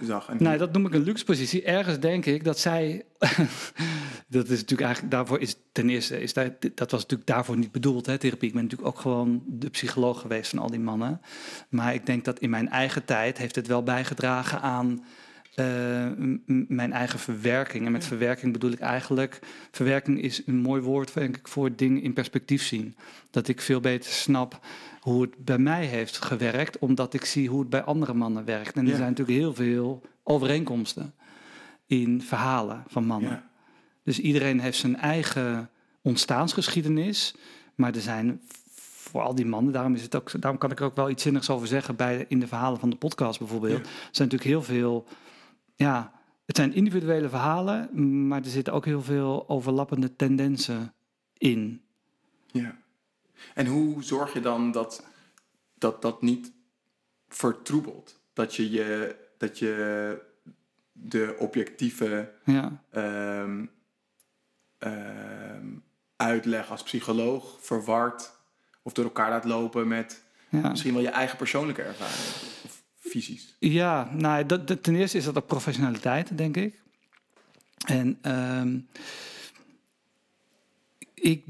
zag? 0.00 0.28
En 0.28 0.42
Nou, 0.42 0.58
dat 0.58 0.72
noem 0.72 0.86
ik 0.86 0.94
een 0.94 1.02
luxe 1.02 1.24
positie. 1.24 1.62
Ergens 1.62 1.98
denk 1.98 2.26
ik 2.26 2.44
dat 2.44 2.58
zij. 2.58 3.04
dat 4.28 4.48
is 4.48 4.58
natuurlijk 4.58 4.80
eigenlijk. 4.80 5.10
Daarvoor 5.10 5.40
is 5.40 5.56
ten 5.72 5.88
eerste. 5.88 6.20
Is 6.20 6.32
dat, 6.32 6.52
dat 6.74 6.90
was 6.90 7.00
natuurlijk 7.02 7.30
daarvoor 7.30 7.56
niet 7.56 7.72
bedoeld, 7.72 8.06
hè, 8.06 8.18
therapie. 8.18 8.48
Ik 8.48 8.54
ben 8.54 8.62
natuurlijk 8.62 8.88
ook 8.88 9.00
gewoon 9.00 9.42
de 9.46 9.70
psycholoog 9.70 10.20
geweest 10.20 10.50
van 10.50 10.58
al 10.58 10.70
die 10.70 10.80
mannen. 10.80 11.20
Maar 11.68 11.94
ik 11.94 12.06
denk 12.06 12.24
dat 12.24 12.38
in 12.38 12.50
mijn 12.50 12.68
eigen 12.68 13.04
tijd. 13.04 13.38
heeft 13.38 13.56
het 13.56 13.66
wel 13.66 13.82
bijgedragen 13.82 14.60
aan. 14.60 15.04
Eh, 15.54 16.06
mijn 16.68 16.92
eigen 16.92 17.18
verwerking. 17.18 17.86
En 17.86 17.92
met 17.92 18.04
verwerking 18.04 18.52
bedoel 18.52 18.70
ik 18.70 18.78
eigenlijk. 18.80 19.38
Verwerking 19.70 20.22
is 20.22 20.42
een 20.46 20.56
mooi 20.60 20.82
woord, 20.82 21.14
denk 21.14 21.36
ik, 21.36 21.48
voor 21.48 21.76
dingen 21.76 22.02
in 22.02 22.12
perspectief 22.12 22.62
zien. 22.62 22.96
Dat 23.30 23.48
ik 23.48 23.60
veel 23.60 23.80
beter 23.80 24.10
snap 24.10 24.60
hoe 25.00 25.22
het 25.22 25.44
bij 25.44 25.58
mij 25.58 25.84
heeft 25.86 26.22
gewerkt, 26.22 26.78
omdat 26.78 27.14
ik 27.14 27.24
zie 27.24 27.48
hoe 27.48 27.60
het 27.60 27.70
bij 27.70 27.82
andere 27.82 28.14
mannen 28.14 28.44
werkt. 28.44 28.74
En 28.76 28.82
er 28.84 28.90
Ja. 28.90 28.96
zijn 28.96 29.08
natuurlijk 29.08 29.38
heel 29.38 29.54
veel 29.54 30.02
overeenkomsten 30.22 31.14
in 31.86 32.22
verhalen 32.22 32.84
van 32.88 33.04
mannen. 33.04 33.30
ja. 33.30 33.48
Dus 34.04 34.18
iedereen 34.20 34.60
heeft 34.60 34.78
zijn 34.78 34.96
eigen 34.96 35.70
ontstaansgeschiedenis, 36.02 37.34
Maar 37.74 37.94
er 37.94 38.00
zijn 38.00 38.40
voor 38.74 39.20
al 39.20 39.34
die 39.34 39.46
mannen, 39.46 39.72
daarom, 39.72 39.94
is 39.94 40.02
het 40.02 40.16
ook, 40.16 40.40
daarom 40.40 40.58
kan 40.58 40.70
ik 40.70 40.78
er 40.78 40.84
ook 40.84 40.96
wel 40.96 41.10
iets 41.10 41.22
zinnigs 41.22 41.50
over 41.50 41.66
zeggen 41.66 41.96
bij, 41.96 42.24
in 42.28 42.40
de 42.40 42.46
verhalen 42.46 42.80
van 42.80 42.90
de 42.90 42.96
podcast 42.96 43.38
bijvoorbeeld. 43.38 43.72
Ja. 43.78 43.78
Er 43.84 44.08
zijn 44.10 44.28
natuurlijk 44.28 44.50
heel 44.50 44.62
veel, 44.62 45.06
ja, 45.80 46.12
het 46.46 46.56
zijn 46.56 46.74
individuele 46.74 47.28
verhalen, 47.28 47.88
maar 48.28 48.42
er 48.42 48.50
zitten 48.50 48.72
ook 48.72 48.84
heel 48.84 49.02
veel 49.02 49.48
overlappende 49.48 50.16
tendensen 50.16 50.94
in. 51.38 51.82
Ja. 52.46 52.76
En 53.54 53.66
hoe 53.66 54.02
zorg 54.02 54.32
je 54.32 54.40
dan 54.40 54.70
dat 54.72 55.04
dat, 55.74 56.02
dat 56.02 56.22
niet 56.22 56.52
vertroebelt? 57.28 58.20
Dat 58.32 58.56
je, 58.56 58.70
je, 58.70 59.16
dat 59.38 59.58
je 59.58 60.22
de 60.92 61.36
objectieve 61.38 62.32
Ja, 62.44 62.82
ehm, 62.90 63.66
ehm, 64.78 65.66
uitleg 66.16 66.70
als 66.70 66.82
psycholoog 66.82 67.58
verward 67.60 68.32
of 68.82 68.92
door 68.92 69.04
elkaar 69.04 69.30
laat 69.30 69.44
lopen 69.44 69.88
met 69.88 70.24
ja. 70.48 70.68
misschien 70.68 70.92
wel 70.92 71.02
je 71.02 71.08
eigen 71.08 71.36
persoonlijke 71.36 71.82
ervaring 71.82 72.16
of 72.64 72.79
Ja, 73.58 74.10
nou, 74.12 74.46
ten 74.80 74.94
eerste 74.94 75.18
is 75.18 75.24
dat 75.24 75.36
ook 75.36 75.46
professionaliteit, 75.46 76.38
denk 76.38 76.56
ik. 76.56 76.82
En 77.86 78.18
ehm, 78.22 78.78
ik, 81.14 81.44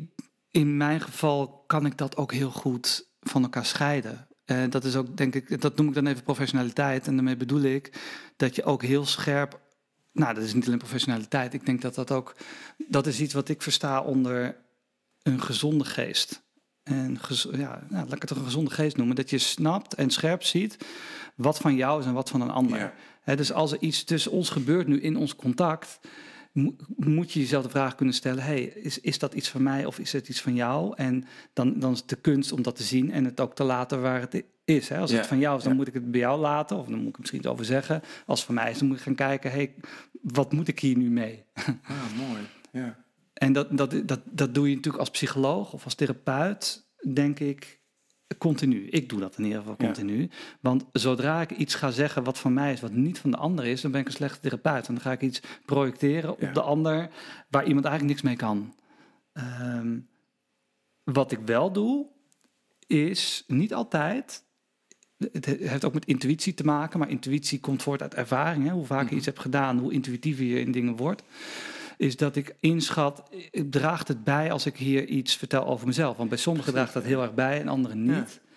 in 0.50 0.76
mijn 0.76 1.00
geval 1.00 1.64
kan 1.66 1.86
ik 1.86 1.98
dat 1.98 2.16
ook 2.16 2.32
heel 2.32 2.50
goed 2.50 3.06
van 3.20 3.42
elkaar 3.42 3.64
scheiden. 3.64 4.28
En 4.44 4.70
dat 4.70 4.84
is 4.84 4.96
ook, 4.96 5.16
denk 5.16 5.34
ik, 5.34 5.60
dat 5.60 5.76
noem 5.76 5.88
ik 5.88 5.94
dan 5.94 6.06
even 6.06 6.22
professionaliteit. 6.22 7.06
En 7.06 7.14
daarmee 7.14 7.36
bedoel 7.36 7.62
ik 7.62 8.00
dat 8.36 8.54
je 8.56 8.64
ook 8.64 8.82
heel 8.82 9.06
scherp. 9.06 9.60
Nou, 10.12 10.34
dat 10.34 10.44
is 10.44 10.54
niet 10.54 10.66
alleen 10.66 10.78
professionaliteit. 10.78 11.54
Ik 11.54 11.66
denk 11.66 11.80
dat 11.80 11.94
dat 11.94 12.10
ook. 12.10 12.36
Dat 12.88 13.06
is 13.06 13.20
iets 13.20 13.34
wat 13.34 13.48
ik 13.48 13.62
versta 13.62 14.00
onder 14.00 14.56
een 15.22 15.42
gezonde 15.42 15.84
geest. 15.84 16.42
En 16.82 17.18
ja, 17.52 17.82
nou, 17.88 18.04
laat 18.08 18.14
ik 18.14 18.28
het 18.28 18.30
een 18.30 18.44
gezonde 18.44 18.70
geest 18.70 18.96
noemen. 18.96 19.16
Dat 19.16 19.30
je 19.30 19.38
snapt 19.38 19.94
en 19.94 20.10
scherp 20.10 20.42
ziet 20.42 20.76
wat 21.34 21.58
van 21.58 21.74
jou 21.74 22.00
is 22.00 22.06
en 22.06 22.12
wat 22.12 22.30
van 22.30 22.40
een 22.40 22.50
ander. 22.50 22.92
Ja. 23.24 23.34
Dus 23.34 23.52
als 23.52 23.72
er 23.72 23.80
iets 23.80 24.04
tussen 24.04 24.32
ons 24.32 24.50
gebeurt 24.50 24.86
nu 24.86 25.00
in 25.00 25.16
ons 25.16 25.36
contact, 25.36 26.00
mo- 26.52 26.74
moet 26.96 27.32
je 27.32 27.40
jezelf 27.40 27.62
de 27.62 27.70
vraag 27.70 27.94
kunnen 27.94 28.14
stellen: 28.14 28.42
hey, 28.42 28.62
is, 28.62 29.00
is 29.00 29.18
dat 29.18 29.34
iets 29.34 29.48
van 29.48 29.62
mij 29.62 29.84
of 29.84 29.98
is 29.98 30.12
het 30.12 30.28
iets 30.28 30.40
van 30.40 30.54
jou? 30.54 30.92
En 30.96 31.24
dan, 31.52 31.78
dan 31.78 31.92
is 31.92 31.98
het 31.98 32.08
de 32.08 32.16
kunst 32.16 32.52
om 32.52 32.62
dat 32.62 32.76
te 32.76 32.82
zien 32.82 33.10
en 33.10 33.24
het 33.24 33.40
ook 33.40 33.54
te 33.54 33.64
laten 33.64 34.00
waar 34.02 34.20
het 34.20 34.44
is. 34.64 34.92
Als 34.92 35.10
Ja, 35.10 35.16
het 35.16 35.26
van 35.26 35.38
jou 35.38 35.56
is, 35.56 35.62
dan 35.62 35.72
ja. 35.72 35.78
moet 35.78 35.88
ik 35.88 35.94
het 35.94 36.10
bij 36.10 36.20
jou 36.20 36.40
laten, 36.40 36.76
of 36.76 36.86
dan 36.86 36.98
moet 36.98 37.08
ik 37.08 37.12
er 37.14 37.18
misschien 37.20 37.40
iets 37.40 37.48
over 37.48 37.64
zeggen. 37.64 38.02
Als 38.26 38.38
het 38.38 38.46
van 38.46 38.54
mij 38.54 38.70
is, 38.70 38.78
dan 38.78 38.88
moet 38.88 38.96
ik 38.96 39.02
gaan 39.02 39.14
kijken: 39.14 39.50
hey, 39.50 39.74
wat 40.22 40.52
moet 40.52 40.68
ik 40.68 40.78
hier 40.80 40.96
nu 40.96 41.10
mee? 41.10 41.44
Ah, 41.54 42.18
mooi. 42.28 42.40
Ja. 42.72 42.96
En 43.40 43.52
dat, 43.52 43.76
dat, 43.76 43.94
dat, 44.08 44.20
dat 44.24 44.54
doe 44.54 44.68
je 44.68 44.74
natuurlijk 44.74 45.02
als 45.02 45.10
psycholoog 45.10 45.72
of 45.72 45.84
als 45.84 45.94
therapeut, 45.94 46.90
denk 47.12 47.38
ik, 47.40 47.80
continu. 48.38 48.86
Ik 48.88 49.08
doe 49.08 49.20
dat 49.20 49.38
in 49.38 49.44
ieder 49.44 49.58
geval 49.58 49.74
Ja. 49.78 49.84
continu. 49.84 50.30
Want 50.60 50.84
zodra 50.92 51.40
ik 51.40 51.50
iets 51.50 51.74
ga 51.74 51.90
zeggen 51.90 52.24
wat 52.24 52.38
van 52.38 52.52
mij 52.52 52.72
is, 52.72 52.80
wat 52.80 52.92
niet 52.92 53.18
van 53.18 53.30
de 53.30 53.36
ander 53.36 53.64
is, 53.64 53.80
dan 53.80 53.90
ben 53.90 54.00
ik 54.00 54.06
een 54.06 54.12
slechte 54.12 54.40
therapeut. 54.40 54.88
En 54.88 54.94
dan 54.94 55.02
ga 55.02 55.12
ik 55.12 55.20
iets 55.20 55.40
projecteren 55.64 56.34
Ja. 56.38 56.48
op 56.48 56.54
de 56.54 56.60
ander 56.62 57.10
waar 57.48 57.66
iemand 57.66 57.84
eigenlijk 57.84 58.14
niks 58.14 58.22
mee 58.28 58.36
kan. 58.48 58.74
Ehm, 59.32 59.98
wat 61.04 61.32
ik 61.32 61.38
wel 61.44 61.72
doe, 61.72 62.06
is 62.86 63.44
niet 63.46 63.74
altijd. 63.74 64.44
Het 65.32 65.44
heeft 65.46 65.84
ook 65.84 65.94
met 65.94 66.06
intuïtie 66.06 66.54
te 66.54 66.64
maken, 66.64 66.98
maar 66.98 67.10
intuïtie 67.10 67.60
komt 67.60 67.82
voort 67.82 68.02
uit 68.02 68.14
ervaring. 68.14 68.64
Hè? 68.66 68.72
Hoe 68.72 68.86
vaak 68.86 69.00
je 69.00 69.06
Mhm. 69.06 69.16
iets 69.16 69.26
hebt 69.26 69.38
gedaan, 69.40 69.78
hoe 69.78 69.92
intuïtiever 69.92 70.44
je 70.44 70.60
in 70.60 70.72
dingen 70.72 70.96
wordt 70.96 71.22
is 72.00 72.16
dat 72.16 72.36
ik 72.36 72.54
inschat, 72.60 73.22
eh, 73.50 73.62
draagt 73.70 74.08
het 74.08 74.24
bij 74.24 74.52
als 74.52 74.66
ik 74.66 74.76
hier 74.76 75.04
iets 75.06 75.36
vertel 75.36 75.66
over 75.66 75.86
mezelf? 75.86 76.16
Want 76.16 76.28
bij 76.28 76.38
sommigen 76.38 76.72
draagt 76.72 76.92
dat 76.92 77.04
heel 77.04 77.22
erg 77.22 77.34
bij 77.34 77.60
en 77.60 77.68
anderen 77.68 78.02
niet. 78.02 78.40
Ja. 78.42 78.48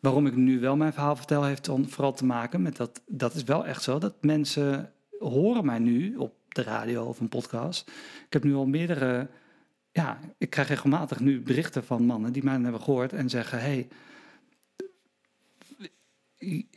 Waarom 0.00 0.26
ik 0.26 0.36
nu 0.36 0.60
wel 0.60 0.76
mijn 0.76 0.92
verhaal 0.92 1.16
vertel, 1.16 1.44
heeft 1.44 1.64
dan 1.64 1.88
vooral 1.88 2.12
te 2.12 2.24
maken 2.24 2.62
met 2.62 2.76
dat, 2.76 3.02
dat 3.06 3.34
is 3.34 3.42
wel 3.42 3.66
echt 3.66 3.82
zo, 3.82 3.98
dat 3.98 4.14
mensen 4.20 4.92
horen 5.18 5.64
mij 5.64 5.78
nu 5.78 6.16
op 6.16 6.34
de 6.48 6.62
radio 6.62 7.04
of 7.04 7.20
een 7.20 7.28
podcast. 7.28 7.88
Ik 8.26 8.32
heb 8.32 8.44
nu 8.44 8.54
al 8.54 8.66
meerdere, 8.66 9.28
ja, 9.92 10.18
ik 10.38 10.50
krijg 10.50 10.68
regelmatig 10.68 11.20
nu 11.20 11.40
berichten 11.40 11.84
van 11.84 12.02
mannen 12.06 12.32
die 12.32 12.44
mij 12.44 12.58
hebben 12.60 12.80
gehoord 12.82 13.12
en 13.12 13.28
zeggen, 13.28 13.60
hey, 13.60 13.88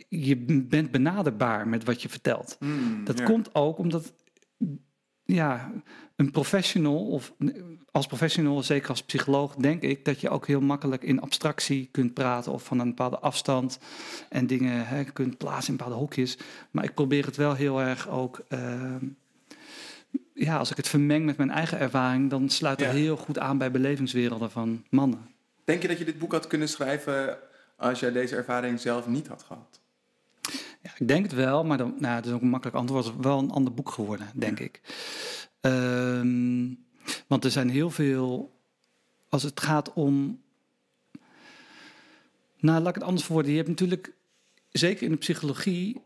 je- 0.09 0.37
bent 0.69 0.91
benaderbaar 0.91 1.67
met 1.67 1.83
wat 1.83 2.01
je 2.01 2.09
vertelt. 2.09 2.55
Hmm, 2.59 3.03
Dat 3.03 3.17
ja. 3.17 3.25
komt 3.25 3.55
ook 3.55 3.77
omdat 3.77 4.13
ja, 5.27 5.71
een 6.15 6.31
professional, 6.31 7.05
of 7.07 7.33
als 7.91 8.05
professional, 8.07 8.63
zeker 8.63 8.89
als 8.89 9.03
psycholoog, 9.03 9.55
denk 9.55 9.81
ik 9.81 10.05
dat 10.05 10.21
je 10.21 10.29
ook 10.29 10.47
heel 10.47 10.61
makkelijk 10.61 11.03
in 11.03 11.21
abstractie 11.21 11.89
kunt 11.91 12.13
praten 12.13 12.51
of 12.51 12.63
van 12.63 12.79
een 12.79 12.87
bepaalde 12.87 13.19
afstand 13.19 13.79
en 14.29 14.47
dingen 14.47 14.87
hè, 14.87 15.03
kunt 15.03 15.37
plaatsen 15.37 15.71
in 15.71 15.77
bepaalde 15.77 15.99
hokjes. 15.99 16.37
Maar 16.71 16.83
ik 16.83 16.93
probeer 16.93 17.25
het 17.25 17.35
wel 17.35 17.53
heel 17.53 17.81
erg 17.81 18.09
ook. 18.09 18.41
ehm, 18.47 19.05
ja, 20.33 20.57
als 20.57 20.71
ik 20.71 20.77
het 20.77 20.87
vermeng 20.87 21.25
met 21.25 21.37
mijn 21.37 21.49
eigen 21.51 21.79
ervaring, 21.79 22.29
dan 22.29 22.49
sluit 22.49 22.79
het 22.79 22.89
Ja. 22.89 22.95
heel 22.95 23.17
goed 23.17 23.39
aan 23.39 23.57
bij 23.57 23.71
belevingswerelden 23.71 24.51
van 24.51 24.83
mannen. 24.89 25.19
Denk 25.63 25.81
je 25.81 25.87
dat 25.87 25.97
je 25.97 26.05
dit 26.05 26.19
boek 26.19 26.31
had 26.31 26.47
kunnen 26.47 26.69
schrijven 26.69 27.37
als 27.77 27.99
jij 27.99 28.11
deze 28.11 28.35
ervaring 28.35 28.79
zelf 28.79 29.07
niet 29.07 29.27
had 29.27 29.43
gehad? 29.43 29.76
Ja, 30.87 30.93
ik 30.97 31.07
denk 31.07 31.23
het 31.23 31.33
wel, 31.33 31.63
maar 31.63 31.77
dan, 31.77 31.95
nou, 31.99 32.15
dat 32.15 32.25
is 32.25 32.31
ook 32.31 32.41
een 32.41 32.49
makkelijk 32.49 32.77
antwoord. 32.77 33.05
Het 33.05 33.13
is 33.13 33.21
wel 33.21 33.39
een 33.39 33.51
ander 33.51 33.73
boek 33.73 33.89
geworden, 33.89 34.27
denk 34.33 34.59
ik. 34.59 34.81
Ehm, 35.59 36.73
want 37.27 37.43
er 37.43 37.51
zijn 37.51 37.69
heel 37.69 37.89
veel. 37.89 38.55
Als 39.29 39.43
het 39.43 39.59
gaat 39.59 39.93
om. 39.93 40.41
Nou, 42.59 42.79
laat 42.79 42.87
ik 42.87 42.95
het 42.95 43.03
anders 43.03 43.23
verwoorden. 43.23 43.51
Je 43.51 43.57
hebt 43.57 43.69
natuurlijk, 43.69 44.13
zeker 44.71 45.03
in 45.03 45.11
de 45.11 45.17
psychologie, 45.17 46.01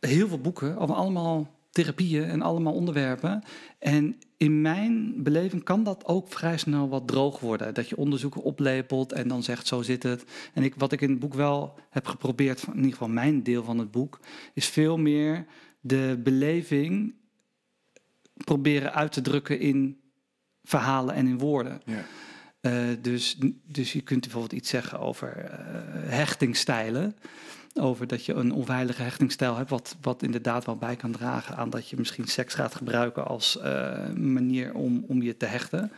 heel 0.00 0.28
veel 0.28 0.40
boeken 0.40 0.76
allemaal 0.76 1.50
therapieën 1.72 2.24
en 2.24 2.42
allemaal 2.42 2.72
onderwerpen. 2.72 3.42
En 3.78 4.18
in 4.36 4.60
mijn 4.60 5.22
beleving 5.22 5.62
kan 5.62 5.82
dat 5.82 6.06
ook 6.06 6.32
vrij 6.32 6.58
snel 6.58 6.88
wat 6.88 7.08
droog 7.08 7.40
worden. 7.40 7.74
Dat 7.74 7.88
je 7.88 7.96
onderzoeken 7.96 8.42
oplepelt 8.42 9.12
en 9.12 9.28
dan 9.28 9.42
zegt 9.42 9.66
zo 9.66 9.82
zit 9.82 10.02
het. 10.02 10.24
En 10.54 10.62
ik, 10.62 10.74
wat 10.74 10.92
ik 10.92 11.00
in 11.00 11.10
het 11.10 11.18
boek 11.18 11.34
wel 11.34 11.78
heb 11.90 12.06
geprobeerd, 12.06 12.62
in 12.66 12.76
ieder 12.76 12.90
geval 12.90 13.08
mijn 13.08 13.42
deel 13.42 13.64
van 13.64 13.78
het 13.78 13.90
boek, 13.90 14.20
is 14.54 14.68
veel 14.68 14.98
meer 14.98 15.46
de 15.80 16.20
beleving 16.22 17.14
proberen 18.34 18.92
uit 18.94 19.12
te 19.12 19.20
drukken 19.20 19.58
in 19.58 20.00
verhalen 20.64 21.14
en 21.14 21.26
in 21.26 21.38
woorden. 21.38 21.80
Ja. 21.84 22.04
Eh, 22.60 22.96
dus, 23.00 23.38
dus 23.66 23.92
je 23.92 24.00
kunt 24.00 24.20
bijvoorbeeld 24.20 24.52
iets 24.52 24.70
zeggen 24.70 25.00
over 25.00 25.36
eh 25.36 26.10
hechtingstijlen. 26.10 27.16
Over 27.74 28.06
dat 28.06 28.24
je 28.24 28.32
een 28.32 28.52
onveilige 28.52 29.02
hechtingstijl 29.02 29.56
hebt, 29.56 29.70
wat, 29.70 29.96
wat 30.00 30.22
inderdaad 30.22 30.64
wel 30.64 30.76
bij 30.76 30.96
kan 30.96 31.12
dragen 31.12 31.56
aan 31.56 31.70
dat 31.70 31.88
je 31.88 31.96
misschien 31.96 32.26
seks 32.26 32.54
gaat 32.54 32.74
gebruiken 32.74 33.26
als 33.26 33.58
eh, 33.58 34.08
manier 34.10 34.74
om, 34.74 35.04
om 35.08 35.22
je 35.22 35.36
te 35.36 35.46
hechten. 35.46 35.92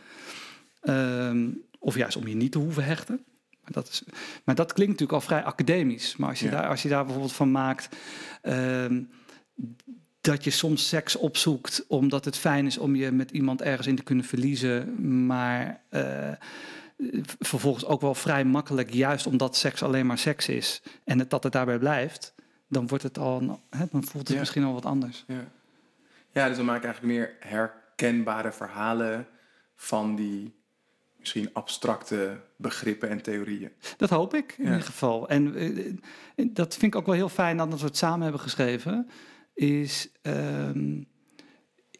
Ehm, 0.81 1.47
of 1.79 1.95
juist 1.95 2.17
om 2.17 2.27
je 2.27 2.35
niet 2.35 2.51
te 2.51 2.57
hoeven 2.57 2.83
hechten. 2.85 3.23
Maar 3.61 3.71
dat, 3.71 3.87
is, 3.87 4.03
maar 4.43 4.55
dat 4.55 4.73
klinkt 4.73 4.91
natuurlijk 4.91 5.21
al 5.21 5.27
vrij 5.27 5.43
academisch. 5.43 6.15
Maar 6.15 6.29
als 6.29 6.39
je, 6.39 6.45
Ja. 6.45 6.51
daar, 6.51 6.67
als 6.69 6.81
je 6.81 6.89
daar 6.89 7.03
bijvoorbeeld 7.03 7.33
van 7.33 7.51
maakt 7.51 7.95
ehm, 8.41 9.01
dat 10.21 10.43
je 10.43 10.49
soms 10.49 10.87
seks 10.87 11.15
opzoekt 11.15 11.85
omdat 11.87 12.25
het 12.25 12.37
fijn 12.37 12.65
is 12.65 12.77
om 12.77 12.95
je 12.95 13.11
met 13.11 13.31
iemand 13.31 13.61
ergens 13.61 13.87
in 13.87 13.95
te 13.95 14.03
kunnen 14.03 14.25
verliezen, 14.25 14.95
maar 15.25 15.81
eh, 15.89 16.31
vervolgens 17.39 17.85
ook 17.85 18.01
wel 18.01 18.15
vrij 18.15 18.45
makkelijk, 18.45 18.93
juist 18.93 19.27
omdat 19.27 19.55
seks 19.55 19.83
alleen 19.83 20.05
maar 20.05 20.17
seks 20.17 20.47
is 20.49 20.81
en 21.03 21.19
het, 21.19 21.29
dat 21.29 21.43
het 21.43 21.53
daarbij 21.53 21.79
blijft, 21.79 22.33
dan 22.67 22.87
wordt 22.87 23.03
het 23.03 23.17
al, 23.17 23.59
hè, 23.69 23.85
dan 23.91 24.03
voelt 24.03 24.23
het 24.27 24.33
Ja. 24.33 24.39
misschien 24.39 24.63
al 24.63 24.73
wat 24.73 24.85
anders. 24.85 25.23
Ja. 25.27 25.47
ja, 26.31 26.47
dus 26.47 26.57
dan 26.57 26.65
maak 26.65 26.77
ik 26.77 26.83
eigenlijk 26.83 27.13
meer 27.15 27.35
herkenbare 27.39 28.51
verhalen 28.51 29.27
van 29.75 30.15
die 30.15 30.53
misschien 31.19 31.49
abstracte 31.53 32.39
begrippen 32.55 33.09
en 33.09 33.21
theorieën. 33.21 33.71
Dat 33.97 34.09
hoop 34.09 34.33
ik 34.33 34.55
in 34.57 34.63
Ja. 34.65 34.69
ieder 34.71 34.85
geval. 34.85 35.29
En 35.29 35.55
eh, 35.55 35.87
eh, 35.87 35.93
dat 36.53 36.73
vind 36.73 36.93
ik 36.93 36.99
ook 36.99 37.05
wel 37.05 37.15
heel 37.15 37.29
fijn 37.29 37.57
dat 37.57 37.79
we 37.79 37.85
het 37.85 37.97
samen 37.97 38.21
hebben 38.21 38.41
geschreven. 38.41 39.09
Is 39.53 40.09
ehm, 40.21 41.01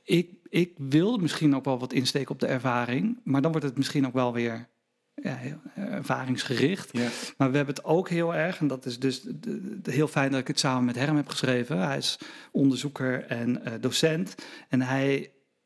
ik, 0.04 0.32
ik 0.50 0.74
wil 0.78 1.18
misschien 1.18 1.56
ook 1.56 1.66
wel 1.66 1.80
wat 1.80 1.94
insteken 1.94 2.32
op 2.32 2.40
de 2.40 2.48
ervaring, 2.48 3.20
maar 3.24 3.42
dan 3.42 3.52
wordt 3.52 3.68
het 3.68 3.78
misschien 3.78 4.06
ook 4.08 4.14
wel 4.14 4.34
weer 4.34 4.68
ja, 5.16 5.36
heel 5.36 5.62
ervaringsgericht. 5.76 6.90
Ja. 6.92 7.08
Maar 7.38 7.52
we 7.52 7.58
hebben 7.58 7.76
het 7.76 7.84
ook 7.84 8.10
heel 8.10 8.36
erg, 8.36 8.60
en 8.60 8.68
dat 8.68 8.86
is 8.86 9.00
dus 9.00 9.22
de- 9.22 9.82
de- 9.82 9.92
heel 9.92 10.08
fijn 10.08 10.32
dat 10.32 10.40
ik 10.40 10.48
het 10.48 10.60
samen 10.60 10.86
met 10.86 10.96
Herm 10.96 11.16
heb 11.16 11.28
geschreven. 11.28 11.78
Hij 11.88 11.98
is 11.98 12.20
onderzoeker 12.52 13.26
en 13.26 13.66
eh, 13.66 13.74
docent. 13.80 14.36
En 14.70 14.82
hij, 14.82 15.16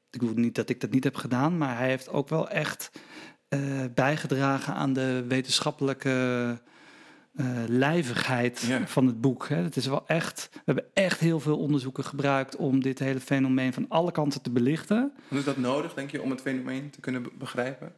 ik 0.10 0.20
bedoel 0.20 0.34
niet 0.36 0.56
dat 0.56 0.70
ik 0.70 0.82
dat 0.82 0.89
niet 0.91 1.04
heb 1.04 1.16
gedaan, 1.16 1.58
maar 1.58 1.78
hij 1.78 1.88
heeft 1.89 2.10
ook 2.10 2.30
wel 2.30 2.50
echt 2.50 2.91
eh, 3.47 3.60
bijgedragen 3.93 4.74
aan 4.74 4.93
de 4.93 5.26
wetenschappelijke 5.28 6.58
eh, 7.36 7.45
lijvigheid 7.68 8.60
Ja. 8.68 8.88
van 8.88 9.06
het 9.06 9.22
boek. 9.22 9.47
Hè. 9.50 9.56
Het 9.56 9.76
is 9.76 9.86
wel 9.88 10.08
echt, 10.08 10.50
we 10.54 10.60
hebben 10.66 10.86
echt 10.93 11.20
heel 11.20 11.39
veel 11.39 11.58
onderzoeken 11.58 12.04
gebruikt 12.04 12.56
om 12.56 12.82
dit 12.82 13.00
hele 13.00 13.20
fenomeen 13.20 13.74
van 13.74 13.86
alle 13.89 14.12
kanten 14.12 14.41
te 14.41 14.50
belichten. 14.52 15.12
En 15.30 15.38
is 15.38 15.43
dat 15.43 15.58
nodig, 15.58 15.93
denk 15.93 16.12
je, 16.12 16.22
om 16.22 16.30
het 16.30 16.41
fenomeen 16.41 16.89
te 16.89 17.00
kunnen 17.00 17.24
be- 17.24 17.32
begrijpen? 17.38 17.91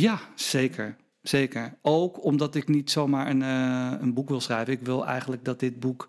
Ja, 0.00 0.20
zeker. 0.34 0.96
zeker. 1.22 1.78
Ook 1.82 2.24
omdat 2.24 2.54
ik 2.54 2.68
niet 2.68 2.90
zomaar 2.90 3.26
een, 3.30 3.42
eh, 3.42 3.92
een 4.00 4.14
boek 4.14 4.28
wil 4.28 4.40
schrijven. 4.40 4.72
Ik 4.72 4.80
wil 4.82 5.06
eigenlijk 5.06 5.44
dat 5.44 5.60
dit 5.60 5.80
boek 5.80 6.08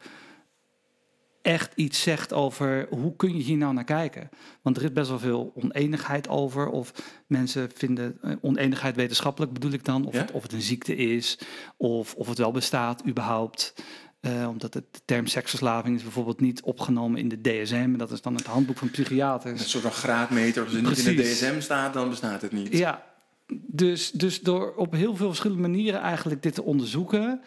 echt 1.41 1.71
iets 1.75 2.01
zegt 2.01 2.33
over 2.33 2.87
hoe 2.89 3.15
kun 3.15 3.37
je 3.37 3.43
hier 3.43 3.57
nou 3.57 3.73
naar 3.73 3.83
kijken. 3.83 4.29
Want 4.61 4.77
er 4.77 4.83
is 4.83 4.91
best 4.91 5.09
wel 5.09 5.19
veel 5.19 5.51
oneenigheid 5.55 6.27
over. 6.27 6.67
Of 6.69 6.91
mensen 7.27 7.69
vinden 7.73 8.17
eh, 8.21 8.31
oneenigheid 8.41 8.95
wetenschappelijk 8.95 9.53
bedoel 9.53 9.71
ik 9.71 9.83
dan. 9.85 10.05
Of, 10.05 10.13
Ja? 10.13 10.19
het, 10.19 10.31
of 10.31 10.43
het 10.43 10.53
een 10.53 10.61
ziekte 10.61 10.95
is. 10.95 11.39
Of, 11.77 12.15
of 12.15 12.27
het 12.27 12.37
wel 12.37 12.51
bestaat 12.51 13.07
überhaupt. 13.07 13.73
Eh, 14.19 14.47
omdat 14.49 14.73
het, 14.73 14.85
de 14.93 15.01
term 15.05 15.27
seksverslaving 15.27 15.95
is 15.95 16.03
bijvoorbeeld 16.03 16.39
niet 16.41 16.61
opgenomen 16.61 17.19
in 17.19 17.29
de 17.29 17.41
DSM. 17.41 17.73
En 17.75 17.97
dat 17.97 18.11
is 18.11 18.21
dan 18.21 18.35
het 18.35 18.45
handboek 18.45 18.77
van 18.77 18.87
Een 18.87 18.93
psychiaters. 18.93 19.69
soort 19.69 19.83
van 19.83 19.91
graadmeter. 19.91 20.63
Als 20.63 20.73
het 20.73 20.81
niet 20.83 21.05
in 21.05 21.15
de. 21.15 21.21
DSM 21.23 21.59
staat, 21.59 21.93
dan 21.93 22.09
bestaat 22.09 22.41
het 22.41 22.51
niet. 22.51 22.77
Ja, 22.77 23.13
dus, 23.53 24.11
dus 24.11 24.41
door 24.41 24.73
op 24.75 24.93
heel 24.93 25.15
veel 25.15 25.27
verschillende 25.27 25.67
manieren 25.67 25.99
eigenlijk 26.01 26.41
dit 26.41 26.53
te 26.53 26.63
onderzoeken, 26.63 27.41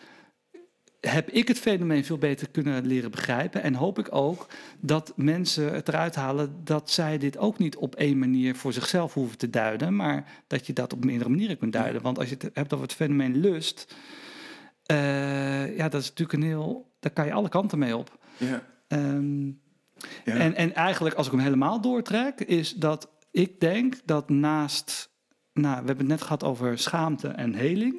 heb 1.00 1.30
ik 1.30 1.48
het 1.48 1.58
fenomeen 1.58 2.04
veel 2.04 2.18
beter 2.18 2.48
kunnen 2.50 2.86
leren 2.86 3.10
begrijpen. 3.10 3.62
En 3.62 3.74
hoop 3.74 3.98
ik 3.98 4.14
ook 4.14 4.46
dat 4.80 5.12
mensen 5.16 5.72
het 5.74 5.88
eruit 5.88 6.14
halen 6.14 6.60
dat 6.64 6.90
zij 6.90 7.18
dit 7.18 7.38
ook 7.38 7.58
niet 7.58 7.76
op 7.76 7.94
één 7.94 8.18
manier 8.18 8.56
voor 8.56 8.72
zichzelf 8.72 9.14
hoeven 9.14 9.38
te 9.38 9.50
duiden, 9.50 9.96
maar 9.96 10.42
dat 10.46 10.66
je 10.66 10.72
dat 10.72 10.92
op 10.92 11.04
meerdere 11.04 11.30
manieren 11.30 11.58
kunt 11.58 11.72
duiden. 11.72 12.02
Want 12.02 12.18
als 12.18 12.28
je 12.28 12.36
het 12.38 12.50
hebt 12.54 12.72
over 12.72 12.86
het 12.86 12.94
fenomeen 12.94 13.36
lust, 13.36 13.94
eh, 14.82 15.76
ja, 15.76 15.88
dat 15.88 16.00
is 16.00 16.08
natuurlijk 16.08 16.38
een 16.38 16.48
heel, 16.48 16.90
daar 17.00 17.12
kan 17.12 17.26
je 17.26 17.32
alle 17.32 17.48
kanten 17.48 17.78
mee 17.78 17.96
op. 17.96 18.18
Ja. 18.36 18.62
Ehm, 18.88 19.46
Ja. 20.24 20.34
en, 20.34 20.54
en 20.54 20.74
eigenlijk, 20.74 21.14
als 21.16 21.26
ik 21.26 21.32
hem 21.32 21.40
helemaal 21.40 21.80
doortrek, 21.80 22.40
is 22.40 22.74
dat 22.74 23.08
ik 23.30 23.60
denk 23.60 23.94
dat 24.04 24.28
naast. 24.28 25.07
Nou, 25.60 25.80
we 25.80 25.86
hebben 25.86 25.96
het 25.96 26.06
net 26.06 26.22
gehad 26.22 26.44
over 26.44 26.78
schaamte 26.78 27.28
en 27.28 27.54
heling. 27.54 27.96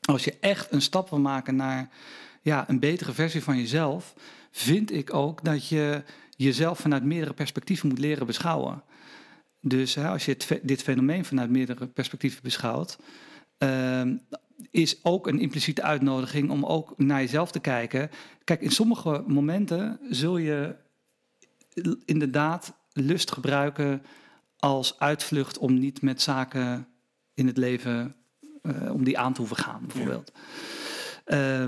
Als 0.00 0.24
je 0.24 0.36
echt 0.40 0.72
een 0.72 0.82
stap 0.82 1.10
wil 1.10 1.18
maken 1.18 1.56
naar 1.56 1.90
ja, 2.40 2.68
een 2.68 2.78
betere 2.78 3.12
versie 3.12 3.42
van 3.42 3.56
jezelf, 3.56 4.14
vind 4.50 4.92
ik 4.92 5.14
ook 5.14 5.44
dat 5.44 5.68
je 5.68 6.02
jezelf 6.36 6.78
vanuit 6.78 7.04
meerdere 7.04 7.32
perspectieven 7.32 7.88
moet 7.88 7.98
leren 7.98 8.26
beschouwen. 8.26 8.82
Dus 9.60 9.94
hè, 9.94 10.08
als 10.08 10.24
je 10.24 10.60
dit 10.62 10.82
fenomeen 10.82 11.24
vanuit 11.24 11.50
meerdere 11.50 11.86
perspectieven 11.86 12.42
beschouwt, 12.42 12.98
ehm, 13.58 14.16
is 14.70 15.04
ook 15.04 15.26
een 15.26 15.40
impliciete 15.40 15.82
uitnodiging 15.82 16.50
om 16.50 16.64
ook 16.64 16.98
naar 16.98 17.20
jezelf 17.20 17.50
te 17.50 17.60
kijken. 17.60 18.10
Kijk, 18.44 18.60
in 18.60 18.70
sommige 18.70 19.24
momenten 19.26 20.00
zul 20.10 20.36
je 20.36 20.74
inderdaad 22.04 22.72
lust 22.92 23.32
gebruiken 23.32 24.02
als 24.62 24.98
uitvlucht 24.98 25.58
om 25.58 25.78
niet 25.78 26.02
met 26.02 26.22
zaken 26.22 26.88
in 27.34 27.46
het 27.46 27.56
leven, 27.56 28.16
eh, 28.62 28.92
om 28.92 29.04
die 29.04 29.18
aan 29.18 29.32
te 29.32 29.38
hoeven 29.40 29.56
gaan, 29.56 29.86
bijvoorbeeld. 29.86 30.32
Eh, 31.24 31.66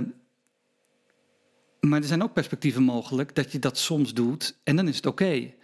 maar 1.80 2.00
er 2.00 2.06
zijn 2.06 2.22
ook 2.22 2.32
perspectieven 2.32 2.82
mogelijk 2.82 3.34
dat 3.34 3.52
je 3.52 3.58
dat 3.58 3.78
soms 3.78 4.14
doet 4.14 4.60
en 4.64 4.76
dan 4.76 4.88
is 4.88 4.96
het 4.96 5.06
oké. 5.06 5.54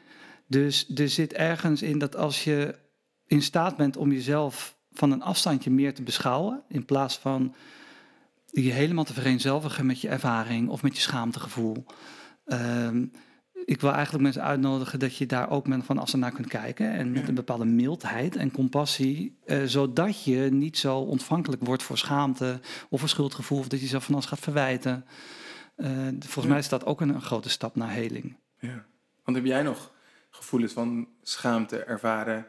Dus 0.47 0.91
er 0.95 1.09
zit 1.09 1.33
ergens 1.33 1.83
in 1.83 1.99
dat 1.99 2.17
als 2.17 2.45
je 2.45 2.79
in 3.27 3.43
staat 3.43 3.77
bent 3.77 3.97
om 3.97 4.13
jezelf 4.13 4.77
van 4.93 5.11
een 5.11 5.23
afstandje 5.23 5.71
meer 5.71 5.95
te 5.95 6.03
beschouwen, 6.03 6.63
in 6.69 6.85
plaats 6.85 7.19
van 7.19 7.55
je 8.47 8.71
helemaal 8.71 9.05
te 9.05 9.15
vereenzelvigen 9.15 9.87
met 9.87 10.01
je 10.01 10.09
ervaring 10.09 10.69
of 10.69 10.83
met 10.83 10.95
je 10.95 11.03
schaamtegevoel. 11.03 11.85
Ehm, 12.45 13.07
ik 13.65 13.81
wil 13.81 13.93
eigenlijk 13.93 14.23
mensen 14.23 14.43
uitnodigen 14.43 14.99
dat 14.99 15.17
je 15.17 15.27
daar 15.27 15.51
ook 15.51 15.67
met 15.67 15.85
van 15.85 15.99
afstand 15.99 16.23
naar 16.23 16.33
kunt 16.33 16.47
kijken. 16.47 16.91
En 16.93 17.13
met 17.13 17.29
een 17.29 17.35
bepaalde 17.35 17.65
mildheid 17.65 18.37
en 18.37 18.51
compassie. 18.51 19.39
eh, 19.47 19.63
zodat 19.65 20.25
je 20.25 20.37
niet 20.37 20.79
zo 20.79 20.99
ontvankelijk 20.99 21.65
wordt 21.65 21.83
voor 21.83 21.99
schaamte 21.99 22.61
of 22.89 23.01
voor 23.01 23.09
schuldgevoel. 23.09 23.59
Of 23.59 23.69
dat 23.69 23.79
je 23.79 23.85
jezelf 23.85 24.05
van 24.05 24.15
alles 24.15 24.27
gaat 24.27 24.39
verwijten. 24.39 25.05
Eh, 25.77 25.89
volgens 26.19 26.45
Ja. 26.45 26.49
mij 26.49 26.59
is 26.59 26.69
dat 26.69 26.85
ook 26.87 27.01
een, 27.01 27.09
een 27.09 27.23
grote 27.23 27.49
stap 27.49 27.77
naar 27.77 27.91
heling. 27.93 28.37
Ja. 28.59 28.85
Want 29.25 29.37
heb 29.37 29.47
jij 29.47 29.63
nog 29.63 29.93
gevoelens 30.31 30.73
van 30.73 31.09
schaamte 31.23 31.85
ervaren 31.85 32.47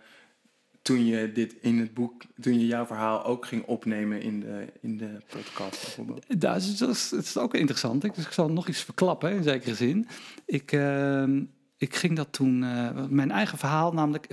toen 0.96 1.06
je 1.06 1.32
dit 1.32 1.56
in 1.62 1.80
het 1.80 1.94
boek, 1.94 2.22
toen 2.42 2.60
je 2.60 2.66
jouw 2.66 2.86
verhaal 2.86 3.24
ook 3.26 3.46
ging 3.46 3.64
opnemen 3.66 4.22
in 4.22 4.40
de, 4.40 4.66
in 4.82 4.98
de 4.98 5.18
podcast 5.28 5.82
bijvoorbeeld? 5.82 6.26
Dat 6.42 6.56
is, 6.58 6.78
dat 6.78 6.90
is, 6.90 7.12
het 7.12 7.26
is 7.26 7.38
ook 7.38 7.54
interessant. 7.56 8.04
Ik, 8.04 8.16
dus 8.16 8.26
ik 8.26 8.32
zal 8.32 8.50
nog 8.52 8.68
iets 8.68 8.82
verklappen 8.84 9.32
in 9.32 9.44
zekere 9.44 9.76
zin. 9.76 10.08
Ik, 10.46 10.72
ehm, 10.72 11.44
ik 11.78 11.96
ging 11.96 12.16
dat 12.16 12.28
toen. 12.34 12.64
eh, 12.64 12.90
mijn 13.10 13.32
eigen 13.32 13.58
verhaal, 13.58 13.92
namelijk, 13.94 14.28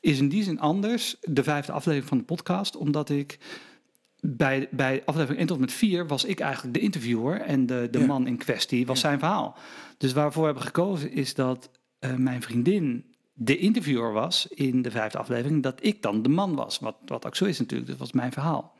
is 0.00 0.18
in 0.18 0.28
die 0.28 0.42
zin 0.42 0.60
anders. 0.60 1.16
De 1.20 1.42
vijfde 1.42 1.72
aflevering 1.72 2.08
van 2.08 2.18
de 2.18 2.24
podcast, 2.24 2.76
omdat 2.76 3.10
ik. 3.10 3.38
Bij, 4.20 4.68
bij 4.70 5.02
aflevering 5.04 5.38
1 5.38 5.46
tot 5.46 5.58
met 5.58 5.72
4 5.72 6.06
was 6.06 6.24
ik 6.24 6.40
eigenlijk 6.40 6.74
de 6.74 6.80
interviewer 6.80 7.40
en 7.40 7.66
de, 7.66 7.88
de 7.90 7.98
Ja. 7.98 8.06
man 8.06 8.26
in 8.26 8.36
kwestie 8.36 8.86
was 8.86 9.00
Ja. 9.00 9.06
zijn 9.08 9.18
verhaal. 9.18 9.56
Dus 9.98 10.12
waarvoor 10.12 10.40
we 10.40 10.46
hebben 10.48 10.66
gekozen 10.66 11.12
is 11.12 11.34
dat 11.34 11.70
eh, 11.98 12.14
mijn 12.14 12.42
vriendin 12.42 13.04
de 13.38 13.58
interviewer 13.58 14.12
was 14.12 14.46
in 14.46 14.82
de 14.82 14.90
vijfde 14.90 15.18
aflevering, 15.18 15.62
dat 15.62 15.78
ik 15.84 16.02
dan 16.02 16.22
de 16.22 16.28
man 16.28 16.54
was. 16.54 16.78
Wat, 16.78 16.96
wat 17.06 17.26
ook 17.26 17.36
zo 17.36 17.44
is 17.44 17.58
natuurlijk, 17.58 17.90
dat 17.90 17.98
was 17.98 18.12
mijn 18.12 18.32
verhaal. 18.32 18.74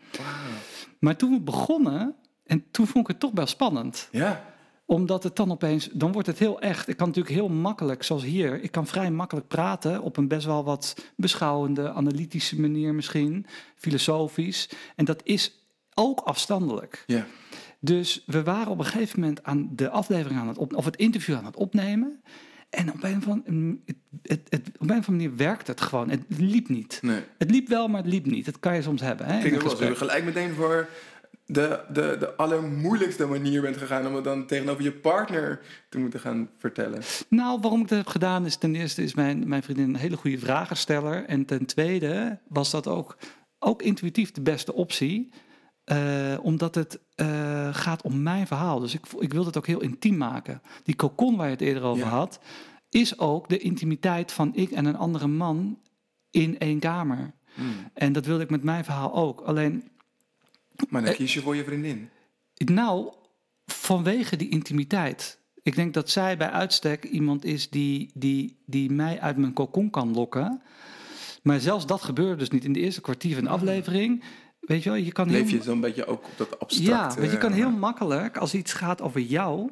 Maar 0.99 1.17
toen 1.17 1.31
we 1.31 1.41
begonnen, 1.41 2.15
en 2.45 2.65
toen 2.71 2.87
vond 2.87 3.05
ik 3.05 3.11
het 3.11 3.21
toch 3.21 3.33
wel 3.35 3.47
spannend. 3.47 4.09
Ja, 4.11 4.55
Omdat 4.85 5.23
het 5.23 5.37
dan 5.37 5.51
opeens, 5.51 5.89
dan 5.93 6.13
wordt 6.13 6.27
het 6.27 6.39
heel 6.39 6.61
echt. 6.61 6.89
Ik 6.89 6.97
kan 6.97 7.07
natuurlijk 7.07 7.35
heel 7.35 7.49
makkelijk, 7.49 8.03
zoals 8.03 8.23
hier, 8.25 8.63
ik 8.63 8.71
kan 8.71 8.87
vrij 8.87 9.11
makkelijk 9.11 9.49
praten 9.49 10.03
op 10.03 10.17
een 10.17 10.29
best 10.29 10.47
wel 10.47 10.65
wat 10.65 10.95
beschouwende, 11.17 11.91
analytische 11.93 12.61
manier 12.61 12.95
misschien, 12.95 13.47
filosofisch. 13.75 14.69
En 14.97 15.05
dat 15.05 15.21
is 15.25 15.53
ook 15.95 16.21
afstandelijk. 16.21 17.05
ja. 17.07 17.27
Dus 17.81 18.23
we 18.27 18.43
waren 18.43 18.73
op 18.73 18.79
een 18.79 18.85
gegeven 18.85 19.21
moment 19.21 19.43
aan 19.45 19.69
de 19.73 19.91
aflevering 19.91 20.41
aan 20.41 20.49
het 20.49 20.59
op, 20.59 20.77
of 20.77 20.85
het 20.85 20.97
interview 20.97 21.37
aan 21.37 21.45
het 21.45 21.57
opnemen. 21.57 22.23
En 22.71 22.93
op 22.93 23.03
een 23.03 23.17
of 23.17 23.29
andere, 23.29 23.79
het, 23.85 23.97
het, 24.23 24.41
het, 24.49 24.69
op 24.79 24.91
een 24.91 24.99
of 24.99 25.09
andere 25.09 25.11
manier 25.11 25.37
werkte 25.37 25.71
het 25.71 25.81
gewoon. 25.81 26.11
Het 26.11 26.23
liep 26.29 26.69
niet. 26.69 26.99
Nee. 27.03 27.21
Het 27.39 27.51
liep 27.51 27.69
wel, 27.69 27.89
maar 27.89 28.03
het 28.03 28.13
liep 28.13 28.27
niet. 28.27 28.45
Dat 28.45 28.61
kan 28.61 28.75
je 28.75 28.83
soms 28.83 29.01
hebben. 29.01 29.27
Hè, 29.27 29.39
Klinkt 29.39 29.63
een 29.63 29.71
ook 29.71 29.79
wel 29.79 29.89
je 29.89 29.97
gelijk 29.97 30.25
meteen 30.25 30.55
voor 30.55 30.89
de, 31.47 31.81
de, 31.93 32.17
de 32.19 32.35
allermoeilijkste 32.35 33.27
manier 33.27 33.61
bent 33.61 33.77
gegaan 33.77 34.07
om 34.07 34.15
het 34.15 34.25
dan 34.25 34.47
tegenover 34.47 34.83
je 34.83 34.93
partner 34.93 35.61
te 35.89 35.99
moeten 35.99 36.21
gaan 36.21 36.51
vertellen. 36.59 37.03
Nou, 37.29 37.61
waarom 37.61 37.81
ik 37.81 37.89
dat 37.89 37.99
heb 37.99 38.07
gedaan 38.07 38.47
is 38.47 38.57
ten 38.57 38.75
eerste 38.75 39.03
is 39.03 39.15
mijn, 39.15 39.49
mijn 39.49 39.63
vriendin 39.63 39.89
een 39.89 39.97
hele 39.97 40.17
goede 40.17 40.39
vragensteller. 40.39 41.25
En 41.25 41.45
ten 41.45 41.67
tweede 41.67 42.39
was 42.49 42.71
dat 42.71 42.87
ook, 42.87 43.17
ook 43.59 43.83
intuïtief 43.83 44.31
de 44.31 44.41
beste 44.41 44.75
optie. 44.75 45.31
Eh, 45.87 46.35
omdat 46.43 46.75
het 46.75 47.01
eh, 47.15 47.75
gaat 47.75 48.03
om 48.03 48.23
mijn 48.23 48.47
verhaal. 48.47 48.81
Dus 48.81 48.95
ik, 48.95 49.07
ik 49.19 49.33
wilde 49.33 49.47
het 49.47 49.57
ook 49.57 49.67
heel 49.67 49.83
intiem 49.83 50.17
maken. 50.17 50.63
Die 50.83 50.97
cocon 50.97 51.37
waar 51.37 51.47
je 51.47 51.53
het 51.53 51.61
eerder 51.61 51.83
over 51.83 52.05
Ja. 52.05 52.11
had, 52.11 52.41
is 52.91 53.19
ook 53.19 53.49
de 53.49 53.59
intimiteit 53.59 54.33
van 54.33 54.55
ik 54.55 54.71
en 54.71 54.85
een 54.85 54.97
andere 54.97 55.27
man 55.27 55.79
in 56.31 56.59
één 56.59 56.79
kamer. 56.79 57.35
En 57.95 58.13
dat 58.13 58.27
wilde 58.27 58.43
ik 58.43 58.51
met 58.51 58.63
mijn 58.63 58.85
verhaal 58.85 59.15
ook. 59.15 59.41
Alleen 59.41 59.89
Maar 60.89 61.03
dan 61.03 61.11
Eh, 61.11 61.17
kies 61.17 61.35
je 61.35 61.41
voor 61.41 61.57
je 61.57 61.65
vriendin. 61.65 62.09
Nou, 62.55 63.13
vanwege 63.67 64.37
die 64.37 64.49
intimiteit. 64.49 65.39
Ik 65.63 65.75
denk 65.75 65.95
dat 65.95 66.11
zij 66.11 66.37
bij 66.37 66.51
uitstek 66.51 67.05
iemand 67.05 67.45
is 67.45 67.71
die, 67.71 68.11
die, 68.15 68.57
die 68.67 68.91
mij 68.91 69.21
uit 69.21 69.37
mijn 69.37 69.53
kokon 69.53 69.91
kan 69.91 70.15
lokken. 70.15 70.63
Maar 71.43 71.61
zelfs 71.61 71.87
dat 71.87 72.03
gebeurde 72.03 72.37
dus 72.37 72.51
niet 72.51 72.65
in 72.65 72.73
de 72.73 72.81
eerste 72.81 73.01
kwartier 73.01 73.35
van 73.35 73.45
de 73.45 73.51
aflevering. 73.51 74.23
Weet 74.67 74.83
je 74.83 74.91
wel, 74.91 74.99
je 74.99 75.13
kan. 75.13 75.31
Leef 75.31 75.51
je 75.51 75.63
zo'n 75.63 75.81
beetje 75.81 76.07
ook 76.07 76.25
op 76.25 76.33
dat 76.37 76.61
abstract? 76.61 77.15
Ja, 77.15 77.21
want 77.21 77.31
je 77.31 77.39
kan 77.39 77.51
eh, 77.51 77.57
heel 77.57 77.71
makkelijk, 77.71 78.37
als 78.37 78.55
iets 78.55 78.73
gaat 78.73 79.03
over 79.03 79.21
jou, 79.21 79.71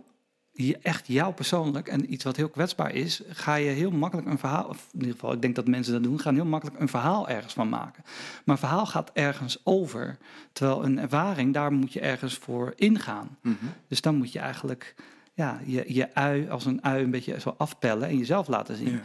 je, 0.52 0.78
echt 0.78 1.06
jou 1.06 1.34
persoonlijk, 1.34 1.88
en 1.88 2.12
iets 2.12 2.24
wat 2.24 2.36
heel 2.36 2.48
kwetsbaar 2.48 2.94
is, 2.94 3.22
ga 3.28 3.54
je 3.54 3.70
heel 3.70 3.90
makkelijk 3.90 4.28
een 4.28 4.38
verhaal, 4.38 4.64
of 4.68 4.88
in 4.92 4.98
ieder 4.98 5.14
geval, 5.14 5.32
ik 5.32 5.42
denk 5.42 5.54
dat 5.54 5.66
mensen 5.66 5.92
dat 5.92 6.02
doen, 6.02 6.20
gaan 6.20 6.34
heel 6.34 6.44
makkelijk 6.44 6.80
een 6.80 6.88
verhaal 6.88 7.28
ergens 7.28 7.52
van 7.52 7.68
maken. 7.68 8.02
Maar 8.04 8.54
een 8.54 8.68
verhaal 8.68 8.86
gaat 8.86 9.10
ergens 9.12 9.60
over, 9.64 10.18
terwijl 10.52 10.84
een 10.84 10.98
ervaring, 10.98 11.54
daar 11.54 11.72
moet 11.72 11.92
je 11.92 12.00
ergens 12.00 12.34
voor 12.34 12.72
ingaan. 12.76 13.38
mhm. 13.42 13.54
Dus 13.88 14.00
dan 14.00 14.16
moet 14.16 14.32
je 14.32 14.38
eigenlijk 14.38 14.94
ja, 15.34 15.60
je, 15.64 15.84
je 15.94 16.14
ui 16.14 16.48
als 16.48 16.64
een 16.64 16.84
ui 16.84 17.02
een 17.02 17.10
beetje 17.10 17.40
zo 17.40 17.54
afpellen 17.56 18.08
en 18.08 18.18
jezelf 18.18 18.48
laten 18.48 18.76
zien. 18.76 18.90
Ja. 18.90 19.00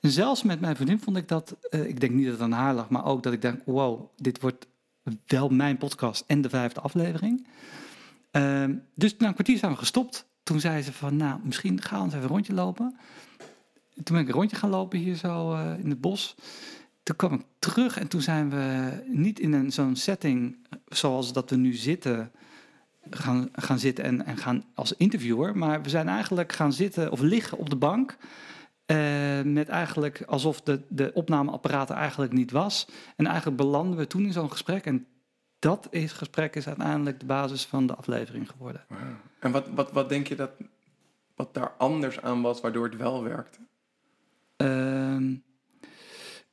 En 0.00 0.10
zelfs 0.10 0.42
met 0.42 0.60
mijn 0.60 0.76
vriendin 0.76 1.00
vond 1.00 1.16
ik 1.16 1.28
dat, 1.28 1.56
eh, 1.70 1.84
ik 1.84 2.00
denk 2.00 2.12
niet 2.12 2.24
dat 2.24 2.32
het 2.32 2.42
aan 2.42 2.52
haar 2.52 2.74
lag, 2.74 2.88
maar 2.88 3.04
ook 3.04 3.22
dat 3.22 3.32
ik 3.32 3.42
denk, 3.42 3.60
wow, 3.64 4.08
dit 4.16 4.40
wordt 4.40 4.66
wel 5.26 5.48
mijn 5.48 5.76
podcast 5.76 6.24
en 6.26 6.40
de 6.40 6.48
vijfde 6.48 6.80
aflevering. 6.80 7.46
Ehm, 8.30 8.74
dus 8.94 9.16
na 9.16 9.26
een 9.26 9.34
kwartier 9.34 9.58
zijn 9.58 9.72
we 9.72 9.78
gestopt. 9.78 10.26
Toen 10.42 10.60
zei 10.60 10.82
ze 10.82 10.92
van, 10.92 11.16
nou, 11.16 11.40
misschien 11.42 11.82
gaan 11.82 11.98
we 11.98 12.04
eens 12.04 12.12
even 12.12 12.24
een 12.24 12.30
rondje 12.30 12.54
lopen. 12.54 12.96
Toen 13.94 14.16
ben 14.16 14.18
ik 14.18 14.28
een 14.28 14.34
rondje 14.34 14.56
gaan 14.56 14.70
lopen 14.70 14.98
hier 14.98 15.14
zo 15.14 15.52
eh, 15.52 15.78
in 15.78 15.90
het 15.90 16.00
bos. 16.00 16.34
Toen 17.02 17.16
kwam 17.16 17.32
ik 17.32 17.44
terug 17.58 17.98
en 17.98 18.08
toen 18.08 18.20
zijn 18.20 18.50
we 18.50 18.90
niet 19.06 19.40
in 19.40 19.52
een 19.52 19.72
zo'n 19.72 19.96
setting 19.96 20.56
zoals 20.88 21.32
dat 21.32 21.50
we 21.50 21.56
nu 21.56 21.72
zitten, 21.72 22.32
gaan, 23.10 23.48
gaan 23.52 23.78
zitten 23.78 24.04
en, 24.04 24.26
en 24.26 24.36
gaan 24.36 24.64
als 24.74 24.92
interviewer. 24.92 25.58
Maar 25.58 25.82
we 25.82 25.88
zijn 25.88 26.08
eigenlijk 26.08 26.52
gaan 26.52 26.72
zitten 26.72 27.12
of 27.12 27.20
liggen 27.20 27.58
op 27.58 27.70
de 27.70 27.76
bank. 27.76 28.16
Eh, 28.88 29.42
met 29.42 29.68
eigenlijk 29.68 30.22
alsof 30.26 30.60
de, 30.60 30.80
de 30.88 31.10
opnameapparaat 31.14 31.90
er 31.90 31.96
eigenlijk 31.96 32.32
niet 32.32 32.50
was. 32.50 32.88
En 33.16 33.26
eigenlijk 33.26 33.56
belanden 33.56 33.98
we 33.98 34.06
toen 34.06 34.24
in 34.24 34.32
zo'n 34.32 34.50
gesprek. 34.50 34.86
En 34.86 35.06
dat 35.58 35.88
is, 35.90 36.12
gesprek 36.12 36.56
is 36.56 36.66
uiteindelijk 36.66 37.20
de 37.20 37.26
basis 37.26 37.66
van 37.66 37.86
de 37.86 37.94
aflevering 37.94 38.50
geworden. 38.50 38.84
En 39.38 39.52
wat, 39.52 39.68
wat, 39.68 39.92
wat 39.92 40.08
denk 40.08 40.26
je 40.26 40.34
dat 40.34 40.50
wat 41.34 41.54
daar 41.54 41.72
anders 41.78 42.20
aan 42.20 42.42
was 42.42 42.60
waardoor 42.60 42.84
het 42.84 42.96
wel 42.96 43.22
werkte? 43.22 43.58
Ehm, 44.56 45.34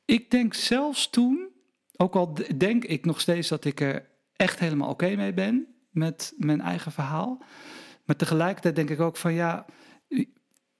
ik 0.04 0.30
denk 0.30 0.54
zelfs 0.54 1.10
toen, 1.10 1.48
ook 1.96 2.14
al 2.14 2.38
denk 2.56 2.84
ik 2.84 3.04
nog 3.04 3.20
steeds 3.20 3.48
dat 3.48 3.64
ik 3.64 3.80
er 3.80 4.08
echt 4.32 4.58
helemaal 4.58 4.90
oké 4.90 5.16
mee 5.16 5.32
ben 5.32 5.66
met 5.90 6.34
mijn 6.36 6.60
eigen 6.60 6.92
verhaal. 6.92 7.42
Maar 8.04 8.16
tegelijkertijd 8.16 8.76
denk 8.76 8.90
ik 8.90 9.00
ook 9.00 9.16
van 9.16 9.32
ja, 9.32 9.66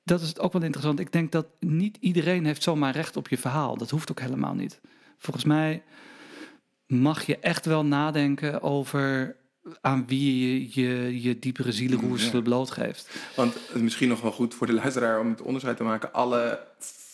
dat 0.07 0.21
is 0.21 0.39
ook 0.39 0.53
wel 0.53 0.63
interessant. 0.63 1.01
Ik 1.01 1.13
denk 1.13 1.33
dat 1.33 1.47
niet 1.61 1.97
iedereen 2.01 2.45
heeft 2.45 2.63
zomaar 2.63 2.93
recht 2.93 3.17
op 3.17 3.29
je 3.29 3.39
verhaal. 3.39 3.77
Dat 3.77 3.91
hoeft 3.91 4.11
ook 4.11 4.21
helemaal 4.21 4.55
niet. 4.55 4.81
Volgens 5.19 5.45
mij 5.45 5.83
mag 6.87 7.27
je 7.27 7.39
echt 7.39 7.67
wel 7.67 7.85
nadenken 7.85 8.63
over 8.63 9.37
aan 9.81 10.05
wie 10.07 10.49
je 10.49 10.81
je, 10.81 11.23
je 11.23 11.39
diepere 11.39 11.73
zielenroersel 11.73 12.37
Ja. 12.37 12.43
blootgeeft. 12.43 13.11
Want 13.37 13.55
het 13.55 13.75
is 13.75 13.81
misschien 13.81 14.09
nog 14.09 14.21
wel 14.21 14.33
goed 14.33 14.55
voor 14.55 14.67
de 14.67 14.73
luisteraar 14.73 15.21
om 15.21 15.31
het 15.31 15.43
onderscheid 15.43 15.77
te 15.77 15.83
maken. 15.83 16.13
Alle 16.13 16.61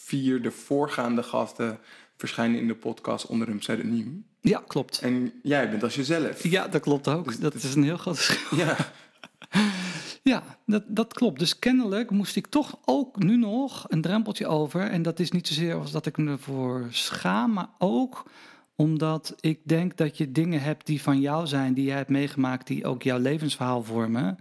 vier 0.04 0.42
de 0.42 0.50
voorgaande 0.50 1.22
gasten 1.22 1.78
verschijnen 2.16 2.60
in 2.60 2.66
de 2.66 2.74
podcast 2.74 3.26
onder 3.26 3.48
een 3.48 3.58
pseudoniem. 3.58 4.26
Ja, 4.40 4.62
klopt. 4.66 5.00
En 5.00 5.32
jij 5.42 5.70
bent 5.70 5.82
als 5.82 5.94
jezelf. 5.94 6.42
Ja, 6.42 6.68
dat 6.68 6.80
klopt 6.80 7.08
ook. 7.08 7.24
Dus 7.24 7.38
Dat 7.38 7.54
is 7.54 7.74
een 7.74 7.82
heel 7.84 7.96
groot 7.96 8.18
verschil. 8.18 8.58
Ja. 8.58 8.76
Ja, 10.22 10.58
dat, 10.66 10.84
dat 10.88 11.14
klopt. 11.14 11.38
Dus 11.38 11.58
kennelijk 11.58 12.10
moest 12.10 12.36
ik 12.36 12.46
toch 12.46 12.78
ook 12.84 13.22
nu 13.22 13.36
nog 13.36 13.84
een 13.88 14.00
drempeltje 14.00 14.46
over. 14.46 14.80
En 14.80 15.02
dat 15.02 15.20
is 15.20 15.30
niet 15.30 15.46
zozeer 15.48 15.74
als 15.74 15.90
dat 15.90 16.06
ik 16.06 16.16
me 16.16 16.30
ervoor 16.30 16.86
schaam, 16.90 17.52
maar 17.52 17.68
ook 17.78 18.30
omdat 18.76 19.34
ik 19.40 19.60
denk 19.64 19.96
dat 19.96 20.16
je 20.16 20.32
dingen 20.32 20.62
hebt 20.62 20.86
die 20.86 21.02
van 21.02 21.20
jou 21.20 21.46
zijn, 21.46 21.74
die 21.74 21.84
jij 21.84 21.96
hebt 21.96 22.08
meegemaakt, 22.08 22.66
die 22.66 22.84
ook 22.86 23.02
jouw 23.02 23.18
levensverhaal 23.18 23.82
vormen. 23.82 24.38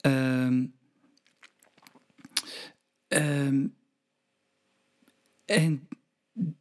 Ehm, 0.00 0.66
ehm, 3.08 3.66
en 5.44 5.88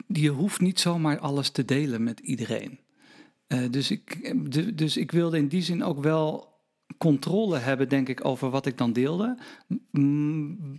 je 0.07 0.30
hoeft 0.30 0.61
niet 0.61 0.80
zomaar 0.80 1.19
alles 1.19 1.49
te 1.49 1.65
delen 1.65 2.03
met 2.03 2.19
iedereen. 2.19 2.80
Eh, 3.47 3.69
dus, 3.71 3.91
ik, 3.91 4.34
dus 4.78 4.97
ik 4.97 5.11
wilde 5.11 5.38
in 5.38 5.47
die 5.47 5.61
zin 5.61 5.84
ook 5.84 6.01
wel 6.01 6.57
controle 6.98 7.58
hebben, 7.58 7.89
denk 7.89 8.10
ik, 8.10 8.26
over 8.26 8.50
wat 8.50 8.66
ik 8.66 8.78
dan 8.78 8.93
deelde. 8.93 9.38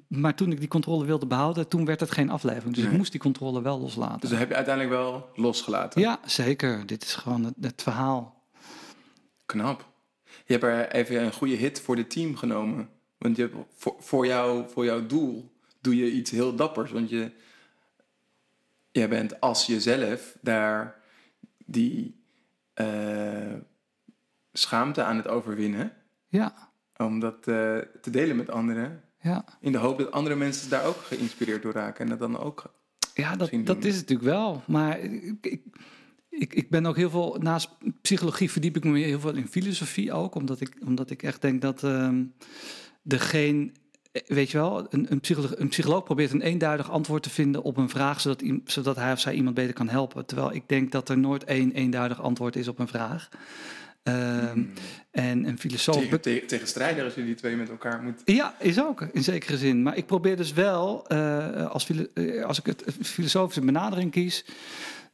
Maar 0.09 0.35
toen 0.35 0.53
ik 0.53 0.59
die 0.59 0.69
controle 0.69 1.05
wilde 1.05 1.27
behouden, 1.27 1.69
toen 1.69 1.85
werd 1.85 2.01
het 2.01 2.11
geen 2.11 2.31
aflevering. 2.31 2.75
Dus 2.75 2.85
ik 2.85 2.93
moest 2.93 3.13
die 3.13 3.21
controle 3.21 3.63
wel 3.63 3.81
loslaten. 3.81 4.21
Dus 4.21 4.31
dat 4.31 4.39
heb 4.39 4.49
je 4.49 4.55
uiteindelijk 4.55 4.95
wel 4.95 5.29
losgelaten. 5.35 6.01
Ja, 6.01 6.21
zeker. 6.25 6.87
Dit 6.87 7.03
is 7.03 7.15
gewoon 7.15 7.45
het, 7.45 7.55
het 7.61 7.83
verhaal. 7.83 8.43
Knap. 9.47 9.87
Je 10.25 10.53
hebt 10.53 10.65
er 10.65 10.91
even 10.93 11.23
een 11.23 11.33
goede 11.33 11.55
hit 11.55 11.81
voor 11.81 11.97
het 11.97 12.11
team 12.11 12.37
genomen. 12.37 12.89
Want 13.19 13.37
je 13.37 13.43
hebt 13.43 13.55
voor, 13.77 13.95
voor, 13.99 14.27
jou, 14.27 14.69
voor 14.69 14.85
jouw 14.85 15.07
doel 15.07 15.53
doe 15.81 15.97
je 15.97 16.11
iets 16.11 16.31
heel 16.31 16.55
dappers. 16.55 16.91
Want 16.91 17.11
je, 17.11 17.31
jij 18.91 19.09
bent 19.09 19.41
als 19.41 19.67
jezelf 19.67 20.37
daar 20.41 21.03
die 21.65 22.21
eh, 22.75 23.55
schaamte 24.53 25.03
aan 25.03 25.17
het 25.17 25.29
overwinnen. 25.29 25.93
Ja, 26.29 26.71
Om 26.97 27.21
dat 27.21 27.37
eh, 27.37 27.45
te 28.01 28.11
delen 28.11 28.37
met 28.37 28.51
anderen. 28.51 29.03
ja. 29.21 29.45
In 29.61 29.73
de 29.73 29.79
hoop 29.79 29.99
dat 29.99 30.11
andere 30.11 30.37
mensen 30.37 30.71
daar 30.71 30.85
ook 30.85 30.97
geïnspireerd 30.97 31.63
door 31.63 31.73
raken. 31.73 32.05
En 32.05 32.11
dat 32.11 32.19
dan 32.19 32.39
ook. 32.39 32.73
Ja, 33.15 33.37
dat, 33.37 33.51
dat 33.51 33.67
doen. 33.67 33.91
is 33.91 33.97
het 33.97 34.09
natuurlijk 34.09 34.29
wel. 34.29 34.63
Maar 34.67 34.99
ik, 35.01 35.37
ik, 35.41 35.63
ik, 36.29 36.55
ik 36.55 36.71
ben 36.71 36.87
ook 36.87 36.97
heel 36.97 37.11
veel, 37.11 37.37
naast 37.41 37.71
psychologie 38.03 38.51
verdiep 38.51 38.77
ik 38.77 38.85
me 38.85 38.99
heel 38.99 39.21
veel 39.21 39.35
in 39.35 39.49
filosofie 39.49 40.13
ook. 40.13 40.35
Omdat 40.35 40.61
ik, 40.61 40.77
omdat 40.85 41.11
ik 41.11 41.23
echt 41.23 41.41
denk 41.43 41.61
dat 41.63 41.83
degene, 43.09 43.71
eh, 44.13 44.23
weet 44.27 44.51
je 44.51 44.59
wel, 44.59 44.87
een, 44.91 45.13
een, 45.13 45.21
psycholoog, 45.21 45.57
een 45.57 45.69
psycholoog 45.69 46.05
probeert 46.05 46.33
een 46.33 46.43
eenduidig 46.43 46.91
antwoord 46.91 47.23
te 47.23 47.31
vinden 47.31 47.63
op 47.63 47.77
een 47.77 47.89
vraag, 47.89 48.21
zodat, 48.21 48.43
zodat 48.65 48.97
hij 48.97 49.13
of 49.13 49.21
zij 49.21 49.35
iemand 49.35 49.55
beter 49.55 49.75
kan 49.75 49.89
helpen. 49.89 50.27
Terwijl 50.27 50.55
ik 50.55 50.69
denk 50.69 50.93
dat 50.93 51.09
er 51.09 51.19
nooit 51.19 51.45
één 51.45 51.73
eenduidig 51.73 52.21
antwoord 52.21 52.57
is 52.57 52.69
op 52.69 52.79
een 52.79 52.89
vraag. 52.89 53.29
Ehm, 54.03 54.65
En 55.11 55.45
een 55.45 55.59
filosoof... 55.59 55.97
Tegen, 55.97 56.21
tegen, 56.21 56.47
tegenstrijdig 56.47 57.05
als 57.05 57.15
je 57.15 57.25
die 57.25 57.35
twee 57.35 57.57
met 57.57 57.69
elkaar 57.69 58.03
moet. 58.03 58.23
Ja, 58.25 58.55
is 58.59 58.81
ook, 58.81 59.01
in 59.13 59.23
zekere 59.23 59.57
zin. 59.59 59.83
Maar 59.83 59.97
ik 59.97 60.07
probeer 60.07 60.37
dus 60.37 60.53
wel, 60.53 61.07
eh, 61.07 61.67
als, 61.67 61.91
eh, 62.15 62.45
als 62.45 62.59
ik 62.59 62.67
het 62.67 62.85
filosofische 63.03 63.61
benadering 63.65 64.11
kies, 64.11 64.45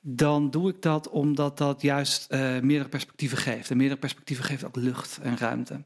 dan 0.00 0.50
doe 0.50 0.70
ik 0.70 0.82
dat 0.82 1.08
omdat 1.08 1.58
dat 1.58 1.82
juist 1.82 2.30
eh, 2.30 2.40
meerdere 2.60 2.88
perspectieven 2.88 3.38
geeft. 3.38 3.70
En 3.70 3.76
meerdere 3.76 4.00
perspectieven 4.00 4.44
geeft 4.44 4.64
ook 4.64 4.76
lucht 4.76 5.18
en 5.22 5.38
ruimte. 5.38 5.82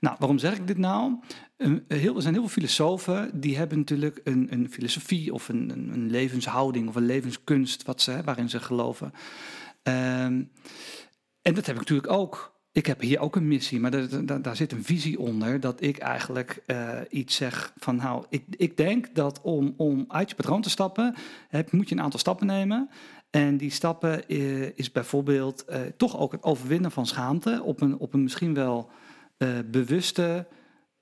Nou, 0.00 0.16
waarom 0.18 0.38
zeg 0.38 0.56
ik 0.56 0.66
dit 0.66 0.78
nou? 0.78 1.14
Een- 1.56 1.84
heel, 1.88 2.16
er 2.16 2.22
zijn 2.22 2.34
heel 2.34 2.42
veel 2.42 2.52
filosofen 2.52 3.40
die 3.40 3.56
hebben 3.56 3.78
natuurlijk 3.78 4.20
een, 4.24 4.46
een 4.50 4.70
filosofie 4.70 5.32
of 5.32 5.48
een, 5.48 5.70
een, 5.70 5.90
een 5.92 6.10
levenshouding 6.10 6.88
of 6.88 6.94
een 6.94 7.06
levenskunst 7.06 7.82
wat 7.82 8.00
ze, 8.02 8.20
waarin 8.24 8.48
ze 8.48 8.60
geloven. 8.60 9.12
Ehm, 9.82 10.42
en 11.48 11.54
dat 11.54 11.66
heb 11.66 11.74
ik 11.74 11.80
natuurlijk 11.80 12.12
ook. 12.12 12.56
Ik 12.72 12.86
heb 12.86 13.00
hier 13.00 13.20
ook 13.20 13.36
een 13.36 13.48
missie, 13.48 13.80
maar 13.80 13.90
daar, 13.90 14.42
daar, 14.42 14.56
zit 14.56 14.72
een 14.72 14.84
visie 14.84 15.18
onder 15.18 15.60
dat 15.60 15.82
ik 15.82 15.98
eigenlijk 15.98 16.62
eh, 16.66 16.98
iets 17.10 17.36
zeg 17.36 17.72
van 17.76 17.96
nou, 17.96 18.24
ik, 18.28 18.44
ik 18.50 18.76
denk 18.76 19.14
dat 19.14 19.40
om, 19.40 19.74
om 19.76 20.04
uit 20.08 20.28
je 20.30 20.36
patroon 20.36 20.62
te 20.62 20.70
stappen, 20.70 21.14
heb, 21.48 21.72
moet 21.72 21.88
je 21.88 21.94
een 21.94 22.02
aantal 22.02 22.20
stappen 22.20 22.46
nemen. 22.46 22.90
En 23.30 23.56
die 23.56 23.70
stappen 23.70 24.28
eh, 24.28 24.76
is 24.76 24.92
bijvoorbeeld 24.92 25.64
eh, 25.64 25.80
toch 25.96 26.18
ook 26.18 26.32
het 26.32 26.42
overwinnen 26.42 26.90
van 26.90 27.06
schaamte 27.06 27.62
op 27.64 27.80
een, 27.80 27.98
op 27.98 28.14
een 28.14 28.22
misschien 28.22 28.54
wel 28.54 28.90
bewuste 29.66 30.46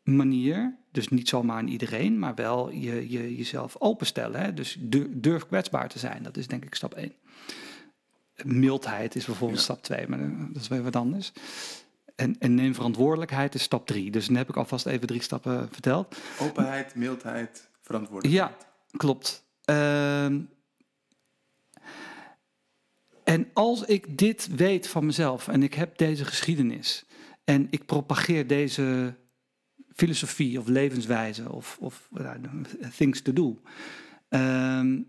manier. 0.03 0.77
Dus 0.93 1.09
niet 1.09 1.29
zomaar 1.29 1.57
aan 1.57 1.69
iedereen, 1.69 2.19
maar 2.19 2.35
wel 2.35 2.71
je, 2.71 3.11
je, 3.11 3.37
jezelf 3.37 3.77
openstellen. 3.79 4.41
Hè? 4.41 4.55
Dus 4.55 4.77
durf 5.09 5.47
kwetsbaar 5.47 5.89
te 5.89 5.99
zijn. 5.99 6.23
Dat 6.23 6.37
is 6.37 6.47
denk 6.47 6.65
ik 6.65 6.75
stap 6.75 6.95
één. 6.95 7.13
Mildheid 8.45 9.15
is 9.17 9.25
bijvoorbeeld 9.25 9.59
Ja. 9.59 9.65
stap 9.65 9.83
twee, 9.83 10.09
maar 10.09 10.21
eh, 10.21 10.29
dat 10.53 10.63
is 10.63 10.69
weer 10.69 10.83
wat 10.83 10.97
anders. 10.97 11.33
En, 12.17 12.37
en 12.39 12.55
neem 12.55 12.75
verantwoordelijkheid 12.75 13.55
is 13.55 13.63
stap 13.63 13.87
drie. 13.87 14.11
Dus 14.11 14.27
dan 14.27 14.37
heb 14.37 14.49
ik 14.49 14.57
alvast 14.57 14.87
even 14.87 15.07
drie 15.07 15.23
stappen 15.23 15.69
verteld. 15.73 16.17
Openheid, 16.41 16.95
mildheid, 16.95 17.69
verantwoordelijkheid. 17.83 18.51
Ja, 18.51 18.67
klopt. 18.99 19.45
Ehm, 19.65 20.41
en 23.25 23.51
als 23.53 23.83
ik 23.85 24.19
dit 24.19 24.49
weet 24.57 24.89
van 24.89 25.07
mezelf 25.07 25.49
en 25.49 25.63
ik 25.63 25.75
heb 25.75 25.99
deze 25.99 26.25
geschiedenis 26.25 27.05
en 27.45 27.67
ik 27.71 27.87
propageer 27.87 28.47
deze 28.47 29.15
filosofie 29.95 30.59
of 30.59 30.67
levenswijze 30.67 31.53
of, 31.53 31.77
of 31.81 32.09
nou, 32.11 32.39
things 32.97 33.21
to 33.23 33.33
do, 33.33 33.61
ehm, 34.29 35.01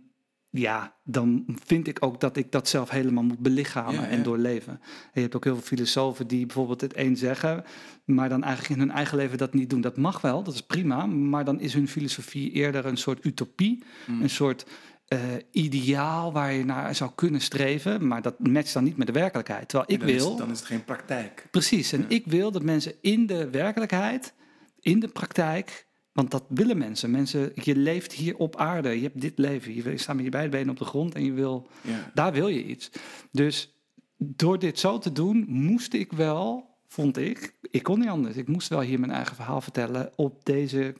ja, 0.49 0.95
dan 1.03 1.45
vind 1.65 1.87
ik 1.87 1.97
ook 2.05 2.19
dat 2.19 2.37
ik 2.37 2.51
dat 2.51 2.67
zelf 2.67 2.89
helemaal 2.89 3.23
moet 3.23 3.39
belichamen 3.39 3.93
Ja, 3.93 4.01
ja. 4.01 4.07
en 4.07 4.23
doorleven. 4.23 4.73
En 4.73 5.11
je 5.13 5.21
hebt 5.21 5.35
ook 5.35 5.43
heel 5.43 5.53
veel 5.55 5.63
filosofen 5.63 6.27
die 6.27 6.45
bijvoorbeeld 6.45 6.81
het 6.81 6.97
een 6.97 7.17
zeggen, 7.17 7.63
maar 8.05 8.29
dan 8.29 8.43
eigenlijk 8.43 8.73
in 8.73 8.87
hun 8.87 8.95
eigen 8.95 9.17
leven 9.17 9.37
dat 9.37 9.53
niet 9.53 9.69
doen. 9.69 9.81
Dat 9.81 9.97
mag 9.97 10.21
wel, 10.21 10.43
dat 10.43 10.53
is 10.53 10.61
prima, 10.61 11.05
maar 11.05 11.45
dan 11.45 11.59
is 11.59 11.73
hun 11.73 11.87
filosofie 11.87 12.51
eerder 12.51 12.85
een 12.85 12.97
soort 12.97 13.25
utopie, 13.25 13.83
Mm. 14.05 14.21
een 14.21 14.29
soort 14.29 14.65
eh, 15.07 15.19
ideaal 15.51 16.31
waar 16.31 16.53
je 16.53 16.65
naar 16.65 16.95
zou 16.95 17.11
kunnen 17.15 17.41
streven, 17.41 18.07
maar 18.07 18.21
dat 18.21 18.39
matcht 18.39 18.73
dan 18.73 18.83
niet 18.83 18.97
met 18.97 19.07
de 19.07 19.13
werkelijkheid. 19.13 19.69
Terwijl 19.69 19.91
ik 19.91 19.99
dan 19.99 20.07
wil. 20.07 20.31
Is, 20.31 20.37
dan 20.37 20.51
is 20.51 20.57
het 20.59 20.67
geen 20.67 20.83
praktijk. 20.83 21.47
Precies, 21.51 21.91
en 21.91 21.99
Ja. 22.01 22.05
ik 22.09 22.25
wil 22.25 22.51
dat 22.51 22.63
mensen 22.63 22.93
in 23.01 23.25
de 23.25 23.49
werkelijkheid, 23.49 24.33
in 24.79 24.99
de 24.99 25.07
praktijk, 25.07 25.86
want 26.17 26.31
dat 26.31 26.43
willen 26.49 26.77
mensen. 26.77 27.11
Mensen, 27.11 27.51
je 27.55 27.75
leeft 27.75 28.11
hier 28.13 28.37
op 28.37 28.55
aarde, 28.55 28.89
je 28.89 29.01
hebt 29.01 29.21
dit 29.21 29.37
leven, 29.37 29.73
je 29.75 29.97
staat 29.97 30.15
met 30.15 30.23
je 30.25 30.31
beide 30.31 30.49
benen 30.49 30.69
op 30.69 30.77
de 30.77 30.85
grond 30.85 31.15
en 31.15 31.23
je 31.25 31.31
wil, 31.31 31.67
Ja. 31.81 32.11
daar 32.13 32.31
wil 32.33 32.47
je 32.47 32.65
iets. 32.65 32.89
Dus 33.31 33.73
door 34.17 34.59
dit 34.59 34.79
zo 34.79 34.97
te 34.97 35.11
doen, 35.11 35.45
moest 35.47 35.93
ik 35.93 36.11
wel, 36.11 36.75
vond 36.87 37.17
ik, 37.17 37.53
ik 37.61 37.83
kon 37.83 37.99
niet 37.99 38.09
anders. 38.09 38.35
Ik 38.35 38.47
moest 38.47 38.67
wel 38.67 38.81
hier 38.81 38.99
mijn 38.99 39.11
eigen 39.11 39.35
verhaal 39.35 39.61
vertellen 39.61 40.11
op 40.15 40.45
deze 40.45 40.95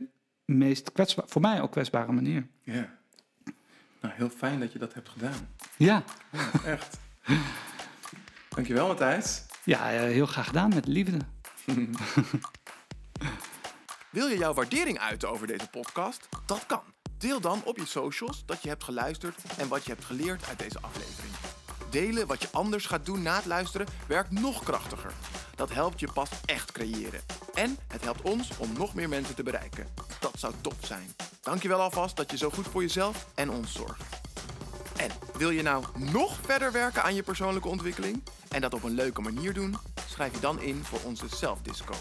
meest 0.45 0.91
kwetsbaar, 0.91 1.25
voor 1.27 1.41
mij 1.41 1.61
ook 1.61 1.71
kwetsbare 1.71 2.11
manier. 2.11 2.47
ja. 2.63 2.95
Nou, 4.01 4.13
heel 4.17 4.29
fijn 4.29 4.59
dat 4.59 4.71
je 4.73 4.79
dat 4.79 4.93
hebt 4.93 5.09
gedaan. 5.09 5.47
Ja, 5.77 6.03
Ja, 6.31 6.51
echt. 6.65 6.97
Dankjewel, 8.49 8.87
Matthijs. 8.87 9.43
ja 9.63 9.91
eh, 9.93 9.99
heel 10.01 10.25
graag 10.25 10.47
gedaan 10.47 10.69
met 10.69 10.87
liefde. 10.87 11.17
Wil 14.17 14.27
je 14.27 14.37
jouw 14.37 14.53
waardering 14.53 14.99
uiten 14.99 15.29
over 15.29 15.47
deze 15.47 15.69
podcast? 15.69 16.29
Dat 16.45 16.65
kan. 16.65 16.81
Deel 17.17 17.41
dan 17.41 17.61
op 17.63 17.77
je 17.77 17.85
socials 17.85 18.43
dat 18.45 18.61
je 18.63 18.69
hebt 18.69 18.83
geluisterd 18.83 19.41
en 19.57 19.67
wat 19.67 19.85
je 19.85 19.91
hebt 19.91 20.05
geleerd 20.05 20.47
uit 20.47 20.59
deze 20.59 20.81
aflevering. 20.81 21.33
Delen 21.89 22.27
wat 22.27 22.41
je 22.41 22.47
anders 22.51 22.85
gaat 22.85 23.05
doen 23.05 23.21
na 23.21 23.35
het 23.35 23.45
luisteren 23.45 23.87
werkt 24.07 24.31
nog 24.31 24.63
krachtiger. 24.63 25.13
Dat 25.55 25.73
helpt 25.73 25.99
je 25.99 26.11
pas 26.13 26.29
echt 26.45 26.71
creëren. 26.71 27.21
En 27.53 27.77
het 27.87 28.03
helpt 28.03 28.21
ons 28.21 28.57
om 28.57 28.73
nog 28.73 28.93
meer 28.93 29.09
mensen 29.09 29.35
te 29.35 29.43
bereiken. 29.43 29.87
Dat 30.19 30.33
zou 30.39 30.53
top 30.61 30.85
zijn. 30.85 31.15
Dankjewel 31.41 31.81
alvast 31.81 32.15
dat 32.15 32.31
je 32.31 32.37
zo 32.37 32.49
goed 32.49 32.67
voor 32.67 32.81
jezelf 32.81 33.27
en 33.35 33.49
ons 33.49 33.73
zorgt. 33.73 34.03
En 34.95 35.11
wil 35.33 35.49
je 35.49 35.61
nou 35.61 35.85
nog 35.95 36.37
verder 36.41 36.71
werken 36.71 37.03
aan 37.03 37.15
je 37.15 37.23
persoonlijke 37.23 37.67
ontwikkeling? 37.67 38.23
en 38.49 38.61
dat 38.61 38.73
op 38.73 38.83
een 38.83 38.93
leuke 38.93 39.21
manier 39.21 39.53
doen? 39.53 39.77
Schrijf 40.09 40.33
je 40.33 40.39
dan 40.39 40.61
in 40.61 40.83
voor 40.83 40.99
onze 41.03 41.25
zelfdisco. 41.35 41.93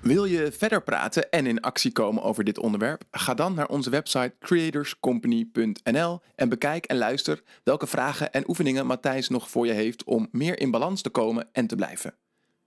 Wil 0.00 0.24
je 0.24 0.52
verder 0.52 0.82
praten 0.82 1.30
en 1.30 1.46
in 1.46 1.60
actie 1.60 1.92
komen 1.92 2.22
over 2.22 2.44
dit 2.44 2.58
onderwerp? 2.58 3.02
Ga 3.10 3.34
dan 3.34 3.54
naar 3.54 3.68
onze 3.68 3.90
website 3.90 4.34
creatorscompany.nl 4.40 6.20
en 6.34 6.48
bekijk 6.48 6.84
en 6.84 6.96
luister 6.96 7.42
welke 7.64 7.86
vragen 7.86 8.32
en 8.32 8.48
oefeningen 8.48 8.86
Matthijs 8.86 9.28
nog 9.28 9.50
voor 9.50 9.66
je 9.66 9.72
heeft 9.72 10.04
om 10.04 10.28
meer 10.30 10.60
in 10.60 10.70
balans 10.70 11.02
te 11.02 11.10
komen 11.10 11.48
en 11.52 11.66
te 11.66 11.76
blijven. 11.76 12.14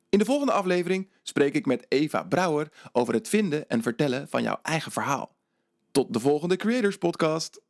In 0.09 0.19
de 0.19 0.25
volgende 0.25 0.51
aflevering 0.51 1.09
spreek 1.23 1.53
ik 1.53 1.65
met 1.65 1.85
Eva 1.87 2.23
Brouwer 2.23 2.71
over 2.91 3.13
het 3.13 3.29
vinden 3.29 3.69
en 3.69 3.81
vertellen 3.81 4.27
van 4.27 4.43
jouw 4.43 4.59
eigen 4.61 4.91
verhaal. 4.91 5.35
Tot 5.91 6.13
de 6.13 6.19
volgende 6.19 6.55
Creators 6.55 6.97
Podcast. 6.97 7.61